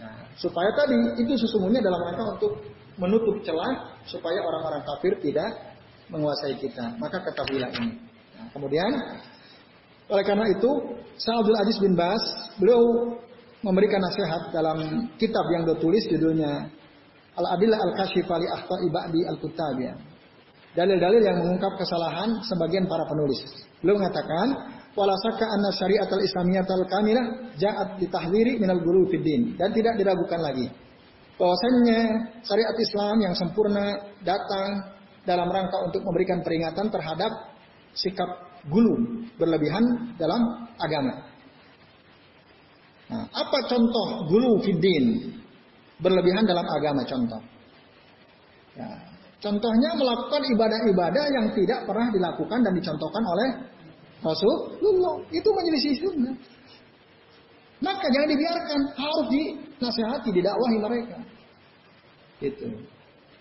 Nah, 0.00 0.24
supaya 0.40 0.72
tadi 0.72 0.96
itu 1.20 1.36
sesungguhnya 1.36 1.84
dalam 1.84 2.00
rangka 2.08 2.24
untuk 2.40 2.52
menutup 2.96 3.36
celah 3.44 4.00
supaya 4.06 4.40
orang-orang 4.42 4.82
kafir 4.82 5.12
tidak 5.22 5.73
menguasai 6.12 6.56
kita. 6.60 6.96
Maka 7.00 7.20
ketahuilah 7.24 7.70
ini. 7.80 7.96
Nah, 8.36 8.48
kemudian 8.52 8.90
oleh 10.04 10.24
karena 10.24 10.44
itu, 10.52 10.70
Sa'ad 11.16 11.46
Abdul 11.46 11.58
Aziz 11.64 11.76
bin 11.80 11.96
Bas, 11.96 12.20
beliau 12.60 13.16
memberikan 13.64 14.04
nasihat 14.04 14.52
dalam 14.52 15.08
kitab 15.16 15.46
yang 15.48 15.64
ditulis 15.64 16.04
judulnya 16.12 16.68
Al-Adillah 17.34 17.80
Al-Kashif 17.80 18.28
Ali 18.28 18.44
Akhta 18.52 18.76
Ibadi 18.84 19.20
Al-Kutabiyah. 19.24 19.96
Dalil-dalil 20.76 21.22
yang 21.22 21.38
mengungkap 21.40 21.72
kesalahan 21.80 22.36
sebagian 22.44 22.84
para 22.84 23.06
penulis. 23.08 23.40
Beliau 23.80 23.96
mengatakan, 23.96 24.46
wala 24.92 25.14
saka 25.22 25.46
anna 25.46 25.70
syariat 25.72 26.10
al-islamiyat 26.10 26.68
al-kamilah 26.68 27.26
ja'at 27.56 27.96
ditahwiri 28.02 28.60
minal 28.60 28.82
guru 28.84 29.08
fiddin. 29.08 29.56
Dan 29.56 29.72
tidak 29.72 29.96
diragukan 29.96 30.42
lagi. 30.42 30.68
Bahwasanya 31.40 32.00
syariat 32.44 32.76
Islam 32.78 33.16
yang 33.24 33.34
sempurna 33.34 33.98
datang 34.22 34.93
dalam 35.24 35.48
rangka 35.48 35.78
untuk 35.88 36.04
memberikan 36.04 36.44
peringatan 36.44 36.88
terhadap 36.92 37.32
sikap 37.96 38.28
gulu, 38.68 39.24
berlebihan 39.36 39.82
dalam 40.20 40.40
agama. 40.80 41.14
Nah, 43.08 43.24
apa 43.28 43.58
contoh 43.68 44.08
gulu 44.28 44.60
fiddin? 44.64 45.36
Berlebihan 46.00 46.44
dalam 46.44 46.64
agama 46.64 47.04
contoh. 47.04 47.42
Ya, 48.74 48.90
contohnya 49.38 49.90
melakukan 49.94 50.42
ibadah-ibadah 50.42 51.24
yang 51.30 51.46
tidak 51.54 51.86
pernah 51.86 52.08
dilakukan 52.10 52.60
dan 52.64 52.72
dicontohkan 52.74 53.22
oleh 53.22 53.48
Rasulullah. 54.24 55.22
Itu 55.30 55.48
menyelisih 55.52 55.94
sunnah. 56.00 56.34
Maka 57.84 58.06
jangan 58.08 58.28
dibiarkan, 58.32 58.80
harus 58.96 59.26
dinasihati, 59.28 60.30
didakwahi 60.32 60.76
mereka. 60.80 61.18
Itu. 62.40 62.68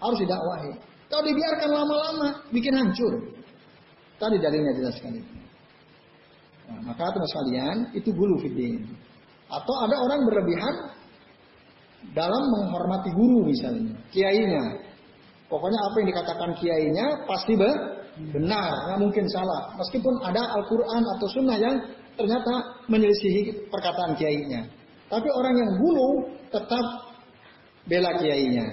Harus 0.04 0.20
didakwahi. 0.20 0.72
Kalau 1.14 1.30
dibiarkan 1.30 1.70
lama-lama, 1.70 2.28
bikin 2.50 2.74
hancur. 2.74 3.14
Tadi 4.18 4.42
dalilnya 4.42 4.74
jelas 4.82 4.98
sekali. 4.98 5.22
Nah, 6.66 6.90
maka 6.90 7.14
teman 7.14 7.30
sekalian, 7.30 7.78
itu 7.94 8.10
bulu 8.10 8.42
fiddin. 8.42 8.82
Atau 9.46 9.74
ada 9.86 9.94
orang 9.94 10.26
berlebihan 10.26 10.74
dalam 12.18 12.42
menghormati 12.50 13.14
guru 13.14 13.46
misalnya, 13.46 13.94
kiainya. 14.10 14.90
Pokoknya 15.54 15.78
apa 15.86 15.96
yang 16.02 16.08
dikatakan 16.10 16.52
kiainya 16.58 17.06
pasti 17.30 17.54
benar, 18.34 18.74
nggak 18.90 19.00
mungkin 19.06 19.26
salah. 19.30 19.70
Meskipun 19.78 20.18
ada 20.26 20.42
Al-Quran 20.50 21.04
atau 21.14 21.28
Sunnah 21.30 21.58
yang 21.62 21.78
ternyata 22.18 22.54
menyelisihi 22.90 23.70
perkataan 23.70 24.18
kiainya. 24.18 24.66
Tapi 25.14 25.30
orang 25.30 25.56
yang 25.62 25.72
bulu 25.78 26.10
tetap 26.50 26.86
bela 27.86 28.18
kiainya, 28.18 28.66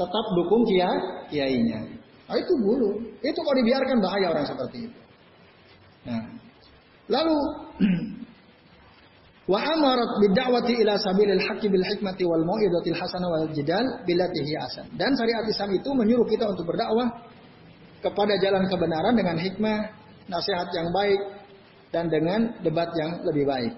tetap 0.00 0.24
dukung 0.32 0.64
kia 0.64 0.88
kiainya. 1.28 1.80
Nah, 2.24 2.36
itu 2.40 2.52
bulu. 2.56 2.90
Itu 3.20 3.40
kalau 3.44 3.56
dibiarkan 3.60 3.96
bahaya 4.00 4.26
orang 4.32 4.46
seperti 4.48 4.88
itu. 4.88 5.00
Nah, 6.08 6.24
lalu 7.12 7.36
wa 9.52 9.58
amarat 9.60 10.10
bid'awati 10.24 10.72
ila 10.80 10.94
sabilil 10.96 11.42
haqqi 11.42 11.68
bil 11.68 11.84
hikmati 11.84 12.24
wal 12.24 12.44
mau'izatil 12.46 12.96
hasanah 12.96 13.28
wal 13.28 13.50
jidal 13.52 13.84
billatihi 14.08 14.52
asan. 14.56 14.86
Dan 14.96 15.12
syariat 15.18 15.44
Islam 15.44 15.70
itu 15.76 15.90
menyuruh 15.92 16.24
kita 16.30 16.48
untuk 16.48 16.64
berdakwah 16.64 17.28
kepada 18.00 18.32
jalan 18.40 18.64
kebenaran 18.70 19.12
dengan 19.12 19.36
hikmah, 19.36 19.78
nasihat 20.30 20.72
yang 20.72 20.88
baik 20.94 21.20
dan 21.92 22.08
dengan 22.08 22.56
debat 22.64 22.88
yang 22.96 23.20
lebih 23.26 23.44
baik. 23.44 23.74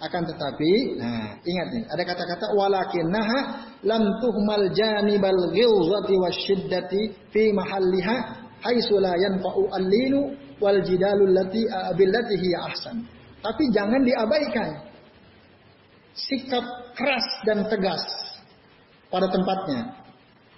Akan 0.00 0.24
tetapi, 0.24 0.96
nah 0.96 1.36
ingat 1.44 1.66
nih, 1.76 1.84
ada 1.92 2.02
kata-kata 2.08 2.56
walakinnaha 2.56 3.38
lam 3.84 4.00
tuhmal 4.24 4.72
janibal 4.72 5.52
ghilzati 5.52 6.14
wasyiddati 6.16 7.00
fi 7.28 7.52
mahalliha 7.52 8.16
haitsu 8.64 8.96
la 8.96 9.12
yanfa'u 9.12 9.68
al-linu 9.76 10.32
wal 10.56 10.80
jidalu 10.80 11.28
allati 11.36 11.68
billati 12.00 12.34
hiya 12.40 12.58
ahsan. 12.72 13.04
Tapi 13.44 13.62
jangan 13.76 14.00
diabaikan 14.00 14.68
sikap 16.16 16.64
keras 16.96 17.26
dan 17.44 17.68
tegas 17.68 18.00
pada 19.12 19.28
tempatnya. 19.28 20.00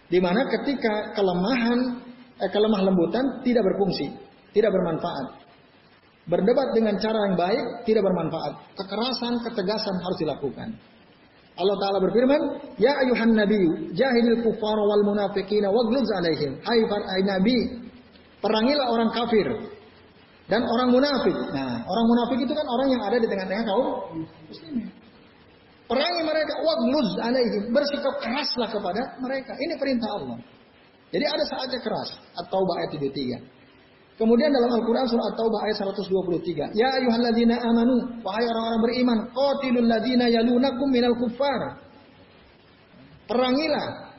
Di 0.07 0.23
mana 0.23 0.47
ketika 0.47 1.19
kelemahan 1.19 1.99
eh, 2.39 2.51
kelemah 2.53 2.81
lembutan 2.85 3.25
tidak 3.43 3.65
berfungsi, 3.65 4.07
tidak 4.55 4.71
bermanfaat. 4.71 5.42
Berdebat 6.23 6.71
dengan 6.71 6.95
cara 7.03 7.19
yang 7.27 7.35
baik 7.35 7.65
tidak 7.83 8.07
bermanfaat. 8.07 8.79
Kekerasan, 8.79 9.43
ketegasan 9.43 9.97
harus 9.99 10.19
dilakukan. 10.23 10.69
Allah 11.53 11.77
Ta'ala 11.83 11.99
berfirman, 12.01 12.41
Ya 12.79 12.95
ayuhan 12.97 13.35
nabi, 13.35 13.91
jahilil 13.93 14.41
kufar 14.47 14.79
wal 14.79 15.05
munafiqina 15.05 15.69
wagluz 15.69 16.09
alaihim. 16.15 16.63
Hai, 16.63 16.79
hai 16.87 17.23
nabi, 17.27 17.59
perangilah 18.39 18.87
orang 18.89 19.11
kafir 19.13 19.47
dan 20.47 20.63
orang 20.63 20.95
munafik. 20.95 21.37
Nah, 21.53 21.83
orang 21.85 22.07
munafik 22.07 22.39
itu 22.41 22.53
kan 22.55 22.67
orang 22.71 22.89
yang 22.95 23.03
ada 23.03 23.17
di 23.19 23.27
tengah-tengah 23.27 23.65
kaum 23.67 23.87
muslimin. 24.49 24.89
Perangi 25.91 26.23
mereka, 26.25 26.55
wagluz 26.65 27.11
alaihim. 27.21 27.63
Bersikap 27.69 28.15
keraslah 28.23 28.69
kepada 28.73 29.03
mereka. 29.21 29.53
Ini 29.59 29.75
perintah 29.77 30.09
Allah. 30.09 30.39
Jadi 31.13 31.25
ada 31.29 31.45
saatnya 31.45 31.81
keras. 31.85 32.17
At-Taubah 32.41 32.75
ayat 32.81 32.97
73. 32.97 33.45
Kemudian 34.13 34.53
dalam 34.53 34.71
Al-Quran 34.77 35.09
surah 35.09 35.27
At-Taubah 35.33 35.61
ayat 35.67 35.77
123. 35.89 36.77
Ya 36.77 36.89
ayuhalladzina 37.01 37.57
amanu. 37.65 37.97
Wahai 38.21 38.45
orang-orang 38.45 38.81
beriman. 38.85 39.19
Qatilul 39.33 39.89
ladzina 39.89 40.29
yalunakum 40.29 40.87
minal 40.93 41.17
kuffar. 41.17 41.81
Perangilah 43.25 44.13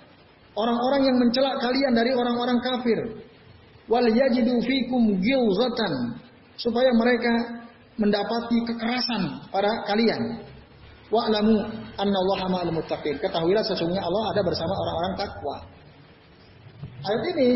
orang-orang 0.58 1.02
yang 1.14 1.18
mencela 1.22 1.56
kalian 1.62 1.94
dari 1.94 2.12
orang-orang 2.12 2.58
kafir. 2.66 3.00
Wal 3.86 4.10
yajidu 4.10 4.58
fikum 4.66 5.22
gilzatan. 5.22 5.94
Supaya 6.58 6.90
mereka 6.98 7.34
mendapati 8.02 8.58
kekerasan 8.74 9.46
pada 9.54 9.86
kalian. 9.86 10.42
Wa'lamu 11.14 11.70
Allah 12.02 12.40
ma'al 12.50 12.74
muttaqin. 12.74 13.22
Ketahuilah 13.22 13.62
sesungguhnya 13.62 14.02
Allah 14.02 14.34
ada 14.34 14.42
bersama 14.42 14.74
orang-orang 14.74 15.14
takwa. 15.22 15.58
Ayat 17.06 17.24
ini 17.38 17.50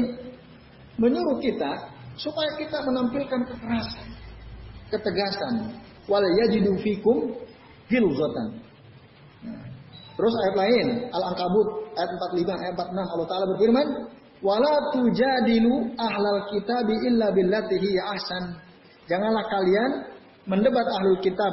menyuruh 1.02 1.42
kita 1.42 1.97
supaya 2.18 2.52
kita 2.58 2.78
menampilkan 2.82 3.42
kekerasan, 3.46 4.08
ketegasan. 4.90 5.54
Wal 6.08 6.24
yajidu 6.24 6.72
fikum 6.82 7.36
hilzatan. 7.92 8.48
Nah, 9.44 9.64
terus 10.16 10.34
ayat 10.48 10.56
lain, 10.56 10.88
Al-Ankabut 11.12 11.68
ayat 12.00 12.10
45 12.32 12.64
ayat 12.64 12.74
46 12.80 13.14
Allah 13.14 13.28
taala 13.28 13.46
berfirman, 13.56 13.88
"Wala 14.40 14.74
tujadilu 14.96 15.94
ahlal 16.00 16.42
kitabi 16.52 16.96
illa 17.12 17.28
billati 17.36 17.76
ahsan." 18.08 18.56
Janganlah 19.08 19.44
kalian 19.52 19.92
mendebat 20.48 20.88
ahlul 21.00 21.20
kitab, 21.20 21.52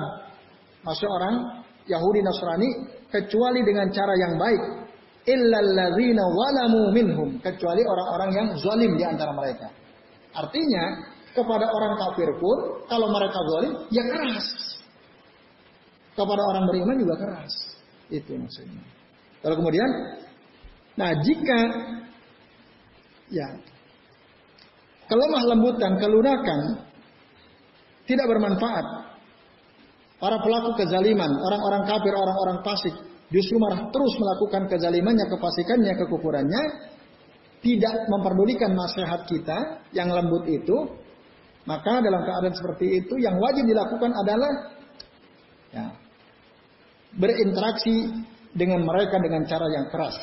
maksud 0.87 1.07
orang 1.07 1.67
Yahudi 1.91 2.23
Nasrani 2.23 2.71
kecuali 3.11 3.63
dengan 3.67 3.91
cara 3.91 4.15
yang 4.15 4.35
baik. 4.39 4.63
Illalladzina 5.25 6.21
walamu 6.21 6.93
minhum, 6.93 7.29
kecuali 7.41 7.81
orang-orang 7.83 8.31
yang 8.35 8.49
zalim 8.61 8.93
di 8.95 9.03
antara 9.03 9.33
mereka. 9.33 9.84
Artinya 10.35 10.85
kepada 11.35 11.67
orang 11.67 11.95
kafir 11.99 12.31
pun 12.39 12.59
kalau 12.91 13.11
mereka 13.11 13.39
zalim 13.39 13.73
ya 13.91 14.05
keras. 14.07 14.47
Kepada 16.15 16.43
orang 16.47 16.65
beriman 16.71 16.97
juga 16.99 17.15
keras. 17.19 17.53
Itu 18.11 18.39
maksudnya. 18.39 18.83
Kalau 19.43 19.59
kemudian 19.59 19.91
nah 20.95 21.11
jika 21.11 21.61
ya 23.35 23.49
kelemah 25.11 25.43
lembutan, 25.55 25.99
kelunakan 25.99 26.61
tidak 28.05 28.27
bermanfaat. 28.29 28.87
Para 30.23 30.41
pelaku 30.41 30.79
kezaliman, 30.79 31.29
orang-orang 31.29 31.83
kafir, 31.85 32.15
orang-orang 32.15 32.59
fasik 32.65 32.95
justru 33.29 33.57
marah 33.61 33.91
terus 33.91 34.15
melakukan 34.17 34.63
kezalimannya, 34.71 35.27
kefasikannya, 35.27 35.93
kekufurannya, 36.01 36.63
tidak 37.65 37.95
memperdulikan 38.13 38.77
nasihat 38.77 39.25
kita 39.25 39.81
yang 39.97 40.13
lembut 40.13 40.45
itu, 40.45 40.77
maka 41.65 42.05
dalam 42.05 42.21
keadaan 42.29 42.53
seperti 42.53 43.01
itu 43.01 43.15
yang 43.25 43.41
wajib 43.41 43.65
dilakukan 43.65 44.13
adalah 44.13 44.53
ya, 45.73 45.87
berinteraksi 47.17 48.13
dengan 48.53 48.85
mereka 48.85 49.17
dengan 49.17 49.49
cara 49.49 49.67
yang 49.73 49.87
keras 49.89 50.17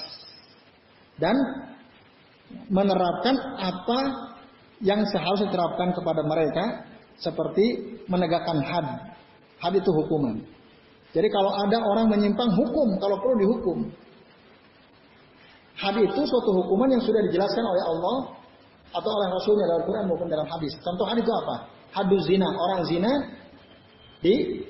dan 1.18 1.36
menerapkan 2.70 3.36
apa 3.58 4.00
yang 4.86 5.02
seharusnya 5.10 5.50
diterapkan 5.50 5.90
kepada 5.98 6.22
mereka 6.26 6.66
seperti 7.18 7.98
menegakkan 8.06 8.62
had. 8.62 8.88
Had 9.62 9.74
itu 9.78 9.90
hukuman. 9.94 10.42
Jadi 11.12 11.28
kalau 11.30 11.52
ada 11.54 11.78
orang 11.78 12.08
menyimpang 12.10 12.50
hukum, 12.50 12.88
kalau 12.98 13.18
perlu 13.22 13.36
dihukum. 13.46 13.78
Hadis 15.82 16.06
itu 16.14 16.22
suatu 16.30 16.50
hukuman 16.62 16.94
yang 16.94 17.02
sudah 17.02 17.22
dijelaskan 17.26 17.66
oleh 17.66 17.84
Allah 17.90 18.18
atau 18.94 19.10
oleh 19.10 19.28
Rasulnya 19.34 19.66
dalam 19.66 19.84
Quran 19.90 20.06
maupun 20.06 20.28
dalam 20.30 20.46
hadis. 20.46 20.78
Contoh 20.86 21.10
hadis 21.10 21.26
itu 21.26 21.34
apa? 21.34 21.56
Hadus 21.92 22.22
zina, 22.30 22.46
orang 22.46 22.82
zina 22.86 23.12
di 24.22 24.62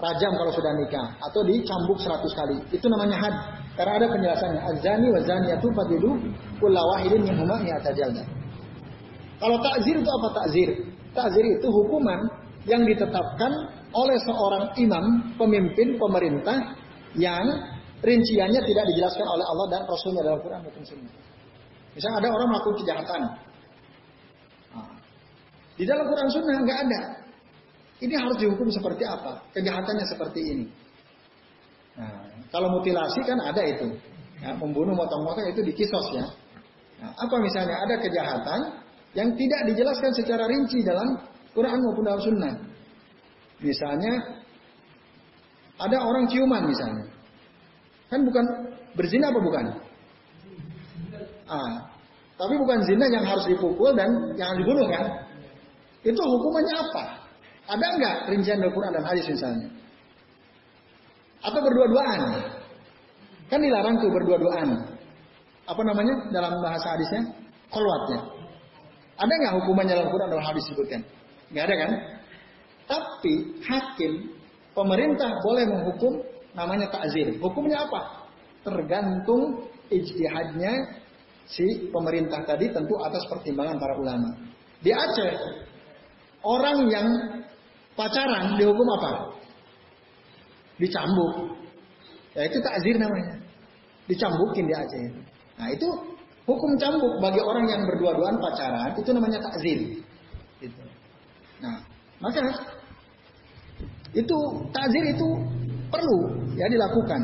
rajam 0.00 0.32
kalau 0.32 0.52
sudah 0.56 0.72
nikah 0.80 1.06
atau 1.20 1.44
dicambuk 1.44 2.00
seratus 2.00 2.32
kali. 2.32 2.56
Itu 2.72 2.88
namanya 2.88 3.16
had. 3.20 3.36
Karena 3.76 4.00
ada 4.00 4.06
penjelasannya. 4.08 4.60
Az-zani 4.72 5.06
wa 5.12 5.20
zaniyatu 5.20 5.68
fadilu 5.76 6.10
kulla 6.56 6.80
wahidin 6.96 7.20
min 7.28 7.36
huma 7.36 7.60
Kalau 9.36 9.56
takzir 9.60 10.00
itu 10.00 10.08
apa 10.08 10.28
takzir? 10.40 10.68
Takzir 11.12 11.44
itu 11.44 11.68
hukuman 11.68 12.24
yang 12.64 12.88
ditetapkan 12.88 13.52
oleh 13.92 14.16
seorang 14.24 14.72
imam, 14.80 15.04
pemimpin, 15.36 16.00
pemerintah 16.00 16.80
yang 17.20 17.44
rinciannya 18.04 18.60
tidak 18.60 18.84
dijelaskan 18.92 19.26
oleh 19.26 19.44
Allah 19.46 19.66
dan 19.72 19.82
Rasulnya 19.88 20.22
dalam 20.24 20.40
Quran 20.44 20.60
maupun 20.64 20.84
Sunnah. 20.84 21.14
Misalnya 21.96 22.16
ada 22.20 22.28
orang 22.28 22.48
melakukan 22.52 22.76
kejahatan. 22.84 23.20
Nah, 24.76 24.90
di 25.80 25.84
dalam 25.88 26.04
Quran 26.04 26.28
Sunnah 26.28 26.56
nggak 26.60 26.80
ada. 26.88 27.00
Ini 27.96 28.12
harus 28.12 28.36
dihukum 28.36 28.68
seperti 28.68 29.08
apa? 29.08 29.40
Kejahatannya 29.56 30.04
seperti 30.04 30.40
ini. 30.44 30.66
Nah, 31.96 32.28
kalau 32.52 32.68
mutilasi 32.76 33.24
kan 33.24 33.40
ada 33.40 33.64
itu. 33.64 33.88
Ya, 34.36 34.52
membunuh 34.52 34.92
motong-motong 34.92 35.48
itu 35.48 35.64
dikisos 35.64 36.12
ya. 36.12 36.28
Nah, 37.00 37.10
apa 37.16 37.36
misalnya 37.40 37.80
ada 37.80 37.96
kejahatan 37.96 38.60
yang 39.16 39.32
tidak 39.32 39.60
dijelaskan 39.72 40.12
secara 40.12 40.44
rinci 40.44 40.84
dalam 40.84 41.16
Quran 41.56 41.80
maupun 41.80 42.04
dalam 42.04 42.20
sunnah. 42.20 42.54
Misalnya 43.64 44.44
ada 45.80 45.96
orang 46.04 46.28
ciuman 46.28 46.68
misalnya. 46.68 47.15
Kan 48.06 48.22
bukan 48.22 48.44
berzina 48.94 49.34
apa 49.34 49.40
bukan? 49.42 49.64
Ah, 51.46 51.74
tapi 52.36 52.54
bukan 52.58 52.78
zina 52.84 53.06
yang 53.08 53.24
harus 53.24 53.46
dipukul 53.48 53.94
dan 53.96 54.10
yang 54.36 54.54
dibunuh 54.58 54.86
kan? 54.90 55.26
Itu 56.04 56.20
hukumannya 56.20 56.74
apa? 56.74 57.04
Ada 57.66 57.86
nggak 57.98 58.16
rincian 58.30 58.62
dalam 58.62 58.74
Quran 58.74 58.92
dan 58.94 59.04
hadis 59.06 59.26
misalnya? 59.26 59.68
Atau 61.42 61.58
berdua-duaan? 61.58 62.20
Kan 63.50 63.58
dilarang 63.62 63.98
tuh 63.98 64.10
berdua-duaan. 64.10 64.68
Apa 65.66 65.82
namanya 65.82 66.30
dalam 66.30 66.62
bahasa 66.62 66.94
hadisnya? 66.94 67.26
Kolwatnya. 67.70 68.20
Ada 69.18 69.32
nggak 69.32 69.54
hukumannya 69.62 69.94
dalam 69.98 70.10
Quran 70.14 70.28
dan 70.30 70.42
hadis 70.42 70.62
disebutkan? 70.70 71.00
Nggak 71.50 71.64
ada 71.66 71.74
kan? 71.74 71.90
Tapi 72.86 73.34
hakim, 73.66 74.12
pemerintah 74.76 75.30
boleh 75.42 75.64
menghukum 75.66 76.12
namanya 76.56 76.88
takzir. 76.88 77.36
Hukumnya 77.36 77.84
apa? 77.84 78.26
Tergantung 78.64 79.68
ijtihadnya 79.92 80.72
si 81.46 81.92
pemerintah 81.92 82.42
tadi 82.42 82.72
tentu 82.72 82.98
atas 82.98 83.22
pertimbangan 83.30 83.78
para 83.78 83.94
ulama. 83.94 84.34
Di 84.82 84.90
Aceh, 84.90 85.34
orang 86.42 86.90
yang 86.90 87.08
pacaran 87.94 88.58
dihukum 88.58 88.88
apa? 88.98 89.36
Dicambuk. 90.80 91.54
Ya 92.34 92.48
itu 92.48 92.58
takzir 92.64 92.96
namanya. 92.98 93.38
Dicambukin 94.10 94.66
di 94.66 94.74
Aceh. 94.74 95.06
Nah 95.56 95.68
itu 95.72 95.88
hukum 96.44 96.70
cambuk 96.78 97.14
bagi 97.22 97.40
orang 97.40 97.66
yang 97.68 97.82
berdua-duaan 97.84 98.36
pacaran 98.40 98.92
itu 98.96 99.10
namanya 99.12 99.38
takzir. 99.44 99.78
Gitu. 100.58 100.82
Nah 101.62 101.80
maka 102.18 102.40
itu 104.16 104.38
takzir 104.72 105.04
itu 105.12 105.28
perlu 105.88 106.18
ya 106.56 106.66
dilakukan. 106.68 107.22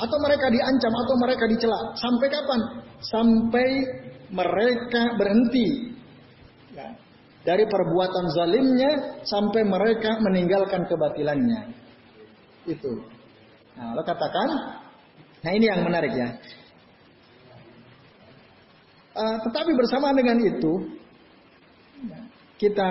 Atau 0.00 0.16
mereka 0.22 0.48
diancam 0.48 0.92
atau 0.96 1.14
mereka 1.20 1.44
dicela. 1.50 1.78
Sampai 1.98 2.26
kapan? 2.32 2.60
Sampai 3.00 3.68
mereka 4.30 5.02
berhenti 5.18 5.92
ya, 6.72 6.88
dari 7.42 7.64
perbuatan 7.66 8.24
zalimnya 8.32 8.92
sampai 9.26 9.66
mereka 9.66 10.20
meninggalkan 10.22 10.86
kebatilannya. 10.86 11.60
Itu. 12.68 12.92
Nah, 13.76 13.96
lo 13.96 14.02
katakan, 14.04 14.48
nah 15.40 15.52
ini 15.52 15.66
yang 15.66 15.82
menarik 15.82 16.12
ya. 16.12 16.28
Uh, 19.10 19.36
tetapi 19.48 19.72
bersama 19.74 20.14
dengan 20.14 20.38
itu, 20.38 20.72
kita 22.60 22.90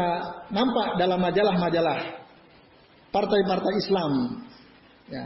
nampak 0.50 0.98
dalam 0.98 1.22
majalah-majalah 1.22 2.26
partai-partai 3.14 3.74
Islam, 3.78 4.12
ya, 5.10 5.26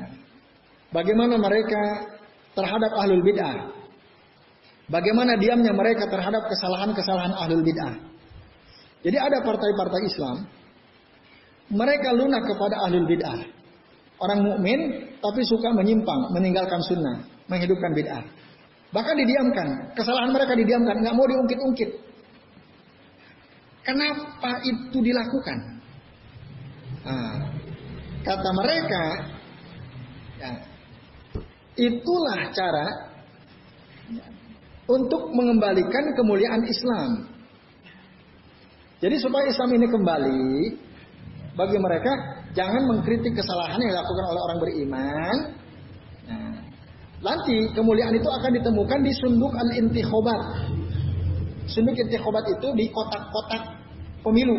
bagaimana 0.90 1.36
mereka 1.38 2.10
terhadap 2.56 2.92
ahlul 2.98 3.24
bid'ah, 3.24 3.72
bagaimana 4.90 5.36
diamnya 5.38 5.72
mereka 5.76 6.08
terhadap 6.10 6.44
kesalahan-kesalahan 6.50 7.34
ahlul 7.38 7.64
bid'ah. 7.64 7.96
Jadi 9.04 9.18
ada 9.20 9.44
partai-partai 9.44 10.02
Islam, 10.08 10.48
mereka 11.72 12.16
lunak 12.16 12.44
kepada 12.48 12.76
ahlul 12.88 13.08
bid'ah. 13.08 13.42
Orang 14.24 14.40
mukmin 14.46 14.80
tapi 15.20 15.42
suka 15.44 15.76
menyimpang, 15.76 16.32
meninggalkan 16.32 16.80
sunnah, 16.88 17.28
menghidupkan 17.52 17.92
bid'ah. 17.92 18.24
Bahkan 18.94 19.16
didiamkan, 19.18 19.68
kesalahan 19.98 20.30
mereka 20.30 20.54
didiamkan, 20.54 21.02
nggak 21.02 21.16
mau 21.18 21.26
diungkit-ungkit. 21.26 21.90
Kenapa 23.84 24.64
itu 24.64 24.98
dilakukan? 25.02 25.60
Nah, 27.04 27.36
kata 28.24 28.50
mereka, 28.54 29.04
itulah 31.80 32.40
cara 32.54 32.88
untuk 34.88 35.32
mengembalikan 35.34 36.14
kemuliaan 36.14 36.64
Islam. 36.68 37.12
Jadi 39.04 39.16
supaya 39.20 39.48
Islam 39.52 39.70
ini 39.76 39.88
kembali, 39.92 40.48
bagi 41.60 41.78
mereka 41.80 42.12
Jangan 42.54 42.86
mengkritik 42.86 43.34
kesalahan 43.34 43.82
yang 43.82 43.92
dilakukan 43.98 44.26
oleh 44.30 44.42
orang 44.46 44.60
beriman. 44.62 45.38
Nah, 46.30 46.58
nanti 47.26 47.58
kemuliaan 47.74 48.14
itu 48.14 48.30
akan 48.30 48.52
ditemukan 48.62 49.00
di 49.02 49.12
sunduk 49.18 49.54
al-intikhobat. 49.58 50.42
Sunduk 51.66 51.98
intikhobat 51.98 52.46
itu 52.54 52.68
di 52.78 52.86
kotak-kotak 52.94 53.74
pemilu. 54.22 54.54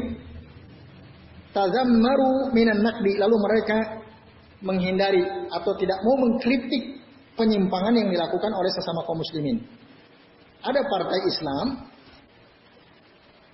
Tazammaru 1.55 2.51
minan 2.51 2.83
nakdi. 2.83 3.15
Lalu 3.15 3.37
mereka 3.39 3.79
menghindari 4.65 5.23
atau 5.53 5.73
tidak 5.77 6.01
mau 6.03 6.17
mengkritik 6.25 7.05
penyimpangan 7.37 7.95
yang 7.95 8.09
dilakukan 8.09 8.51
oleh 8.51 8.71
sesama 8.73 9.05
kaum 9.05 9.21
muslimin. 9.21 9.61
Ada 10.65 10.81
partai 10.89 11.21
Islam, 11.29 11.67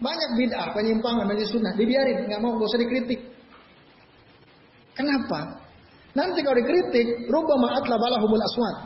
banyak 0.01 0.31
bid'ah, 0.39 0.71
penyimpangan, 0.73 1.27
majlis 1.27 1.51
sunnah, 1.51 1.75
dibiarin, 1.75 2.31
nggak 2.31 2.41
mau, 2.41 2.55
gak 2.57 2.71
usah 2.71 2.81
dikritik. 2.81 3.21
Kenapa? 4.95 5.61
Nanti 6.15 6.41
kalau 6.47 6.57
dikritik, 6.57 7.27
rubama 7.27 7.77
atlabalahumul 7.83 8.41
aswad. 8.41 8.77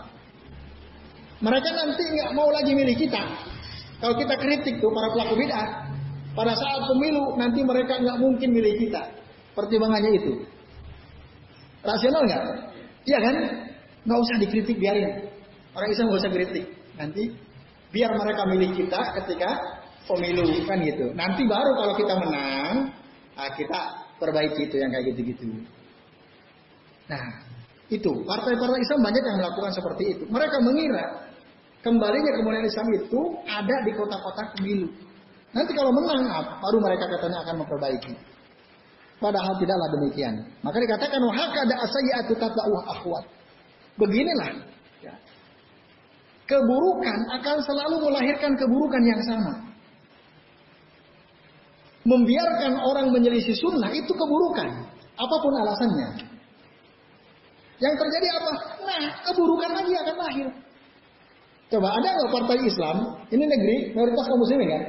Mereka 1.44 1.68
nanti 1.76 2.02
nggak 2.08 2.32
mau 2.32 2.48
lagi 2.48 2.72
milih 2.72 2.96
kita. 2.96 3.20
Kalau 4.00 4.14
kita 4.16 4.34
kritik 4.40 4.80
tuh 4.80 4.90
para 4.90 5.12
pelaku 5.12 5.34
bid'ah, 5.36 5.68
pada 6.34 6.52
saat 6.56 6.82
pemilu 6.88 7.36
nanti 7.38 7.60
mereka 7.62 8.00
nggak 8.00 8.18
mungkin 8.18 8.48
milih 8.50 8.74
kita. 8.88 9.02
Pertimbangannya 9.54 10.18
itu. 10.18 10.32
Rasional 11.84 12.22
nggak? 12.24 12.44
Iya 13.04 13.18
kan? 13.20 13.34
Nggak 14.08 14.18
usah 14.20 14.36
dikritik 14.40 14.76
biarin. 14.80 15.28
Orang 15.76 15.88
Islam 15.92 16.04
nggak 16.08 16.20
usah 16.24 16.32
kritik. 16.32 16.64
Nanti 16.96 17.22
biar 17.92 18.10
mereka 18.16 18.42
milih 18.48 18.70
kita 18.74 19.00
ketika 19.22 19.50
pemilu 20.08 20.44
kan 20.64 20.78
gitu. 20.80 21.06
Nanti 21.12 21.42
baru 21.44 21.70
kalau 21.76 21.94
kita 21.96 22.14
menang, 22.16 22.74
nah 23.36 23.48
kita 23.52 23.80
perbaiki 24.20 24.68
itu 24.68 24.76
yang 24.80 24.90
kayak 24.92 25.12
gitu-gitu. 25.12 25.44
Nah, 27.04 27.24
itu 27.92 28.12
partai-partai 28.24 28.80
Islam 28.80 29.00
banyak 29.04 29.22
yang 29.22 29.36
melakukan 29.44 29.72
seperti 29.76 30.04
itu. 30.16 30.24
Mereka 30.32 30.56
mengira 30.64 31.04
kembalinya 31.84 32.32
kemuliaan 32.40 32.64
Islam 32.64 32.88
itu 32.96 33.20
ada 33.44 33.76
di 33.84 33.92
kota-kota 33.92 34.42
pemilu. 34.56 34.88
Nanti 35.52 35.70
kalau 35.76 35.92
menang, 35.94 36.26
baru 36.58 36.78
mereka 36.80 37.04
katanya 37.06 37.44
akan 37.46 37.54
memperbaiki. 37.62 38.12
Padahal 39.24 39.56
tidaklah 39.56 39.88
demikian. 39.96 40.36
Maka 40.60 40.76
dikatakan 40.84 41.16
wahaka 41.16 41.64
ada 41.64 41.80
asayyatu 41.80 42.36
tatba'u 42.36 42.76
akhwat. 42.92 43.24
Beginilah 43.96 44.52
ya. 45.00 45.16
Keburukan 46.44 47.18
akan 47.40 47.56
selalu 47.64 48.04
melahirkan 48.04 48.52
keburukan 48.52 49.00
yang 49.00 49.22
sama. 49.24 49.64
Membiarkan 52.04 52.84
orang 52.84 53.16
menyelisih 53.16 53.56
sunnah 53.56 53.88
itu 53.96 54.12
keburukan. 54.12 54.92
Apa 55.16 55.36
pun 55.40 55.52
alasannya. 55.56 56.08
Yang 57.80 57.94
terjadi 57.96 58.28
apa? 58.44 58.52
Nah, 58.84 59.02
keburukan 59.24 59.70
lagi 59.72 59.92
akan 60.04 60.16
lahir. 60.20 60.46
Coba 61.72 61.96
ada 61.96 62.08
nggak 62.12 62.28
partai 62.28 62.60
Islam? 62.60 62.96
Ini 63.32 63.40
negeri 63.40 63.76
mayoritas 63.96 64.28
kaum 64.28 64.36
muslimin 64.36 64.68
kan? 64.68 64.82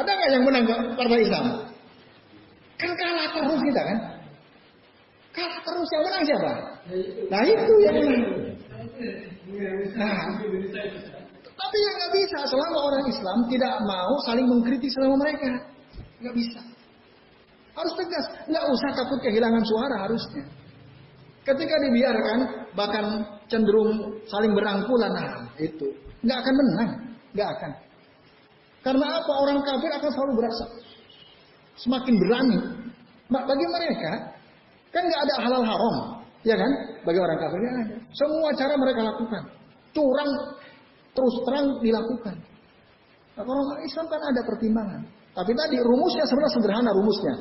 Ada 0.00 0.10
nggak 0.16 0.30
yang 0.32 0.44
menang 0.48 0.64
partai 0.96 1.20
Islam? 1.28 1.73
Kan 2.74 2.90
kalah 2.98 3.28
terus 3.30 3.60
kita 3.62 3.82
kan? 3.82 3.98
Kalah 5.34 5.60
terus 5.62 5.88
yang 5.90 6.02
menang 6.06 6.24
siapa? 6.26 6.52
Nah 7.30 7.42
itu 7.46 7.72
yang 7.82 7.96
menang. 7.98 8.24
Nah, 9.94 10.18
tapi 11.54 11.76
yang 11.78 11.94
nggak 11.98 12.12
bisa 12.14 12.38
selama 12.50 12.78
orang 12.86 13.04
Islam 13.06 13.38
tidak 13.50 13.74
mau 13.86 14.12
saling 14.26 14.46
mengkritik 14.46 14.90
selama 14.90 15.16
mereka, 15.22 15.50
nggak 16.22 16.34
bisa. 16.34 16.60
Harus 17.74 17.94
tegas, 17.98 18.26
nggak 18.46 18.64
usah 18.70 18.90
takut 18.94 19.18
kehilangan 19.22 19.62
suara 19.66 19.96
harusnya. 20.06 20.44
Ketika 21.44 21.74
dibiarkan, 21.76 22.38
bahkan 22.72 23.04
cenderung 23.50 24.16
saling 24.30 24.54
berangkulan, 24.56 25.12
nah 25.12 25.44
itu 25.60 25.92
nggak 26.24 26.38
akan 26.40 26.54
menang, 26.54 26.90
nggak 27.36 27.48
akan. 27.58 27.70
Karena 28.84 29.06
apa? 29.18 29.32
Orang 29.44 29.58
kafir 29.64 29.90
akan 29.92 30.10
selalu 30.12 30.32
berasa 30.38 30.64
semakin 31.78 32.14
berani. 32.18 32.58
Bagi 33.30 33.66
mereka 33.66 34.12
kan 34.94 35.02
nggak 35.02 35.22
ada 35.26 35.34
halal 35.42 35.62
haram, 35.66 35.96
ya 36.46 36.54
kan? 36.54 36.70
Bagi 37.02 37.18
orang 37.18 37.38
kafir 37.40 37.58
ada. 37.58 37.96
Semua 38.14 38.48
cara 38.54 38.74
mereka 38.78 39.00
lakukan, 39.02 39.42
curang 39.90 40.30
terus 41.14 41.34
terang 41.46 41.66
dilakukan. 41.82 42.36
Nah, 43.34 43.42
orang 43.42 43.82
Islam 43.82 44.06
kan 44.06 44.20
ada 44.22 44.40
pertimbangan. 44.46 45.02
Tapi 45.34 45.50
tadi 45.50 45.76
rumusnya 45.82 46.22
sebenarnya 46.30 46.54
sederhana 46.54 46.90
rumusnya. 46.94 47.34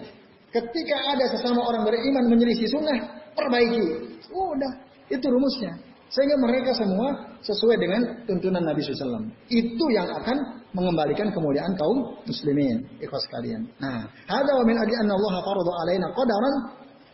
Ketika 0.49 0.97
ada 1.13 1.25
sesama 1.29 1.61
orang 1.61 1.85
beriman 1.85 2.25
menyelisih 2.33 2.65
sunnah, 2.69 2.97
perbaiki. 3.37 4.17
Udah, 4.33 4.73
itu 5.09 5.25
rumusnya. 5.29 5.92
Sehingga 6.13 6.37
mereka 6.37 6.77
semua 6.77 7.09
sesuai 7.41 7.75
dengan 7.81 8.01
tuntunan 8.29 8.61
Nabi 8.61 8.85
SAW. 8.85 9.33
Itu 9.49 9.85
yang 9.89 10.13
akan 10.13 10.37
mengembalikan 10.77 11.33
kemuliaan 11.33 11.73
kaum 11.73 12.21
muslimin. 12.29 12.85
Ikhwas 13.01 13.25
kalian. 13.33 13.65
Nah, 13.81 14.05
ada 14.29 14.51
wa 14.53 14.63
min 14.63 14.77
adi 14.77 14.93
anna 14.93 15.17
Allah 15.17 15.33
faradu 15.41 15.71
alaina 15.73 16.07
qadaran 16.13 16.55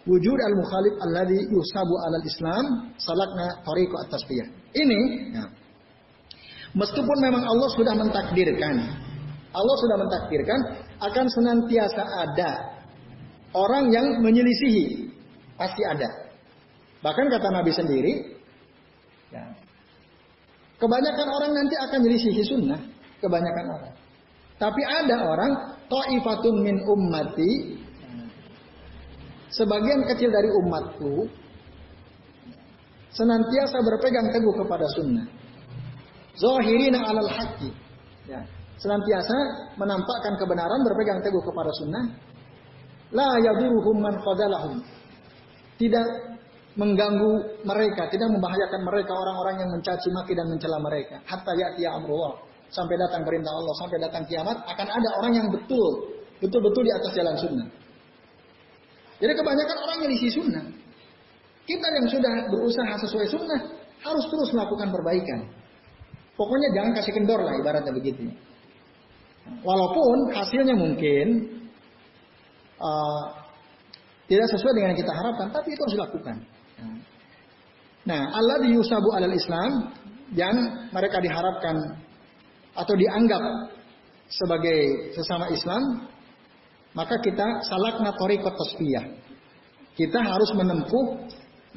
wujud 0.04 0.40
al-mukhalif 0.40 0.94
alladhi 1.00 1.40
yusabu 1.48 1.96
alal 2.12 2.26
Islam 2.28 2.66
salakna 3.00 3.64
tariqu 3.64 3.96
at-tasbiyah. 4.04 4.48
Ini 4.76 5.00
ya, 5.32 5.46
meskipun 6.76 7.18
memang 7.24 7.44
Allah 7.48 7.70
sudah 7.74 7.96
mentakdirkan 7.96 8.76
Allah 9.50 9.76
sudah 9.82 9.98
mentakdirkan 9.98 10.60
akan 11.02 11.26
senantiasa 11.26 12.04
ada 12.06 12.52
orang 13.58 13.90
yang 13.90 14.22
menyelisihi 14.22 15.10
pasti 15.58 15.82
ada. 15.90 16.30
Bahkan 17.02 17.26
kata 17.32 17.48
Nabi 17.50 17.72
sendiri, 17.74 18.14
ya, 19.30 19.44
kebanyakan 20.80 21.28
orang 21.28 21.52
nanti 21.54 21.76
akan 21.78 21.98
menyelisihi 22.02 22.44
sunnah, 22.48 22.80
kebanyakan 23.20 23.66
orang. 23.76 23.94
Tapi 24.60 24.82
ada 24.84 25.16
orang 25.24 25.52
ta'ifatun 25.88 26.56
min 26.60 26.76
ummati 26.84 27.80
sebagian 29.56 30.04
kecil 30.04 30.30
dari 30.30 30.52
umatku 30.52 31.32
senantiasa 33.16 33.78
berpegang 33.82 34.28
teguh 34.36 34.54
kepada 34.64 34.86
sunnah. 35.00 35.26
Zahirina 36.40 37.00
alal 37.04 37.32
haqqi. 37.32 37.72
Ya. 38.30 38.44
Senantiasa 38.80 39.36
menampakkan 39.76 40.40
kebenaran 40.40 40.80
berpegang 40.88 41.20
teguh 41.20 41.44
kepada 41.44 41.72
sunnah. 41.84 42.06
La 43.12 43.30
yaduruhum 43.44 43.98
man 44.00 44.16
fadalahum. 44.24 44.80
Tidak 45.76 46.08
mengganggu 46.80 47.60
mereka, 47.68 48.08
tidak 48.08 48.32
membahayakan 48.32 48.82
mereka 48.88 49.12
orang-orang 49.12 49.56
yang 49.60 49.70
mencaci 49.76 50.08
maki 50.16 50.32
dan 50.32 50.48
mencela 50.48 50.80
mereka. 50.80 51.20
Hatta 51.28 51.52
ya'ti 51.52 51.84
amrullah. 51.84 52.40
Sampai 52.72 52.96
datang 52.96 53.28
perintah 53.28 53.52
Allah, 53.52 53.74
sampai 53.84 53.98
datang 54.00 54.24
kiamat 54.30 54.64
akan 54.64 54.88
ada 54.88 55.10
orang 55.20 55.34
yang 55.36 55.48
betul, 55.52 56.16
betul-betul 56.40 56.84
di 56.88 56.92
atas 56.96 57.12
jalan 57.12 57.36
sunnah. 57.36 57.68
Jadi 59.20 59.34
kebanyakan 59.36 59.78
orang 59.84 59.98
yang 60.08 60.12
isi 60.16 60.30
sunnah. 60.32 60.64
Kita 61.68 61.88
yang 61.92 62.08
sudah 62.08 62.34
berusaha 62.48 62.94
sesuai 63.04 63.28
sunnah 63.28 63.62
harus 64.00 64.26
terus 64.32 64.50
melakukan 64.56 64.90
perbaikan. 64.96 65.40
Pokoknya 66.40 66.72
jangan 66.72 66.92
kasih 66.96 67.12
kendor 67.12 67.44
lah 67.44 67.54
ibaratnya 67.60 67.92
begitu. 67.92 68.32
Walaupun 69.66 70.32
hasilnya 70.32 70.78
mungkin 70.78 71.60
uh, 72.80 73.24
tidak 74.30 74.48
sesuai 74.56 74.74
dengan 74.78 74.90
yang 74.94 75.02
kita 75.04 75.14
harapkan, 75.14 75.48
tapi 75.52 75.74
itu 75.74 75.82
harus 75.84 75.96
dilakukan. 76.00 76.38
Nah, 78.08 78.22
Allah 78.34 78.58
diusabu 78.64 79.12
alal 79.14 79.36
Islam 79.36 79.72
yang 80.34 80.56
mereka 80.90 81.20
diharapkan 81.20 81.76
atau 82.74 82.94
dianggap 82.96 83.44
sebagai 84.30 85.12
sesama 85.18 85.50
Islam 85.50 86.10
maka 86.94 87.22
kita 87.22 87.62
salakna 87.66 88.14
torikot 88.18 88.54
tasfiyah. 88.56 89.06
Kita 89.94 90.20
harus 90.26 90.50
menempuh 90.58 91.28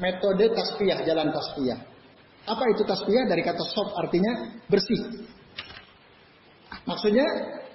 metode 0.00 0.46
tasfiyah, 0.56 1.04
jalan 1.04 1.28
tasfiyah. 1.34 1.78
Apa 2.48 2.64
itu 2.72 2.82
tasfiyah? 2.86 3.28
Dari 3.28 3.42
kata 3.44 3.62
soft 3.66 3.92
artinya 3.98 4.56
bersih. 4.72 5.26
Maksudnya 6.88 7.26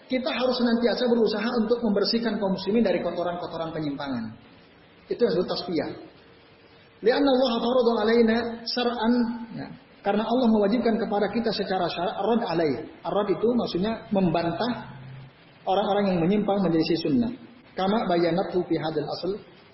kita 0.08 0.32
harus 0.32 0.56
senantiasa 0.58 1.04
berusaha 1.08 1.50
untuk 1.62 1.80
membersihkan 1.84 2.40
kaum 2.40 2.56
muslimin 2.56 2.84
dari 2.84 3.04
kotoran-kotoran 3.04 3.76
penyimpangan. 3.76 4.34
Itu 5.08 5.20
yang 5.24 5.32
disebut 5.36 5.50
tasfiyah. 5.52 5.90
Lianna 7.06 7.30
Allah 7.30 7.52
faradu 7.62 7.92
alaina 8.02 8.38
sar'an. 8.66 9.14
Ya. 9.54 9.68
Karena 10.02 10.24
Allah 10.24 10.48
mewajibkan 10.50 10.96
kepada 10.98 11.28
kita 11.30 11.52
secara 11.52 11.86
syarat 11.92 12.16
arad 12.16 12.42
alaih. 12.48 12.76
Arad 13.04 13.28
itu 13.28 13.48
maksudnya 13.54 13.92
membantah 14.10 14.96
orang-orang 15.68 16.16
yang 16.16 16.18
menyimpang 16.24 16.58
menjadi 16.64 16.96
sunnah. 17.04 17.32
Kama 17.76 18.08
bayanat 18.10 18.50
fi 18.50 18.76
hadal 18.82 19.10
asl, 19.14 19.32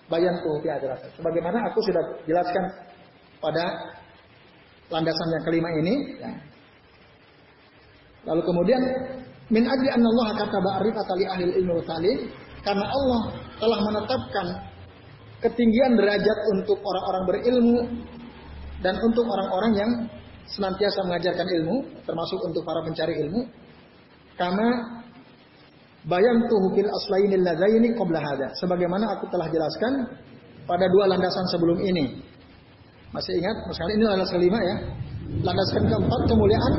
bayan 0.10 0.36
fi 0.60 0.68
hadal 0.68 0.92
asl. 0.98 1.08
Sebagaimana 1.22 1.70
aku 1.72 1.80
sudah 1.86 2.04
jelaskan 2.28 2.64
pada 3.40 3.64
landasan 4.92 5.28
yang 5.32 5.44
kelima 5.48 5.70
ini. 5.80 5.94
Ya. 6.20 6.32
Lalu 8.24 8.42
kemudian 8.44 8.82
min 9.52 9.64
adli 9.68 9.90
anna 9.92 10.08
Allah 10.18 10.28
kata 10.40 10.58
ba'rif 10.60 10.96
atali 10.96 11.24
ahli 11.28 11.44
ilmu 11.60 11.84
talim 11.84 12.18
karena 12.64 12.86
Allah 12.88 13.22
telah 13.60 13.80
menetapkan 13.84 14.48
ketinggian 15.44 16.00
derajat 16.00 16.38
untuk 16.56 16.80
orang-orang 16.80 17.24
berilmu 17.28 17.78
dan 18.80 18.96
untuk 19.04 19.28
orang-orang 19.28 19.72
yang 19.76 19.92
senantiasa 20.48 21.04
mengajarkan 21.08 21.48
ilmu 21.48 21.76
termasuk 22.08 22.40
untuk 22.48 22.64
para 22.64 22.84
pencari 22.84 23.16
ilmu 23.28 23.48
karena 24.40 24.68
Bayang 26.04 26.52
tuh 26.52 26.60
fil 26.76 26.92
aslainil 26.92 27.44
ladaini 27.48 27.96
qabla 27.96 28.20
hada. 28.20 28.52
Sebagaimana 28.60 29.16
aku 29.16 29.32
telah 29.32 29.48
jelaskan 29.48 30.04
pada 30.68 30.84
dua 30.92 31.08
landasan 31.08 31.48
sebelum 31.48 31.80
ini. 31.80 32.20
Masih 33.16 33.40
ingat? 33.40 33.56
Misalnya 33.72 33.94
ini 33.96 34.04
landasan 34.12 34.36
kelima 34.36 34.60
ya. 34.60 34.76
Landasan 35.48 35.84
keempat 35.88 36.22
kemuliaan 36.28 36.74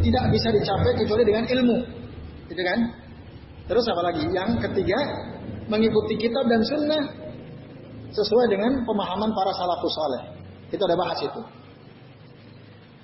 tidak 0.00 0.24
bisa 0.32 0.48
dicapai 0.48 0.92
kecuali 0.96 1.22
dengan 1.28 1.44
ilmu. 1.44 1.76
Gitu 2.48 2.62
kan? 2.64 2.78
Terus 3.68 3.84
apa 3.84 4.02
lagi? 4.08 4.24
Yang 4.32 4.50
ketiga, 4.64 4.98
mengikuti 5.68 6.16
kitab 6.16 6.48
dan 6.48 6.64
sunnah 6.64 7.02
sesuai 8.10 8.46
dengan 8.50 8.84
pemahaman 8.86 9.30
para 9.32 9.52
salafus 9.54 9.94
saleh. 9.94 10.22
Kita 10.70 10.86
udah 10.86 10.98
bahas 10.98 11.18
itu. 11.22 11.42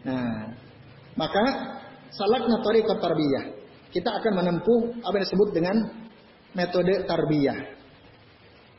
Nah, 0.07 0.54
maka 1.18 1.44
salakna 2.14 2.62
tariqat 2.62 2.98
tarbiyah 3.02 3.57
kita 3.96 4.11
akan 4.12 4.32
menempuh 4.44 4.80
apa 5.09 5.14
yang 5.16 5.24
disebut 5.24 5.48
dengan 5.57 5.76
metode 6.52 7.09
tarbiyah. 7.09 7.59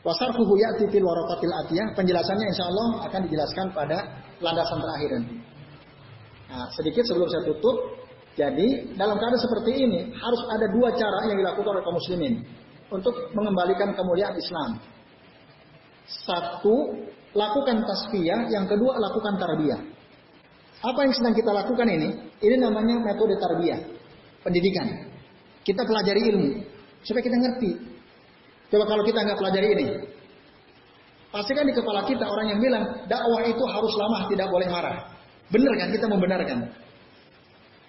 Wasarfuhu 0.06 0.54
ya'ti 0.54 0.86
fil 0.94 1.02
waraqatil 1.02 1.54
atiyah. 1.66 1.90
Penjelasannya 1.98 2.46
insya 2.54 2.70
Allah 2.70 3.10
akan 3.10 3.20
dijelaskan 3.26 3.66
pada 3.74 3.98
landasan 4.38 4.78
terakhir 4.78 5.10
nanti. 5.18 5.36
Nah, 6.48 6.66
sedikit 6.78 7.02
sebelum 7.02 7.28
saya 7.28 7.44
tutup. 7.50 7.76
Jadi 8.38 8.94
dalam 8.94 9.18
keadaan 9.18 9.42
seperti 9.42 9.74
ini 9.74 10.14
harus 10.14 10.40
ada 10.54 10.70
dua 10.70 10.94
cara 10.94 11.26
yang 11.26 11.42
dilakukan 11.42 11.74
oleh 11.74 11.82
kaum 11.82 11.98
muslimin 11.98 12.34
untuk 12.94 13.10
mengembalikan 13.34 13.90
kemuliaan 13.98 14.38
Islam. 14.38 14.78
Satu, 16.08 17.04
lakukan 17.36 17.84
tasfiyah. 17.84 18.48
Yang 18.48 18.76
kedua, 18.76 18.96
lakukan 18.96 19.36
tarbiyah. 19.36 19.80
Apa 20.78 21.04
yang 21.04 21.12
sedang 21.12 21.34
kita 21.34 21.50
lakukan 21.52 21.88
ini? 21.90 22.08
Ini 22.38 22.56
namanya 22.56 23.02
metode 23.02 23.34
tarbiyah 23.36 23.98
pendidikan. 24.46 25.10
Kita 25.66 25.84
pelajari 25.84 26.20
ilmu 26.32 26.50
supaya 27.04 27.22
kita 27.22 27.36
ngerti. 27.36 27.70
Coba 28.68 28.84
kalau 28.86 29.02
kita 29.04 29.20
nggak 29.24 29.38
pelajari 29.40 29.68
ini, 29.74 29.86
pasti 31.32 31.52
kan 31.56 31.64
di 31.64 31.72
kepala 31.72 32.04
kita 32.04 32.24
orang 32.24 32.52
yang 32.52 32.60
bilang 32.60 32.84
dakwah 33.08 33.42
itu 33.44 33.64
harus 33.64 33.92
lama, 33.96 34.28
tidak 34.28 34.48
boleh 34.48 34.68
marah. 34.68 34.96
Benar 35.48 35.72
kan? 35.76 35.88
Kita 35.92 36.06
membenarkan. 36.08 36.58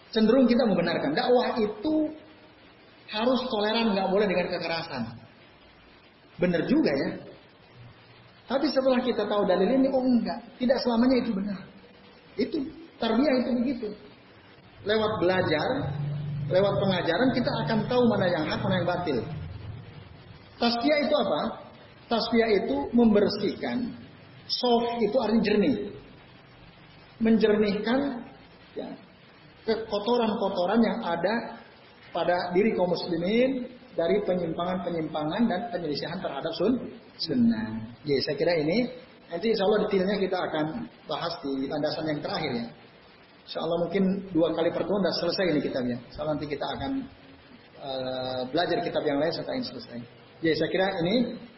Cenderung 0.09 0.47
kita 0.49 0.65
membenarkan 0.65 1.11
dakwah 1.13 1.55
itu 1.61 1.93
harus 3.11 3.39
toleran, 3.51 3.93
nggak 3.93 4.07
boleh 4.09 4.26
dengan 4.26 4.47
kekerasan. 4.49 5.03
Benar 6.39 6.65
juga 6.65 6.91
ya. 6.95 7.09
Tapi 8.49 8.65
setelah 8.73 8.97
kita 9.05 9.29
tahu 9.29 9.45
dalil 9.45 9.69
ini, 9.77 9.87
oh 9.93 10.01
enggak, 10.01 10.41
tidak 10.57 10.81
selamanya 10.81 11.21
itu 11.21 11.31
benar. 11.37 11.59
Itu 12.33 12.57
tarbiyah 12.97 13.45
itu 13.45 13.49
begitu. 13.61 13.87
Lewat 14.89 15.21
belajar, 15.21 15.69
lewat 16.49 16.73
pengajaran 16.81 17.29
kita 17.37 17.51
akan 17.65 17.79
tahu 17.85 18.03
mana 18.09 18.25
yang 18.25 18.43
hak, 18.49 18.59
mana 18.65 18.75
yang 18.81 18.89
batil. 18.89 19.17
Tasbiyah 20.57 20.99
itu 21.05 21.13
apa? 21.13 21.41
Tasbiyah 22.09 22.49
itu 22.65 22.75
membersihkan. 22.89 23.77
Soft 24.49 24.97
itu 24.97 25.17
artinya 25.21 25.45
jernih. 25.45 25.75
Menjernihkan 27.21 27.99
ya, 28.73 28.89
kekotoran-kotoran 29.69 30.81
yang 30.81 30.99
ada 31.05 31.61
pada 32.09 32.49
diri 32.57 32.73
kaum 32.73 32.89
muslimin 32.89 33.78
dari 33.97 34.21
penyimpangan-penyimpangan 34.25 35.41
dan 35.49 35.61
penyelisihan 35.73 36.17
terhadap 36.21 36.53
sun 36.57 36.73
sunnah. 37.19 37.79
Ya, 38.05 38.17
saya 38.23 38.35
kira 38.37 38.53
ini 38.57 38.89
nanti 39.29 39.53
insya 39.53 39.65
Allah 39.65 39.85
detailnya 39.85 40.17
kita 40.17 40.37
akan 40.37 40.65
bahas 41.05 41.33
di 41.41 41.67
landasan 41.67 42.05
yang 42.09 42.19
terakhir 42.21 42.51
ya. 42.53 42.67
Insya 43.45 43.59
Allah 43.65 43.77
mungkin 43.85 44.03
dua 44.29 44.53
kali 44.53 44.69
pertemuan 44.69 45.01
sudah 45.01 45.15
selesai 45.25 45.45
ini 45.57 45.59
kitabnya. 45.61 45.97
Insya 46.09 46.19
Allah 46.21 46.33
nanti 46.37 46.47
kita 46.47 46.65
akan 46.65 46.91
uh, 47.81 48.41
belajar 48.53 48.77
kitab 48.85 49.03
yang 49.03 49.17
lain 49.17 49.33
setelah 49.33 49.57
ini 49.57 49.67
selesai. 49.67 49.97
Jadi 50.39 50.55
saya 50.55 50.69
kira 50.71 50.87
ini 51.03 51.15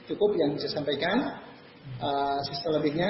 cukup 0.07 0.31
yang 0.39 0.55
bisa 0.55 0.67
sampaikan. 0.71 1.17
Uh, 1.97 2.37
sisa 2.45 2.69
lebihnya 2.77 3.09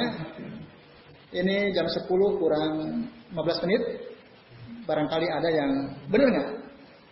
ini 1.36 1.76
jam 1.76 1.88
10 1.88 2.08
kurang 2.12 2.74
15 3.36 3.64
menit. 3.68 3.82
Barangkali 4.84 5.28
ada 5.30 5.50
yang 5.52 5.72
benar 6.12 6.28
nggak? 6.28 6.50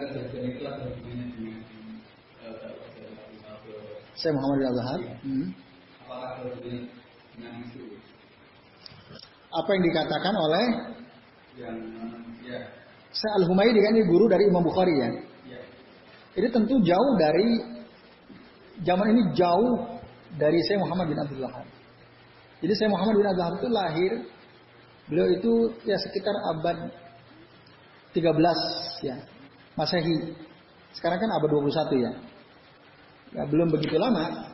kejadian 0.00 1.28
dengan 1.36 1.60
eh? 1.60 1.60
Saya 4.16 4.32
Muhammad 4.32 4.56
bin 4.56 4.66
Abdul 4.66 4.80
Wahab. 4.80 5.00
Hmm. 5.20 5.46
Apa 9.48 9.68
yang 9.76 9.82
dikatakan 9.84 10.34
oleh 10.40 10.66
yang 11.60 11.76
ya 12.48 12.60
Syekh 13.12 13.32
Al-Humaydi 13.44 13.78
kan 13.84 13.92
ini 13.92 14.04
guru 14.08 14.24
dari 14.32 14.48
Imam 14.48 14.64
Bukhari 14.64 14.94
ya. 14.96 15.08
ya 15.52 15.60
Ini 16.40 16.48
tentu 16.48 16.80
jauh 16.80 17.12
dari 17.20 17.60
zaman 18.88 19.06
ini 19.12 19.22
jauh 19.36 20.00
dari 20.40 20.64
Syekh 20.64 20.80
Muhammad 20.80 21.12
bin 21.12 21.18
Abdul 21.20 21.44
Wahab. 21.44 21.68
Jadi 22.64 22.72
Syekh 22.72 22.88
Muhammad 22.88 23.20
bin 23.20 23.26
Abdul 23.28 23.42
Wahab 23.44 23.56
itu 23.60 23.68
lahir 23.68 24.12
beliau 25.12 25.28
itu 25.28 25.52
ya 25.84 25.96
sekitar 26.00 26.32
abad 26.56 26.88
13 28.16 29.04
ya. 29.04 29.16
Masehi. 29.78 30.34
Sekarang 30.90 31.22
kan 31.22 31.30
abad 31.38 31.50
21 31.54 32.02
ya. 32.02 32.12
Ya 33.38 33.42
belum 33.46 33.70
begitu 33.70 33.94
lama. 33.94 34.50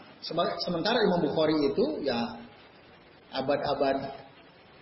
Sementara 0.60 1.00
Imam 1.00 1.24
Bukhari 1.24 1.56
itu 1.64 2.04
ya 2.04 2.36
abad-abad 3.32 3.96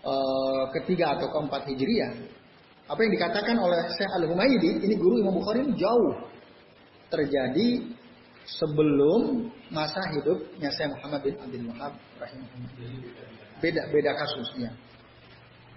eh, 0.03 0.65
ketiga 0.81 1.15
atau 1.15 1.31
keempat 1.31 1.71
Hijriah. 1.71 2.13
Apa 2.91 2.99
yang 2.99 3.13
dikatakan 3.15 3.57
oleh 3.63 3.87
Syekh 3.95 4.11
Al-Humaydi, 4.11 4.83
ini 4.83 4.95
guru 4.99 5.23
Imam 5.23 5.39
Bukhari 5.39 5.63
ini 5.63 5.79
jauh 5.79 6.27
terjadi 7.15 7.95
sebelum 8.43 9.47
masa 9.71 10.03
hidupnya 10.19 10.69
Syekh 10.75 10.91
Muhammad 10.99 11.21
bin 11.23 11.35
Abdul 11.39 11.65
Wahab. 11.71 11.93
Beda 13.63 13.83
beda 13.95 14.11
kasusnya. 14.19 14.75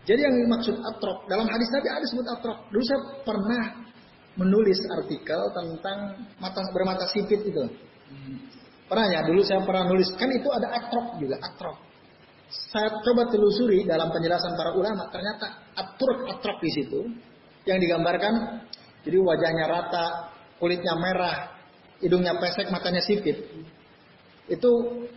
Jadi 0.05 0.21
yang 0.21 0.35
dimaksud 0.37 0.77
atrok 0.77 1.25
dalam 1.25 1.49
hadis 1.49 1.69
Nabi 1.73 1.87
ada 1.89 2.05
sebut 2.05 2.25
atrok. 2.29 2.59
Dulu 2.69 2.83
saya 2.85 3.01
pernah 3.25 3.63
menulis 4.35 4.79
artikel 4.91 5.41
tentang 5.55 6.27
mata 6.39 6.61
bermata 6.71 7.07
sipit 7.11 7.41
itu. 7.47 7.63
Pernah 8.85 9.07
ya? 9.09 9.19
Dulu 9.25 9.41
saya 9.41 9.63
pernah 9.65 9.89
nulis 9.89 10.11
kan 10.15 10.29
itu 10.29 10.49
ada 10.51 10.67
atrok 10.75 11.17
juga 11.17 11.41
atrok. 11.41 11.77
Saya 12.45 13.01
coba 13.01 13.25
telusuri 13.33 13.83
dalam 13.83 14.13
penjelasan 14.13 14.53
para 14.53 14.77
ulama 14.77 15.09
ternyata 15.09 15.65
atrok 15.73 16.29
atrok 16.29 16.61
di 16.61 16.71
situ 16.71 17.01
yang 17.65 17.81
digambarkan 17.81 18.61
jadi 19.05 19.17
wajahnya 19.21 19.65
rata, 19.69 20.05
kulitnya 20.57 20.97
merah, 20.97 21.53
hidungnya 22.01 22.37
pesek, 22.41 22.73
matanya 22.73 23.05
sipit. 23.05 23.37
Itu 24.49 24.69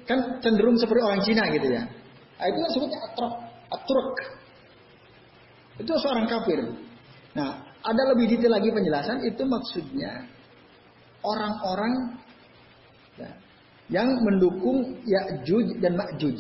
kan 0.05 0.41
cenderung 0.45 0.77
seperti 0.77 1.01
orang 1.05 1.21
Cina 1.25 1.49
gitu 1.53 1.69
ya. 1.73 1.85
Nah, 2.39 2.47
itu 2.49 2.59
kan 2.61 2.71
sebutnya 2.77 2.99
atrok, 3.09 3.35
atrok. 3.73 4.09
Itu 5.81 5.93
seorang 6.05 6.29
kafir. 6.29 6.61
Nah, 7.33 7.68
ada 7.89 8.03
lebih 8.13 8.37
detail 8.37 8.53
lagi 8.53 8.69
penjelasan 8.69 9.25
itu 9.25 9.43
maksudnya 9.49 10.29
orang-orang 11.25 12.21
ya, 13.17 13.31
yang 13.89 14.09
mendukung 14.21 15.01
Ya'juj 15.09 15.81
dan 15.81 15.97
Ma'juj. 15.97 16.39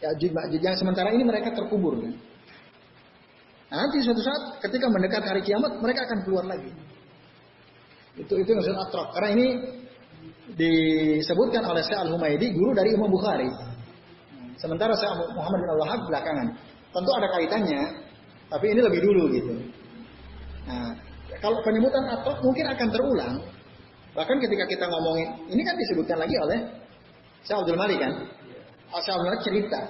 Ya'juj 0.00 0.30
Ma'juj 0.30 0.60
yang 0.62 0.76
sementara 0.78 1.10
ini 1.10 1.26
mereka 1.26 1.50
terkubur. 1.50 1.98
Kan? 1.98 2.14
Nah, 3.66 3.76
nanti 3.82 3.98
suatu 4.06 4.22
saat 4.22 4.62
ketika 4.62 4.86
mendekat 4.86 5.26
hari 5.26 5.42
kiamat 5.42 5.82
mereka 5.82 6.06
akan 6.06 6.18
keluar 6.22 6.44
lagi. 6.46 6.70
Itu 8.14 8.32
itu 8.38 8.48
yang 8.48 8.62
maksud 8.62 8.78
atrok. 8.78 9.08
Karena 9.18 9.28
ini 9.34 9.46
disebutkan 10.54 11.66
oleh 11.66 11.82
Syekh 11.82 11.98
Al-Humaydi 11.98 12.54
guru 12.54 12.70
dari 12.72 12.94
Imam 12.94 13.10
Bukhari. 13.10 13.50
Sementara 14.56 14.94
Syekh 14.94 15.34
Muhammad 15.34 15.58
bin 15.66 15.70
Al-Wahhab 15.74 16.00
belakangan. 16.06 16.48
Tentu 16.94 17.10
ada 17.12 17.28
kaitannya, 17.28 17.82
tapi 18.48 18.66
ini 18.72 18.80
lebih 18.80 19.00
dulu 19.02 19.22
gitu. 19.34 19.54
Nah, 20.66 20.90
kalau 21.38 21.62
penyebutan 21.62 22.04
atrok 22.10 22.38
mungkin 22.42 22.66
akan 22.66 22.88
terulang. 22.90 23.34
Bahkan 24.16 24.36
ketika 24.40 24.64
kita 24.64 24.84
ngomongin, 24.88 25.28
ini 25.52 25.62
kan 25.62 25.76
disebutkan 25.76 26.16
lagi 26.16 26.36
oleh 26.40 26.58
Syekh 27.44 27.58
Abdul 27.62 27.78
Malik 27.78 27.98
kan. 28.00 28.12
Syekh 28.98 29.14
Abdul 29.14 29.28
Malik 29.28 29.42
cerita 29.44 29.80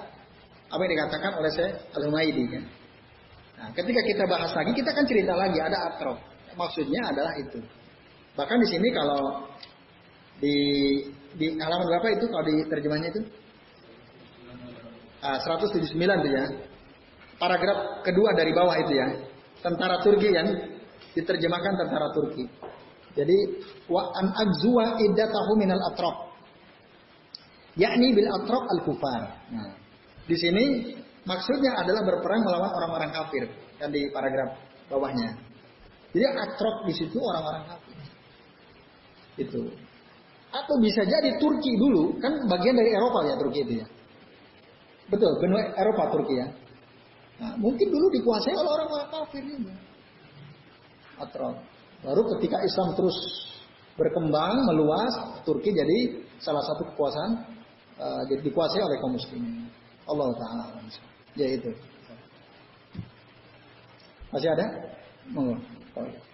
apa 0.67 0.81
yang 0.83 0.93
dikatakan 0.99 1.31
oleh 1.39 1.51
Syekh 1.55 1.73
Al-Humaydi 1.95 2.43
kan. 2.51 2.63
Nah, 3.57 3.69
ketika 3.73 4.01
kita 4.05 4.23
bahas 4.29 4.51
lagi, 4.53 4.71
kita 4.75 4.91
kan 4.93 5.05
cerita 5.07 5.33
lagi 5.33 5.57
ada 5.57 5.77
atrok. 5.89 6.19
Maksudnya 6.53 7.01
adalah 7.09 7.33
itu. 7.41 7.59
Bahkan 8.37 8.57
di 8.61 8.67
sini 8.69 8.89
kalau 8.93 9.49
di 10.37 10.55
di 11.37 11.47
halaman 11.57 11.85
berapa 11.89 12.07
itu 12.17 12.25
kalau 12.29 12.45
di 12.45 12.55
terjemahnya 12.69 13.09
itu? 13.09 13.21
Ah, 15.21 15.41
179 15.41 15.97
tuh 15.97 16.31
ya. 16.31 16.45
Paragraf 17.41 18.05
kedua 18.05 18.33
dari 18.37 18.53
bawah 18.53 18.77
itu 18.77 18.93
ya. 18.93 19.07
Tentara 19.67 19.99
Turki 19.99 20.31
yang 20.31 20.47
diterjemahkan 21.11 21.73
tentara 21.75 22.07
Turki. 22.15 22.47
Jadi 23.19 23.37
wa 23.91 24.15
an 24.15 24.31
agzuwa 24.31 24.95
iddatahu 24.95 25.59
minal 25.59 25.81
atraq. 25.91 26.31
Yakni 27.75 28.15
bil 28.15 28.31
atraq 28.31 28.63
al 28.63 28.79
kufar. 28.87 29.21
Nah, 29.51 29.75
di 30.23 30.35
sini 30.39 30.95
maksudnya 31.27 31.83
adalah 31.83 32.07
berperang 32.07 32.47
melawan 32.47 32.71
orang-orang 32.71 33.11
kafir 33.11 33.43
dan 33.75 33.91
di 33.91 34.07
paragraf 34.15 34.55
bawahnya. 34.87 35.35
Jadi 36.15 36.23
atrok 36.23 36.87
di 36.87 36.93
situ 36.95 37.19
orang-orang 37.19 37.67
kafir. 37.67 37.95
Itu. 39.37 39.61
Atau 40.47 40.79
bisa 40.79 41.03
jadi 41.03 41.35
Turki 41.43 41.75
dulu 41.75 42.15
kan 42.23 42.47
bagian 42.47 42.71
dari 42.79 42.95
Eropa 42.95 43.19
ya 43.27 43.35
Turki 43.35 43.59
itu 43.67 43.73
ya. 43.83 43.87
Betul, 45.11 45.35
benua 45.43 45.75
Eropa 45.75 46.03
Turki 46.15 46.39
ya. 46.39 46.47
Nah, 47.37 47.53
mungkin 47.61 47.87
dulu 47.93 48.07
dikuasai 48.17 48.55
oleh 48.57 48.71
orang-orang 48.71 49.09
kafir 49.13 49.43
juga. 49.45 49.75
Atrok. 51.21 51.55
Baru 52.01 52.21
ketika 52.37 52.57
Islam 52.61 52.93
terus 52.97 53.17
berkembang, 53.97 54.65
meluas, 54.69 55.13
Turki 55.45 55.73
jadi 55.73 56.21
salah 56.37 56.61
satu 56.61 56.85
kekuasaan 56.93 57.31
uh, 57.97 58.21
jadi 58.29 58.41
dikuasai 58.45 58.81
oleh 58.81 58.97
kaum 59.01 59.13
muslimin. 59.17 59.69
Allah 60.05 60.29
taala. 60.33 60.65
Ya 61.37 61.47
itu. 61.53 61.71
Masih 64.33 64.49
ada? 64.53 64.65
Monggo. 65.29 65.57
Oh. 65.97 66.01
Nah. 66.01 66.27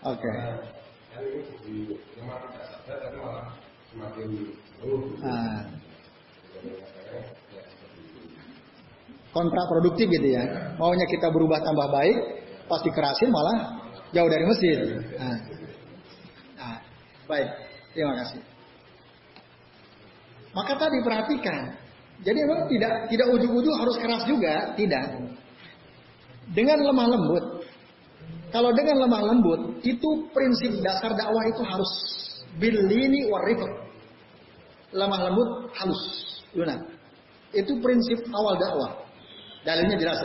Oke. 0.00 0.32
Nah. 5.20 5.60
Kontraproduktif 9.30 10.06
gitu 10.10 10.28
ya. 10.32 10.74
Maunya 10.80 11.06
kita 11.06 11.30
berubah 11.30 11.60
tambah 11.62 11.88
baik, 11.92 12.18
pas 12.66 12.80
dikerasin 12.82 13.30
malah 13.30 13.58
jauh 14.10 14.30
dari 14.30 14.44
masjid. 14.48 14.78
Nah. 15.20 15.38
Baik, 17.30 17.48
terima 17.94 18.14
kasih. 18.24 18.42
Maka 20.50 20.72
tadi 20.74 20.98
perhatikan. 20.98 21.78
Jadi 22.20 22.38
memang 22.42 22.66
tidak 22.66 22.92
tidak 23.06 23.26
ujung-ujung 23.38 23.76
harus 23.78 23.96
keras 24.02 24.26
juga, 24.26 24.74
tidak. 24.74 25.30
Dengan 26.50 26.78
lemah 26.82 27.06
lembut. 27.06 27.44
Kalau 28.50 28.70
dengan 28.74 29.06
lemah 29.06 29.22
lembut, 29.30 29.60
itu 29.86 30.08
prinsip 30.34 30.82
dasar 30.82 31.14
dakwah 31.14 31.44
itu 31.46 31.62
harus 31.62 31.90
bilini 32.58 33.30
warifat. 33.30 33.72
Lemah 34.90 35.20
lembut 35.30 35.70
halus, 35.78 36.02
lunak. 36.54 36.82
Itu 37.54 37.78
prinsip 37.78 38.26
awal 38.34 38.58
dakwah. 38.58 39.06
Dalilnya 39.62 39.96
jelas. 40.02 40.18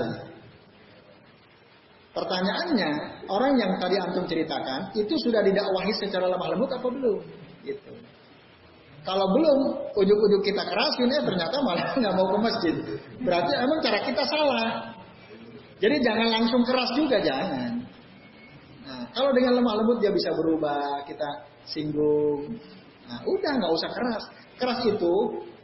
Pertanyaannya, 2.15 2.91
orang 3.27 3.59
yang 3.59 3.71
tadi 3.77 3.99
antum 3.99 4.25
ceritakan 4.25 4.89
itu 4.95 5.13
sudah 5.19 5.43
didakwahi 5.43 5.91
secara 5.99 6.25
lemah 6.31 6.47
lembut 6.55 6.71
apa 6.71 6.87
belum? 6.87 7.19
Gitu. 7.61 7.91
Kalau 9.05 9.27
belum, 9.37 9.57
ujuk-ujuk 9.93 10.41
kita 10.41 10.65
kerasin 10.65 11.13
ya 11.13 11.21
ternyata 11.21 11.61
malah 11.61 11.93
nggak 12.01 12.13
mau 12.17 12.25
ke 12.25 12.37
masjid. 12.41 12.75
Berarti 13.21 13.51
emang 13.53 13.79
cara 13.85 13.99
kita 14.01 14.23
salah. 14.25 14.69
Jadi 15.77 15.95
jangan 16.01 16.27
langsung 16.41 16.63
keras 16.65 16.89
juga 16.97 17.21
jangan. 17.21 17.74
Kalau 19.15 19.31
dengan 19.31 19.63
lemah 19.63 19.79
lembut 19.79 20.03
dia 20.03 20.11
bisa 20.11 20.27
berubah, 20.35 21.07
kita 21.07 21.47
singgung. 21.63 22.59
Nah, 23.07 23.19
udah 23.23 23.51
nggak 23.63 23.73
usah 23.79 23.89
keras. 23.95 24.23
Keras 24.59 24.79
itu 24.83 25.13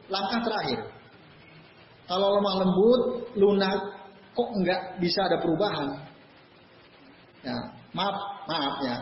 langkah 0.08 0.40
terakhir. 0.40 0.80
Kalau 2.08 2.40
lemah 2.40 2.56
lembut, 2.64 3.02
lunak, 3.36 3.80
kok 4.32 4.50
nggak 4.56 5.04
bisa 5.04 5.28
ada 5.28 5.38
perubahan? 5.44 6.00
Ya, 7.44 7.58
maaf, 7.92 8.16
maaf 8.48 8.76
ya. 8.88 8.96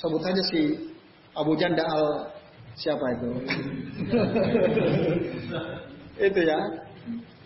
Sebut 0.00 0.24
saja 0.24 0.42
si 0.48 0.88
Abu 1.36 1.52
Janda 1.60 1.84
al 1.84 2.32
siapa 2.72 3.04
itu? 3.20 3.30
itu 6.32 6.40
ya. 6.40 6.58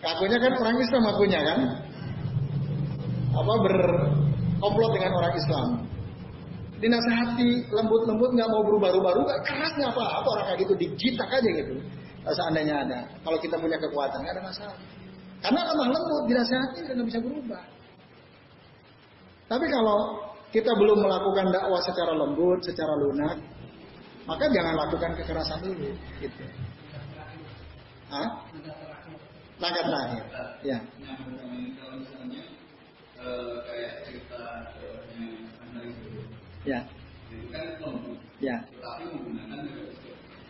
Akunya 0.07 0.37
kan 0.39 0.53
orang 0.55 0.77
Islam 0.79 1.03
akunya 1.09 1.39
kan. 1.43 1.59
Apa 3.33 3.53
berkomplot 3.59 4.91
dengan 4.95 5.11
orang 5.19 5.33
Islam. 5.35 5.86
Dinasehati 6.77 7.73
lembut-lembut 7.73 8.37
nggak 8.37 8.49
mau 8.53 8.61
berubah-ubah, 8.61 9.11
kerasnya 9.41 9.89
apa? 9.89 10.03
Apa 10.21 10.27
orang 10.37 10.45
kayak 10.53 10.59
gitu 10.65 10.73
digitak 10.77 11.29
aja 11.29 11.49
gitu. 11.49 11.73
Seandainya 12.27 12.75
ada, 12.83 12.99
kalau 13.23 13.39
kita 13.39 13.55
punya 13.57 13.79
kekuatan 13.81 14.19
nggak 14.19 14.35
ada 14.35 14.43
masalah. 14.43 14.77
Karena 15.41 15.61
lemah 15.73 15.87
lembut 15.89 16.23
dinasehati 16.29 16.79
dan 16.85 16.93
nggak 17.01 17.07
bisa 17.09 17.19
berubah. 17.23 17.63
Tapi 19.47 19.65
kalau 19.71 19.99
kita 20.51 20.71
belum 20.75 20.97
melakukan 21.07 21.45
dakwah 21.55 21.81
secara 21.81 22.13
lembut, 22.13 22.59
secara 22.61 22.93
lunak, 22.99 23.37
maka 24.27 24.45
jangan 24.51 24.75
lakukan 24.75 25.11
kekerasan 25.23 25.59
dulu. 25.63 25.91
Gitu. 26.19 26.43
Hah? 28.11 28.27
Langkah 29.57 29.83
terakhir. 29.87 30.23
Ya. 30.61 30.77
Ya. 36.67 36.79
Ya. 38.43 38.57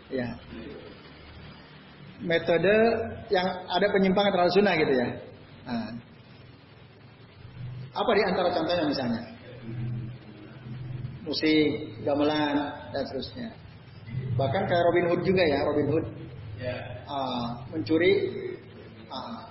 Ya. 0.10 0.28
Metode 2.18 2.76
yang 3.30 3.46
ada 3.70 3.88
penyimpangan 3.94 4.34
terlalu 4.34 4.52
sunnah 4.58 4.74
gitu 4.82 4.94
ya. 4.98 5.08
Nah. 5.70 5.94
Apa 7.94 8.12
di 8.18 8.22
antara 8.26 8.50
contohnya 8.50 8.86
misalnya? 8.90 9.22
Musik, 11.22 12.02
gamelan, 12.02 12.56
dan 12.94 13.04
seterusnya. 13.06 13.50
Bahkan 14.40 14.64
kayak 14.66 14.84
Robin 14.90 15.06
Hood 15.14 15.22
juga 15.22 15.44
ya, 15.46 15.60
Robin 15.70 15.88
Hood. 15.94 16.06
Ya. 16.58 16.78
Uh, 17.06 17.48
mencuri. 17.70 18.14
Uh, 19.08 19.46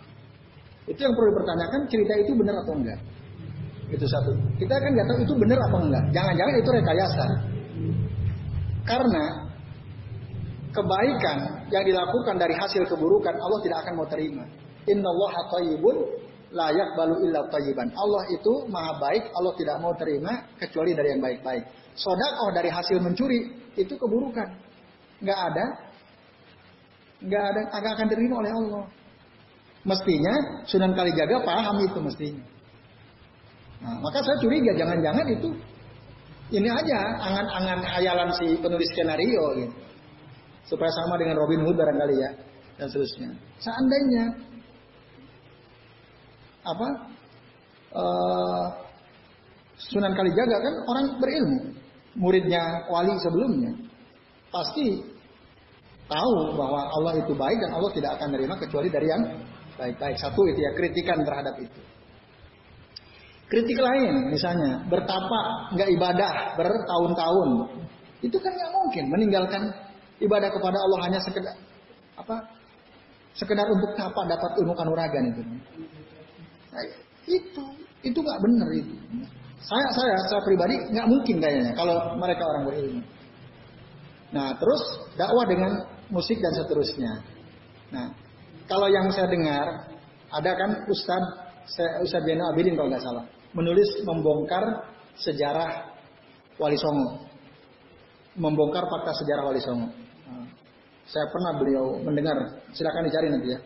itu 0.90 0.98
yang 0.98 1.14
perlu 1.14 1.28
dipertanyakan, 1.30 1.80
cerita 1.90 2.12
itu 2.26 2.32
benar 2.34 2.56
atau 2.62 2.74
enggak. 2.74 3.00
Itu 3.86 4.06
satu. 4.06 4.34
Kita 4.58 4.74
kan 4.74 4.90
nggak 4.90 5.06
tahu 5.06 5.18
itu 5.22 5.34
benar 5.38 5.58
apa 5.62 5.76
enggak. 5.78 6.04
Jangan-jangan 6.10 6.54
itu 6.58 6.70
rekayasa. 6.74 7.26
Karena 8.86 9.24
kebaikan 10.74 11.38
yang 11.70 11.84
dilakukan 11.86 12.34
dari 12.38 12.54
hasil 12.54 12.82
keburukan 12.86 13.34
Allah 13.34 13.58
tidak 13.62 13.78
akan 13.86 13.92
mau 13.98 14.08
terima. 14.10 14.44
Inna 14.86 15.08
Allah 15.10 15.34
tayyibun 15.50 15.96
layak 16.54 16.88
balu 16.94 17.16
illa 17.26 17.42
tayyiban. 17.50 17.90
Allah 17.94 18.22
itu 18.30 18.52
maha 18.70 18.94
baik, 19.02 19.24
Allah 19.34 19.52
tidak 19.58 19.76
mau 19.82 19.92
terima 19.98 20.32
kecuali 20.58 20.94
dari 20.94 21.08
yang 21.16 21.22
baik-baik. 21.22 21.64
Sodakoh 21.98 22.50
dari 22.54 22.70
hasil 22.70 23.02
mencuri 23.02 23.50
itu 23.74 23.94
keburukan. 23.98 24.48
Nggak 25.22 25.40
ada, 25.52 25.66
nggak 27.24 27.44
ada, 27.50 27.60
agak 27.72 27.90
akan 27.98 28.06
diterima 28.10 28.34
oleh 28.44 28.52
Allah. 28.52 28.84
Mestinya 29.86 30.34
Sunan 30.66 30.92
Kalijaga 30.98 31.46
paham 31.46 31.76
itu 31.82 31.98
mestinya. 32.02 32.55
Nah, 33.84 33.96
maka 34.00 34.18
saya 34.24 34.36
curiga 34.40 34.72
jangan-jangan 34.76 35.26
itu 35.30 35.50
ini 36.54 36.70
aja 36.70 36.98
angan-angan 37.18 37.80
hayalan 37.82 38.30
si 38.38 38.54
penulis 38.62 38.86
skenario 38.94 39.44
gitu. 39.58 39.74
Supaya 40.66 40.90
sama 40.94 41.18
dengan 41.18 41.38
Robin 41.38 41.62
Hood 41.66 41.74
barangkali 41.78 42.16
ya 42.22 42.30
dan 42.78 42.86
seterusnya. 42.86 43.30
Seandainya 43.58 44.24
apa 46.66 46.88
uh, 47.94 48.66
Sunan 49.76 50.14
Kalijaga 50.14 50.56
kan 50.58 50.74
orang 50.88 51.06
berilmu, 51.18 51.60
muridnya 52.18 52.62
wali 52.90 53.12
sebelumnya 53.22 53.72
pasti 54.50 55.02
tahu 56.06 56.34
bahwa 56.54 56.86
Allah 56.86 57.12
itu 57.20 57.34
baik 57.34 57.58
dan 57.58 57.70
Allah 57.74 57.90
tidak 57.90 58.10
akan 58.18 58.26
menerima 58.34 58.54
kecuali 58.62 58.88
dari 58.88 59.06
yang 59.10 59.22
baik-baik. 59.74 60.16
Satu 60.18 60.40
itu 60.46 60.60
ya 60.62 60.70
kritikan 60.78 61.26
terhadap 61.26 61.58
itu. 61.58 61.80
Kritik 63.46 63.78
lain 63.78 64.34
misalnya 64.34 64.82
bertapa 64.90 65.70
nggak 65.78 65.88
ibadah 65.94 66.58
bertahun-tahun 66.58 67.50
itu 68.26 68.36
kan 68.42 68.50
nggak 68.50 68.72
mungkin 68.74 69.04
meninggalkan 69.06 69.62
ibadah 70.18 70.50
kepada 70.50 70.74
Allah 70.82 70.98
hanya 71.06 71.22
sekedar 71.22 71.54
apa 72.18 72.42
sekedar 73.38 73.70
untuk 73.70 73.94
tapa 73.94 74.26
dapat 74.26 74.50
ilmu 74.58 74.74
kanuragan 74.74 75.30
itu. 75.30 75.42
Nah, 76.74 76.82
itu 77.28 77.64
itu 78.02 78.18
nggak 78.18 78.40
benar 78.42 78.68
itu. 78.74 78.94
Saya 79.62 79.86
saya 79.94 80.16
saya 80.26 80.42
pribadi 80.42 80.74
nggak 80.90 81.06
mungkin 81.06 81.36
kayaknya 81.38 81.70
kalau 81.78 82.18
mereka 82.18 82.42
orang 82.50 82.62
berilmu. 82.66 83.02
Nah 84.34 84.58
terus 84.58 84.82
dakwah 85.14 85.46
dengan 85.46 85.70
musik 86.10 86.34
dan 86.42 86.50
seterusnya. 86.50 87.12
Nah 87.94 88.10
kalau 88.66 88.90
yang 88.90 89.06
saya 89.14 89.30
dengar 89.30 89.86
ada 90.34 90.50
kan 90.50 90.70
Ustadz 90.90 91.46
saya 91.70 92.02
Ustadz 92.02 92.26
Beno 92.26 92.50
Abidin 92.50 92.74
kalau 92.74 92.90
nggak 92.90 93.04
salah 93.06 93.35
menulis 93.56 93.88
membongkar 94.04 94.92
sejarah 95.16 95.96
Wali 96.60 96.76
Songo, 96.76 97.24
membongkar 98.36 98.84
fakta 98.84 99.12
sejarah 99.24 99.42
Wali 99.48 99.60
Songo. 99.64 99.88
Nah, 100.28 100.46
saya 101.08 101.24
pernah 101.32 101.56
beliau 101.56 101.84
mendengar, 102.04 102.36
silakan 102.76 103.08
dicari 103.08 103.32
nanti 103.32 103.48
ya. 103.56 103.58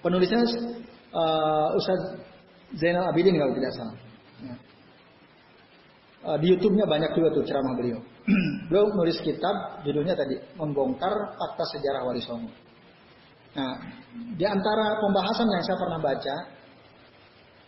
Penulisnya 0.00 0.40
uh, 1.12 1.76
Ustadz 1.76 2.20
Zainal 2.76 3.08
Abidin 3.12 3.36
kalau 3.36 3.52
tidak 3.56 3.72
salah. 3.76 3.96
Ya. 4.44 4.54
Uh, 6.24 6.36
di 6.40 6.56
YouTube-nya 6.56 6.88
banyak 6.88 7.12
juga 7.12 7.28
tuh 7.36 7.44
ceramah 7.44 7.76
beliau. 7.76 8.00
beliau 8.68 8.88
nulis 8.96 9.20
kitab 9.20 9.84
judulnya 9.84 10.16
tadi 10.16 10.40
membongkar 10.56 11.12
fakta 11.36 11.64
sejarah 11.76 12.00
Wali 12.04 12.20
Songo. 12.24 12.48
Nah, 13.54 13.78
di 14.34 14.42
antara 14.42 14.98
pembahasan 14.98 15.46
yang 15.46 15.62
saya 15.62 15.78
pernah 15.78 16.00
baca, 16.02 16.34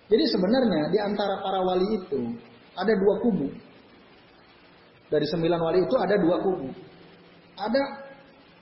jadi 0.06 0.24
sebenarnya 0.30 0.82
di 0.94 0.98
antara 1.02 1.42
para 1.42 1.58
wali 1.66 1.98
itu 1.98 2.20
ada 2.78 2.92
dua 2.94 3.14
kubu. 3.26 3.48
Dari 5.06 5.26
sembilan 5.26 5.58
wali 5.58 5.80
itu 5.82 5.94
ada 5.98 6.14
dua 6.14 6.36
kubu. 6.38 6.68
Ada 7.58 7.82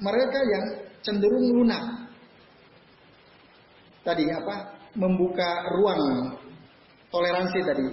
mereka 0.00 0.40
yang 0.40 0.64
cenderung 1.04 1.44
lunak. 1.52 1.84
Tadi 4.04 4.24
apa? 4.32 4.56
Membuka 4.96 5.68
ruang 5.76 6.32
toleransi 7.12 7.60
tadi. 7.60 7.84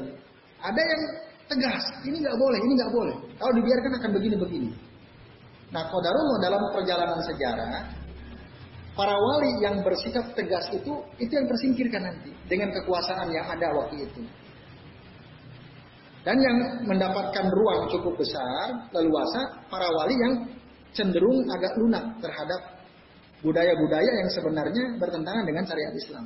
Ada 0.61 0.81
yang 0.81 1.01
tegas, 1.49 1.83
ini 2.07 2.21
nggak 2.21 2.37
boleh, 2.37 2.59
ini 2.61 2.73
nggak 2.77 2.93
boleh. 2.93 3.15
Kalau 3.35 3.53
dibiarkan 3.57 3.91
akan 3.99 4.11
begini-begini. 4.15 4.71
Nah, 5.71 5.87
kodarullah 5.87 6.37
dalam 6.43 6.61
perjalanan 6.75 7.19
sejarah, 7.25 7.67
para 8.95 9.15
wali 9.15 9.51
yang 9.63 9.79
bersikap 9.81 10.35
tegas 10.35 10.67
itu, 10.71 10.93
itu 11.17 11.31
yang 11.31 11.47
tersingkirkan 11.47 12.01
nanti 12.03 12.31
dengan 12.47 12.69
kekuasaan 12.75 13.31
yang 13.31 13.47
ada 13.47 13.67
waktu 13.71 14.07
itu. 14.07 14.21
Dan 16.21 16.37
yang 16.37 16.85
mendapatkan 16.85 17.45
ruang 17.49 17.89
cukup 17.89 18.13
besar, 18.13 18.91
leluasa, 18.93 19.65
para 19.73 19.89
wali 19.89 20.13
yang 20.13 20.33
cenderung 20.93 21.41
agak 21.49 21.73
lunak 21.81 22.05
terhadap 22.21 22.61
budaya-budaya 23.41 24.11
yang 24.21 24.29
sebenarnya 24.29 24.83
bertentangan 25.01 25.43
dengan 25.49 25.63
syariat 25.65 25.93
Islam. 25.97 26.25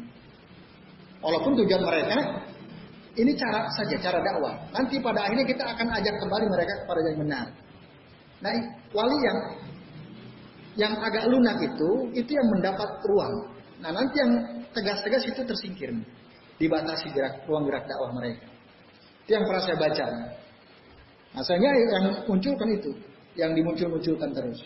Walaupun 1.23 1.55
tujuan 1.63 1.83
mereka 1.87 2.43
ini 3.15 3.31
cara 3.39 3.71
saja, 3.71 3.95
cara 4.03 4.19
dakwah. 4.19 4.59
Nanti 4.75 4.99
pada 4.99 5.23
akhirnya 5.23 5.47
kita 5.47 5.63
akan 5.63 5.87
ajak 5.95 6.15
kembali 6.19 6.45
mereka 6.51 6.73
kepada 6.83 6.99
yang 7.07 7.17
benar. 7.23 7.45
Nah, 8.43 8.51
wali 8.91 9.17
yang 9.23 9.37
yang 10.75 10.93
agak 10.99 11.27
lunak 11.31 11.57
itu, 11.63 11.91
itu 12.11 12.31
yang 12.35 12.47
mendapat 12.51 12.99
ruang. 13.07 13.33
Nah, 13.79 13.91
nanti 13.95 14.15
yang 14.19 14.31
tegas-tegas 14.75 15.23
itu 15.27 15.41
tersingkir. 15.43 15.91
Dibatasi 16.55 17.11
gerak, 17.11 17.43
ruang 17.47 17.67
gerak 17.67 17.83
dakwah 17.87 18.11
mereka. 18.15 18.47
Itu 19.27 19.35
yang 19.35 19.43
pernah 19.43 19.63
saya 19.63 19.77
baca. 19.79 20.05
Asalnya 21.35 21.71
yang 21.71 22.05
munculkan 22.27 22.69
itu, 22.71 22.91
yang 23.35 23.51
dimuncul-munculkan 23.51 24.31
terus. 24.31 24.59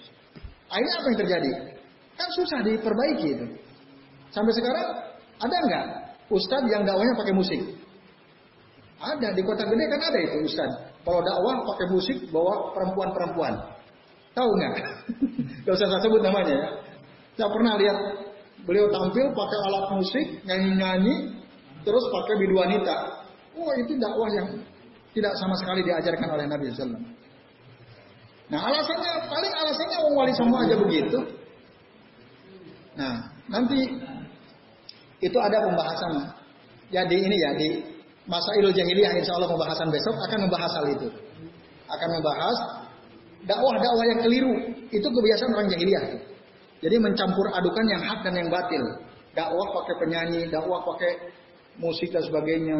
Akhirnya 0.69 0.93
apa 1.01 1.07
yang 1.09 1.19
terjadi? 1.25 1.49
Kan 2.13 2.29
susah 2.37 2.59
diperbaiki 2.61 3.27
itu. 3.33 3.45
Sampai 4.29 4.53
sekarang 4.53 4.87
ada 5.41 5.57
nggak 5.65 5.85
ustadz 6.29 6.69
yang 6.69 6.85
dakwahnya 6.85 7.17
pakai 7.17 7.33
musik? 7.33 7.61
Ada 8.99 9.33
di 9.33 9.41
kota 9.41 9.65
gede 9.65 9.85
kan 9.89 10.01
ada 10.13 10.19
itu 10.19 10.37
ustadz. 10.45 10.77
Kalau 11.01 11.21
dakwah 11.25 11.55
pakai 11.73 11.87
musik 11.89 12.17
bawa 12.29 12.75
perempuan-perempuan. 12.77 13.53
Tahu 14.39 14.51
nggak? 14.55 14.73
Gak 15.67 15.73
usah 15.75 15.87
saya 15.91 16.01
sebut 16.07 16.23
namanya 16.23 16.55
ya. 16.55 16.67
Saya 17.35 17.49
pernah 17.51 17.75
lihat 17.75 17.97
beliau 18.63 18.87
tampil 18.87 19.25
pakai 19.35 19.59
alat 19.67 19.85
musik, 19.91 20.25
nyanyi-nyanyi, 20.47 21.43
terus 21.83 22.03
pakai 22.07 22.33
bidu 22.39 22.55
wanita. 22.55 22.95
Oh 23.59 23.71
itu 23.75 23.99
dakwah 23.99 24.31
yang 24.31 24.47
tidak 25.11 25.33
sama 25.35 25.55
sekali 25.59 25.83
diajarkan 25.83 26.29
oleh 26.31 26.45
Nabi 26.47 26.71
SAW. 26.71 26.95
Nah 28.49 28.59
alasannya 28.63 29.13
paling 29.27 29.53
alasannya 29.53 29.97
orang 30.07 30.15
wali 30.15 30.33
semua 30.33 30.59
aja 30.63 30.75
begitu. 30.79 31.19
Nah 32.95 33.27
nanti 33.51 33.79
itu 35.19 35.37
ada 35.37 35.67
pembahasan. 35.67 36.31
Jadi 36.89 37.15
ini 37.19 37.35
ya 37.43 37.51
di 37.59 37.69
masa 38.25 38.55
ilmu 38.57 38.71
jahiliyah 38.71 39.19
insya 39.19 39.35
Allah 39.35 39.51
pembahasan 39.51 39.91
besok 39.91 40.15
akan 40.31 40.39
membahas 40.47 40.71
hal 40.79 40.85
itu. 40.95 41.07
Akan 41.91 42.09
membahas 42.15 42.57
dakwah-dakwah 43.47 44.05
yang 44.09 44.19
keliru 44.23 44.53
itu 44.89 45.07
kebiasaan 45.07 45.51
orang 45.55 45.69
jahiliyah. 45.71 46.05
Jadi 46.79 46.95
mencampur 46.95 47.45
adukan 47.51 47.85
yang 47.91 48.01
hak 48.03 48.19
dan 48.23 48.33
yang 48.39 48.49
batil. 48.51 48.83
Dakwah 49.35 49.67
pakai 49.83 49.95
penyanyi, 49.99 50.41
dakwah 50.47 50.83
pakai 50.83 51.31
musik 51.79 52.11
dan 52.11 52.23
sebagainya. 52.23 52.79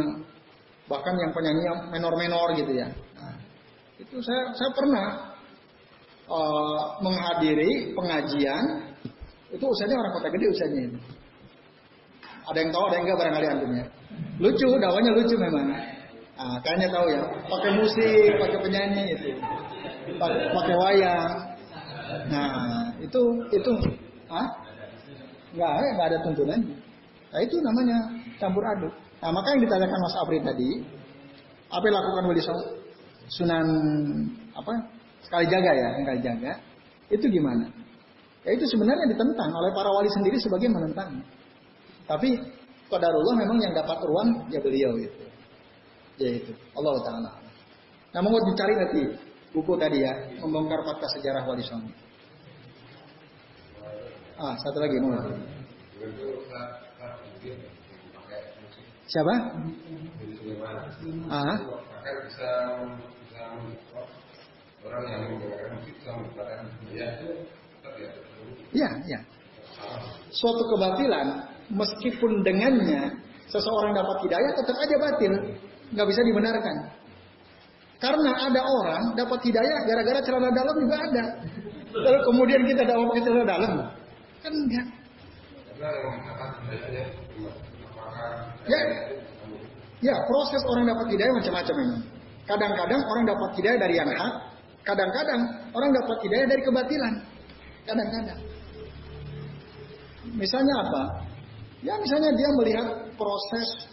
Bahkan 0.90 1.14
yang 1.20 1.32
penyanyi 1.36 1.64
menor-menor 1.94 2.58
gitu 2.58 2.72
ya. 2.74 2.88
Nah, 2.90 3.36
itu 4.00 4.18
saya 4.24 4.56
saya 4.58 4.72
pernah 4.74 5.08
uh, 6.26 6.98
menghadiri 7.04 7.94
pengajian 7.94 8.90
itu 9.54 9.66
usianya 9.66 9.96
orang 10.00 10.14
kota 10.18 10.28
gede 10.34 10.46
usianya 10.50 10.82
ini. 10.90 11.00
Ada 12.50 12.58
yang 12.66 12.72
tahu, 12.74 12.84
ada 12.90 12.96
yang 12.98 13.06
enggak 13.06 13.20
barangkali 13.22 13.46
antumnya. 13.46 13.86
Lucu, 14.42 14.68
dakwanya 14.82 15.12
lucu 15.14 15.36
memang. 15.38 15.68
Nah, 16.40 16.58
kayaknya 16.66 16.88
tahu 16.90 17.08
ya. 17.14 17.22
Pakai 17.46 17.72
musik, 17.78 18.32
pakai 18.42 18.58
penyanyi 18.64 19.04
itu 19.14 19.30
pakai 20.54 20.76
wayang. 20.76 21.34
Nah, 22.30 22.90
itu 23.00 23.22
itu 23.54 23.72
ah 24.30 24.48
nggak 25.54 25.72
nggak 25.98 26.08
ada 26.14 26.20
tuntunan. 26.26 26.62
Nah 27.30 27.40
itu 27.42 27.56
namanya 27.62 27.98
campur 28.42 28.64
aduk. 28.66 28.94
Nah 29.22 29.30
maka 29.34 29.48
yang 29.54 29.62
ditanyakan 29.66 30.00
Mas 30.02 30.16
Apri 30.22 30.40
tadi, 30.42 30.70
apa 31.70 31.84
yang 31.86 31.96
lakukan 31.98 32.24
wali 32.30 32.42
sunan 33.30 33.68
apa 34.58 34.74
sekali 35.22 35.46
jaga 35.46 35.72
ya, 35.76 35.88
sekali 36.02 36.20
jaga, 36.26 36.54
itu 37.14 37.26
gimana? 37.30 37.66
Ya 38.48 38.56
itu 38.56 38.66
sebenarnya 38.66 39.06
ditentang 39.14 39.50
oleh 39.52 39.72
para 39.76 39.90
wali 39.94 40.10
sendiri 40.10 40.38
sebagai 40.42 40.70
menentang. 40.72 41.22
Tapi 42.10 42.40
qadarullah 42.90 43.36
memang 43.38 43.58
yang 43.62 43.74
dapat 43.78 43.98
ruang 44.02 44.50
ya 44.50 44.58
beliau 44.64 44.98
itu. 44.98 45.24
Ya 46.18 46.30
itu. 46.42 46.52
Allah 46.74 46.98
Taala. 47.06 47.32
Nah 48.10 48.20
mau 48.26 48.34
dicari 48.34 48.74
nanti 48.74 49.02
buku 49.54 49.74
tadi 49.82 50.06
ya, 50.06 50.14
membongkar 50.42 50.86
fakta 50.86 51.08
sejarah 51.18 51.44
Wali 51.46 51.64
Songo. 51.66 51.92
Ah, 54.40 54.56
satu 54.56 54.78
lagi 54.80 54.98
mau. 55.04 55.20
Siapa? 59.10 59.36
Ah. 61.28 61.58
Ya, 68.72 68.90
ya. 69.10 69.20
Suatu 70.30 70.64
kebatilan 70.72 71.28
meskipun 71.74 72.46
dengannya 72.46 73.18
seseorang 73.50 73.98
dapat 73.98 74.18
hidayah 74.24 74.52
tetap 74.56 74.78
aja 74.78 74.96
batil, 75.02 75.34
nggak 75.90 76.08
bisa 76.08 76.22
dibenarkan. 76.22 76.76
Karena 78.00 78.32
ada 78.48 78.62
orang 78.64 79.04
dapat 79.20 79.40
hidayah 79.44 79.78
gara-gara 79.84 80.20
celana 80.24 80.50
dalam 80.56 80.76
juga 80.80 80.96
ada. 81.04 81.26
Lalu 81.92 82.20
kemudian 82.32 82.62
kita 82.64 82.82
dapat 82.88 83.04
pakai 83.12 83.24
celana 83.28 83.46
dalam. 83.46 83.72
Kan 84.40 84.54
enggak. 84.56 84.88
Ya, 88.68 88.82
ya 90.00 90.16
proses 90.28 90.64
orang 90.64 90.88
dapat 90.88 91.06
hidayah 91.12 91.34
macam-macam 91.36 91.76
ini. 91.76 91.98
Kadang-kadang 92.48 93.02
orang 93.04 93.24
dapat 93.28 93.50
hidayah 93.60 93.80
dari 93.84 93.96
yang 94.00 94.10
hak, 94.10 94.34
kadang-kadang 94.88 95.42
orang 95.76 95.92
dapat 95.92 96.18
hidayah 96.24 96.48
dari 96.48 96.62
kebatilan. 96.64 97.14
Kadang-kadang. 97.84 98.40
Misalnya 100.40 100.76
apa? 100.88 101.04
Ya 101.84 101.96
misalnya 102.00 102.32
dia 102.36 102.50
melihat 102.60 102.88
proses 103.16 103.89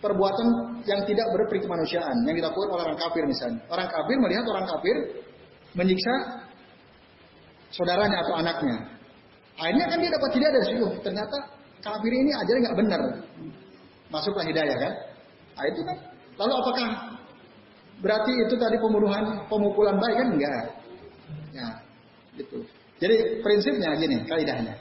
perbuatan 0.00 0.46
yang 0.88 1.00
tidak 1.04 1.26
berperi 1.36 1.60
kemanusiaan 1.60 2.16
yang 2.24 2.36
dilakukan 2.36 2.68
oleh 2.72 2.84
orang 2.88 2.98
kafir 2.98 3.22
misalnya. 3.28 3.60
Orang 3.68 3.88
kafir 3.88 4.16
melihat 4.16 4.44
orang 4.48 4.66
kafir 4.66 4.96
menyiksa 5.76 6.14
saudaranya 7.70 8.24
atau 8.24 8.34
anaknya. 8.40 8.76
Akhirnya 9.60 9.86
kan 9.92 9.98
dia 10.00 10.10
dapat 10.16 10.30
hidayah 10.32 10.52
dari 10.56 10.66
situ. 10.72 10.86
Ternyata 11.04 11.36
kafir 11.84 12.12
ini 12.16 12.32
aja 12.32 12.50
nggak 12.50 12.76
benar. 12.80 13.00
Masuklah 14.08 14.44
hidayah 14.48 14.76
kan? 14.80 14.92
Nah 15.60 15.64
itu 15.68 15.80
kan. 15.84 15.96
Lalu 16.40 16.52
apakah 16.56 16.88
berarti 18.00 18.32
itu 18.48 18.54
tadi 18.56 18.76
pembunuhan 18.80 19.44
pemukulan 19.52 20.00
baik 20.00 20.16
kan 20.16 20.28
enggak? 20.32 20.64
Ya, 21.52 21.68
gitu. 22.40 22.64
Jadi 23.00 23.44
prinsipnya 23.44 23.96
gini, 24.00 24.24
kaidahnya. 24.24 24.74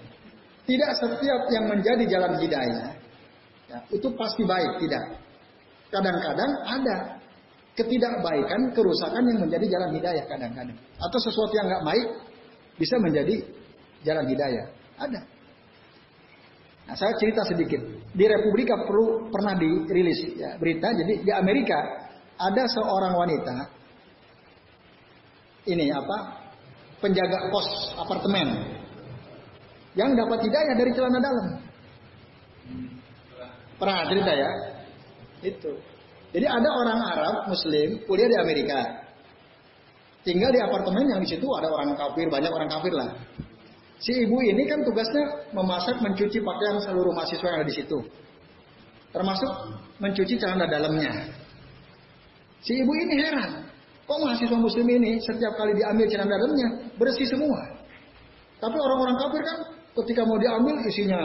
Tidak 0.64 0.92
setiap 1.02 1.42
yang 1.52 1.66
menjadi 1.68 2.04
jalan 2.08 2.40
hidayah 2.40 2.99
Ya, 3.70 3.80
itu 3.94 4.08
pasti 4.18 4.42
baik, 4.44 4.82
tidak. 4.82 5.22
Kadang-kadang 5.94 6.52
ada 6.66 6.96
ketidakbaikan, 7.78 8.74
kerusakan 8.74 9.24
yang 9.30 9.40
menjadi 9.46 9.66
jalan 9.70 9.90
hidayah 9.94 10.26
kadang-kadang. 10.26 10.78
Atau 10.98 11.20
sesuatu 11.22 11.54
yang 11.54 11.70
nggak 11.70 11.86
baik 11.86 12.08
bisa 12.82 12.96
menjadi 12.98 13.36
jalan 14.04 14.26
hidayah. 14.26 14.66
Ada. 15.00 15.22
Nah, 16.90 16.96
saya 16.98 17.14
cerita 17.22 17.46
sedikit. 17.46 17.78
Di 18.10 18.26
Republika 18.26 18.74
perlu 18.82 19.30
pernah 19.30 19.54
dirilis 19.54 20.34
ya, 20.34 20.58
berita. 20.58 20.90
Jadi 20.90 21.22
di 21.22 21.32
Amerika 21.32 21.78
ada 22.40 22.66
seorang 22.66 23.14
wanita 23.14 23.56
ini 25.70 25.94
apa 25.94 26.18
penjaga 26.98 27.52
pos 27.54 27.94
apartemen 28.00 28.74
yang 29.94 30.18
dapat 30.18 30.40
hidayah 30.50 30.74
dari 30.74 30.92
celana 30.98 31.20
dalam. 31.22 31.48
Pernah 33.80 34.06
cerita 34.12 34.32
ya? 34.36 34.52
Itu. 35.40 35.72
Jadi 36.30 36.46
ada 36.46 36.70
orang 36.70 37.00
Arab 37.00 37.36
Muslim 37.50 38.04
kuliah 38.06 38.30
di 38.30 38.38
Amerika. 38.38 38.80
Tinggal 40.22 40.52
di 40.52 40.60
apartemen 40.60 41.08
yang 41.08 41.24
di 41.24 41.30
situ 41.32 41.48
ada 41.56 41.72
orang 41.72 41.96
kafir, 41.96 42.28
banyak 42.28 42.52
orang 42.52 42.70
kafir 42.70 42.94
lah. 42.94 43.10
Si 44.00 44.16
ibu 44.16 44.38
ini 44.44 44.68
kan 44.68 44.84
tugasnya 44.84 45.52
memasak, 45.56 46.00
mencuci 46.00 46.40
pakaian 46.44 46.78
seluruh 46.84 47.12
mahasiswa 47.16 47.48
yang 47.50 47.58
ada 47.64 47.68
di 47.68 47.76
situ. 47.76 47.98
Termasuk 49.16 49.52
mencuci 49.98 50.36
celana 50.38 50.68
dalamnya. 50.68 51.12
Si 52.62 52.76
ibu 52.78 52.92
ini 52.94 53.16
heran. 53.16 53.64
Kok 54.06 54.20
mahasiswa 54.22 54.58
muslim 54.60 54.88
ini 54.92 55.18
setiap 55.24 55.56
kali 55.56 55.72
diambil 55.80 56.06
celana 56.12 56.36
dalamnya 56.36 56.68
bersih 57.00 57.26
semua. 57.26 57.60
Tapi 58.60 58.76
orang-orang 58.76 59.18
kafir 59.18 59.42
kan 59.42 59.60
ketika 60.04 60.22
mau 60.28 60.38
diambil 60.38 60.76
isinya 60.84 61.22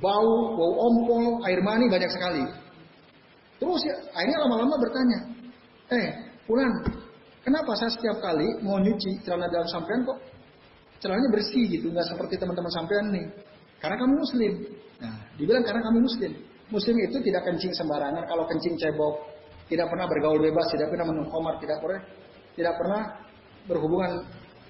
bau, 0.00 0.56
bau 0.56 0.72
ompol, 0.90 1.44
air 1.48 1.60
mani 1.64 1.88
banyak 1.88 2.10
sekali. 2.12 2.44
Terus 3.56 3.80
ya, 3.88 3.96
akhirnya 4.12 4.38
lama-lama 4.44 4.74
bertanya, 4.76 5.18
eh, 5.92 6.08
Pulan, 6.46 6.70
kenapa 7.42 7.74
saya 7.74 7.90
setiap 7.90 8.22
kali 8.22 8.62
mau 8.62 8.78
nyuci 8.78 9.18
celana 9.26 9.50
dalam 9.50 9.66
sampean 9.66 10.06
kok 10.06 10.14
celananya 11.02 11.30
bersih 11.34 11.66
gitu, 11.66 11.90
nggak 11.90 12.06
seperti 12.06 12.38
teman-teman 12.38 12.70
sampean 12.70 13.10
nih? 13.10 13.26
Karena 13.82 13.98
kamu 13.98 14.14
muslim. 14.14 14.52
Nah, 15.02 15.14
dibilang 15.34 15.66
karena 15.66 15.82
kamu 15.82 15.98
muslim. 16.06 16.32
Muslim 16.70 16.96
itu 17.02 17.18
tidak 17.18 17.42
kencing 17.50 17.74
sembarangan. 17.74 18.24
Kalau 18.30 18.46
kencing 18.46 18.78
cebok, 18.78 19.14
tidak 19.66 19.90
pernah 19.90 20.06
bergaul 20.06 20.38
bebas, 20.38 20.66
tidak 20.70 20.88
pernah 20.94 21.06
minum 21.10 21.26
khamar, 21.28 21.54
tidak 21.58 21.78
pernah, 21.82 22.00
tidak 22.54 22.74
pernah 22.78 23.00
berhubungan 23.66 24.12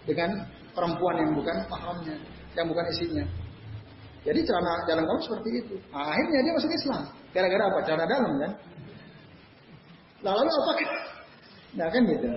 dengan 0.09 0.31
perempuan 0.73 1.15
yang 1.20 1.31
bukan 1.36 1.57
pahamnya, 1.69 2.16
yang 2.57 2.66
bukan 2.73 2.85
isinya. 2.89 3.24
Jadi 4.27 4.40
celana 4.43 4.82
dalam 4.90 5.07
kamu 5.07 5.20
seperti 5.23 5.51
itu. 5.62 5.74
Nah, 5.94 6.11
akhirnya 6.11 6.40
dia 6.43 6.53
masuk 6.59 6.73
Islam. 6.74 7.03
Gara-gara 7.31 7.62
apa? 7.70 7.78
Celana 7.86 8.07
dalam 8.11 8.32
kan. 8.43 8.53
Nah, 10.27 10.32
lalu 10.35 10.51
apa? 10.51 10.73
Nah 11.77 11.93
kan 11.93 12.09
gitu. 12.09 12.28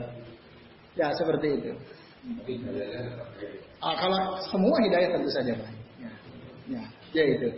Ya 1.00 1.16
seperti 1.16 1.48
itu. 1.64 1.72
Ah, 3.80 3.96
kalau 3.96 4.36
semua 4.52 4.76
hidayah 4.84 5.16
tentu 5.16 5.32
saja 5.32 5.56
baik. 5.56 5.80
Ya, 6.04 6.12
ya, 6.68 6.84
ya 7.16 7.24
itu. 7.40 7.50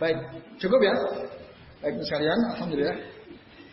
Baik, 0.00 0.16
cukup 0.56 0.80
ya. 0.80 0.94
Baik 1.84 2.00
sekalian, 2.08 2.38
alhamdulillah. 2.56 2.98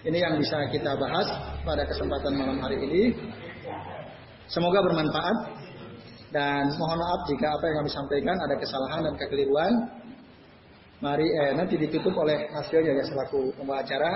Ini 0.04 0.18
yang 0.20 0.36
bisa 0.38 0.60
kita 0.76 0.92
bahas 1.00 1.28
pada 1.64 1.88
kesempatan 1.88 2.36
malam 2.36 2.60
hari 2.60 2.78
ini. 2.84 3.16
Semoga 4.52 4.84
bermanfaat 4.86 5.55
dan 6.36 6.68
mohon 6.76 7.00
maaf 7.00 7.24
jika 7.32 7.48
apa 7.48 7.64
yang 7.72 7.80
kami 7.80 7.92
sampaikan 7.96 8.36
ada 8.36 8.60
kesalahan 8.60 9.08
dan 9.08 9.16
kekeliruan. 9.16 9.72
Mari 11.00 11.24
eh, 11.24 11.56
nanti 11.56 11.80
ditutup 11.80 12.12
oleh 12.12 12.52
Mas 12.52 12.68
Yoyo 12.76 12.92
ya 12.92 13.08
selaku 13.08 13.56
pembawa 13.56 13.80
acara. 13.80 14.12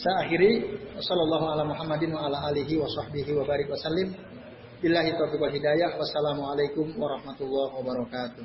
Saya 0.00 0.24
akhiri 0.24 0.64
hidayah. 5.52 5.92
Wassalamualaikum 6.00 6.96
warahmatullahi 6.96 7.72
wabarakatuh. 7.84 8.44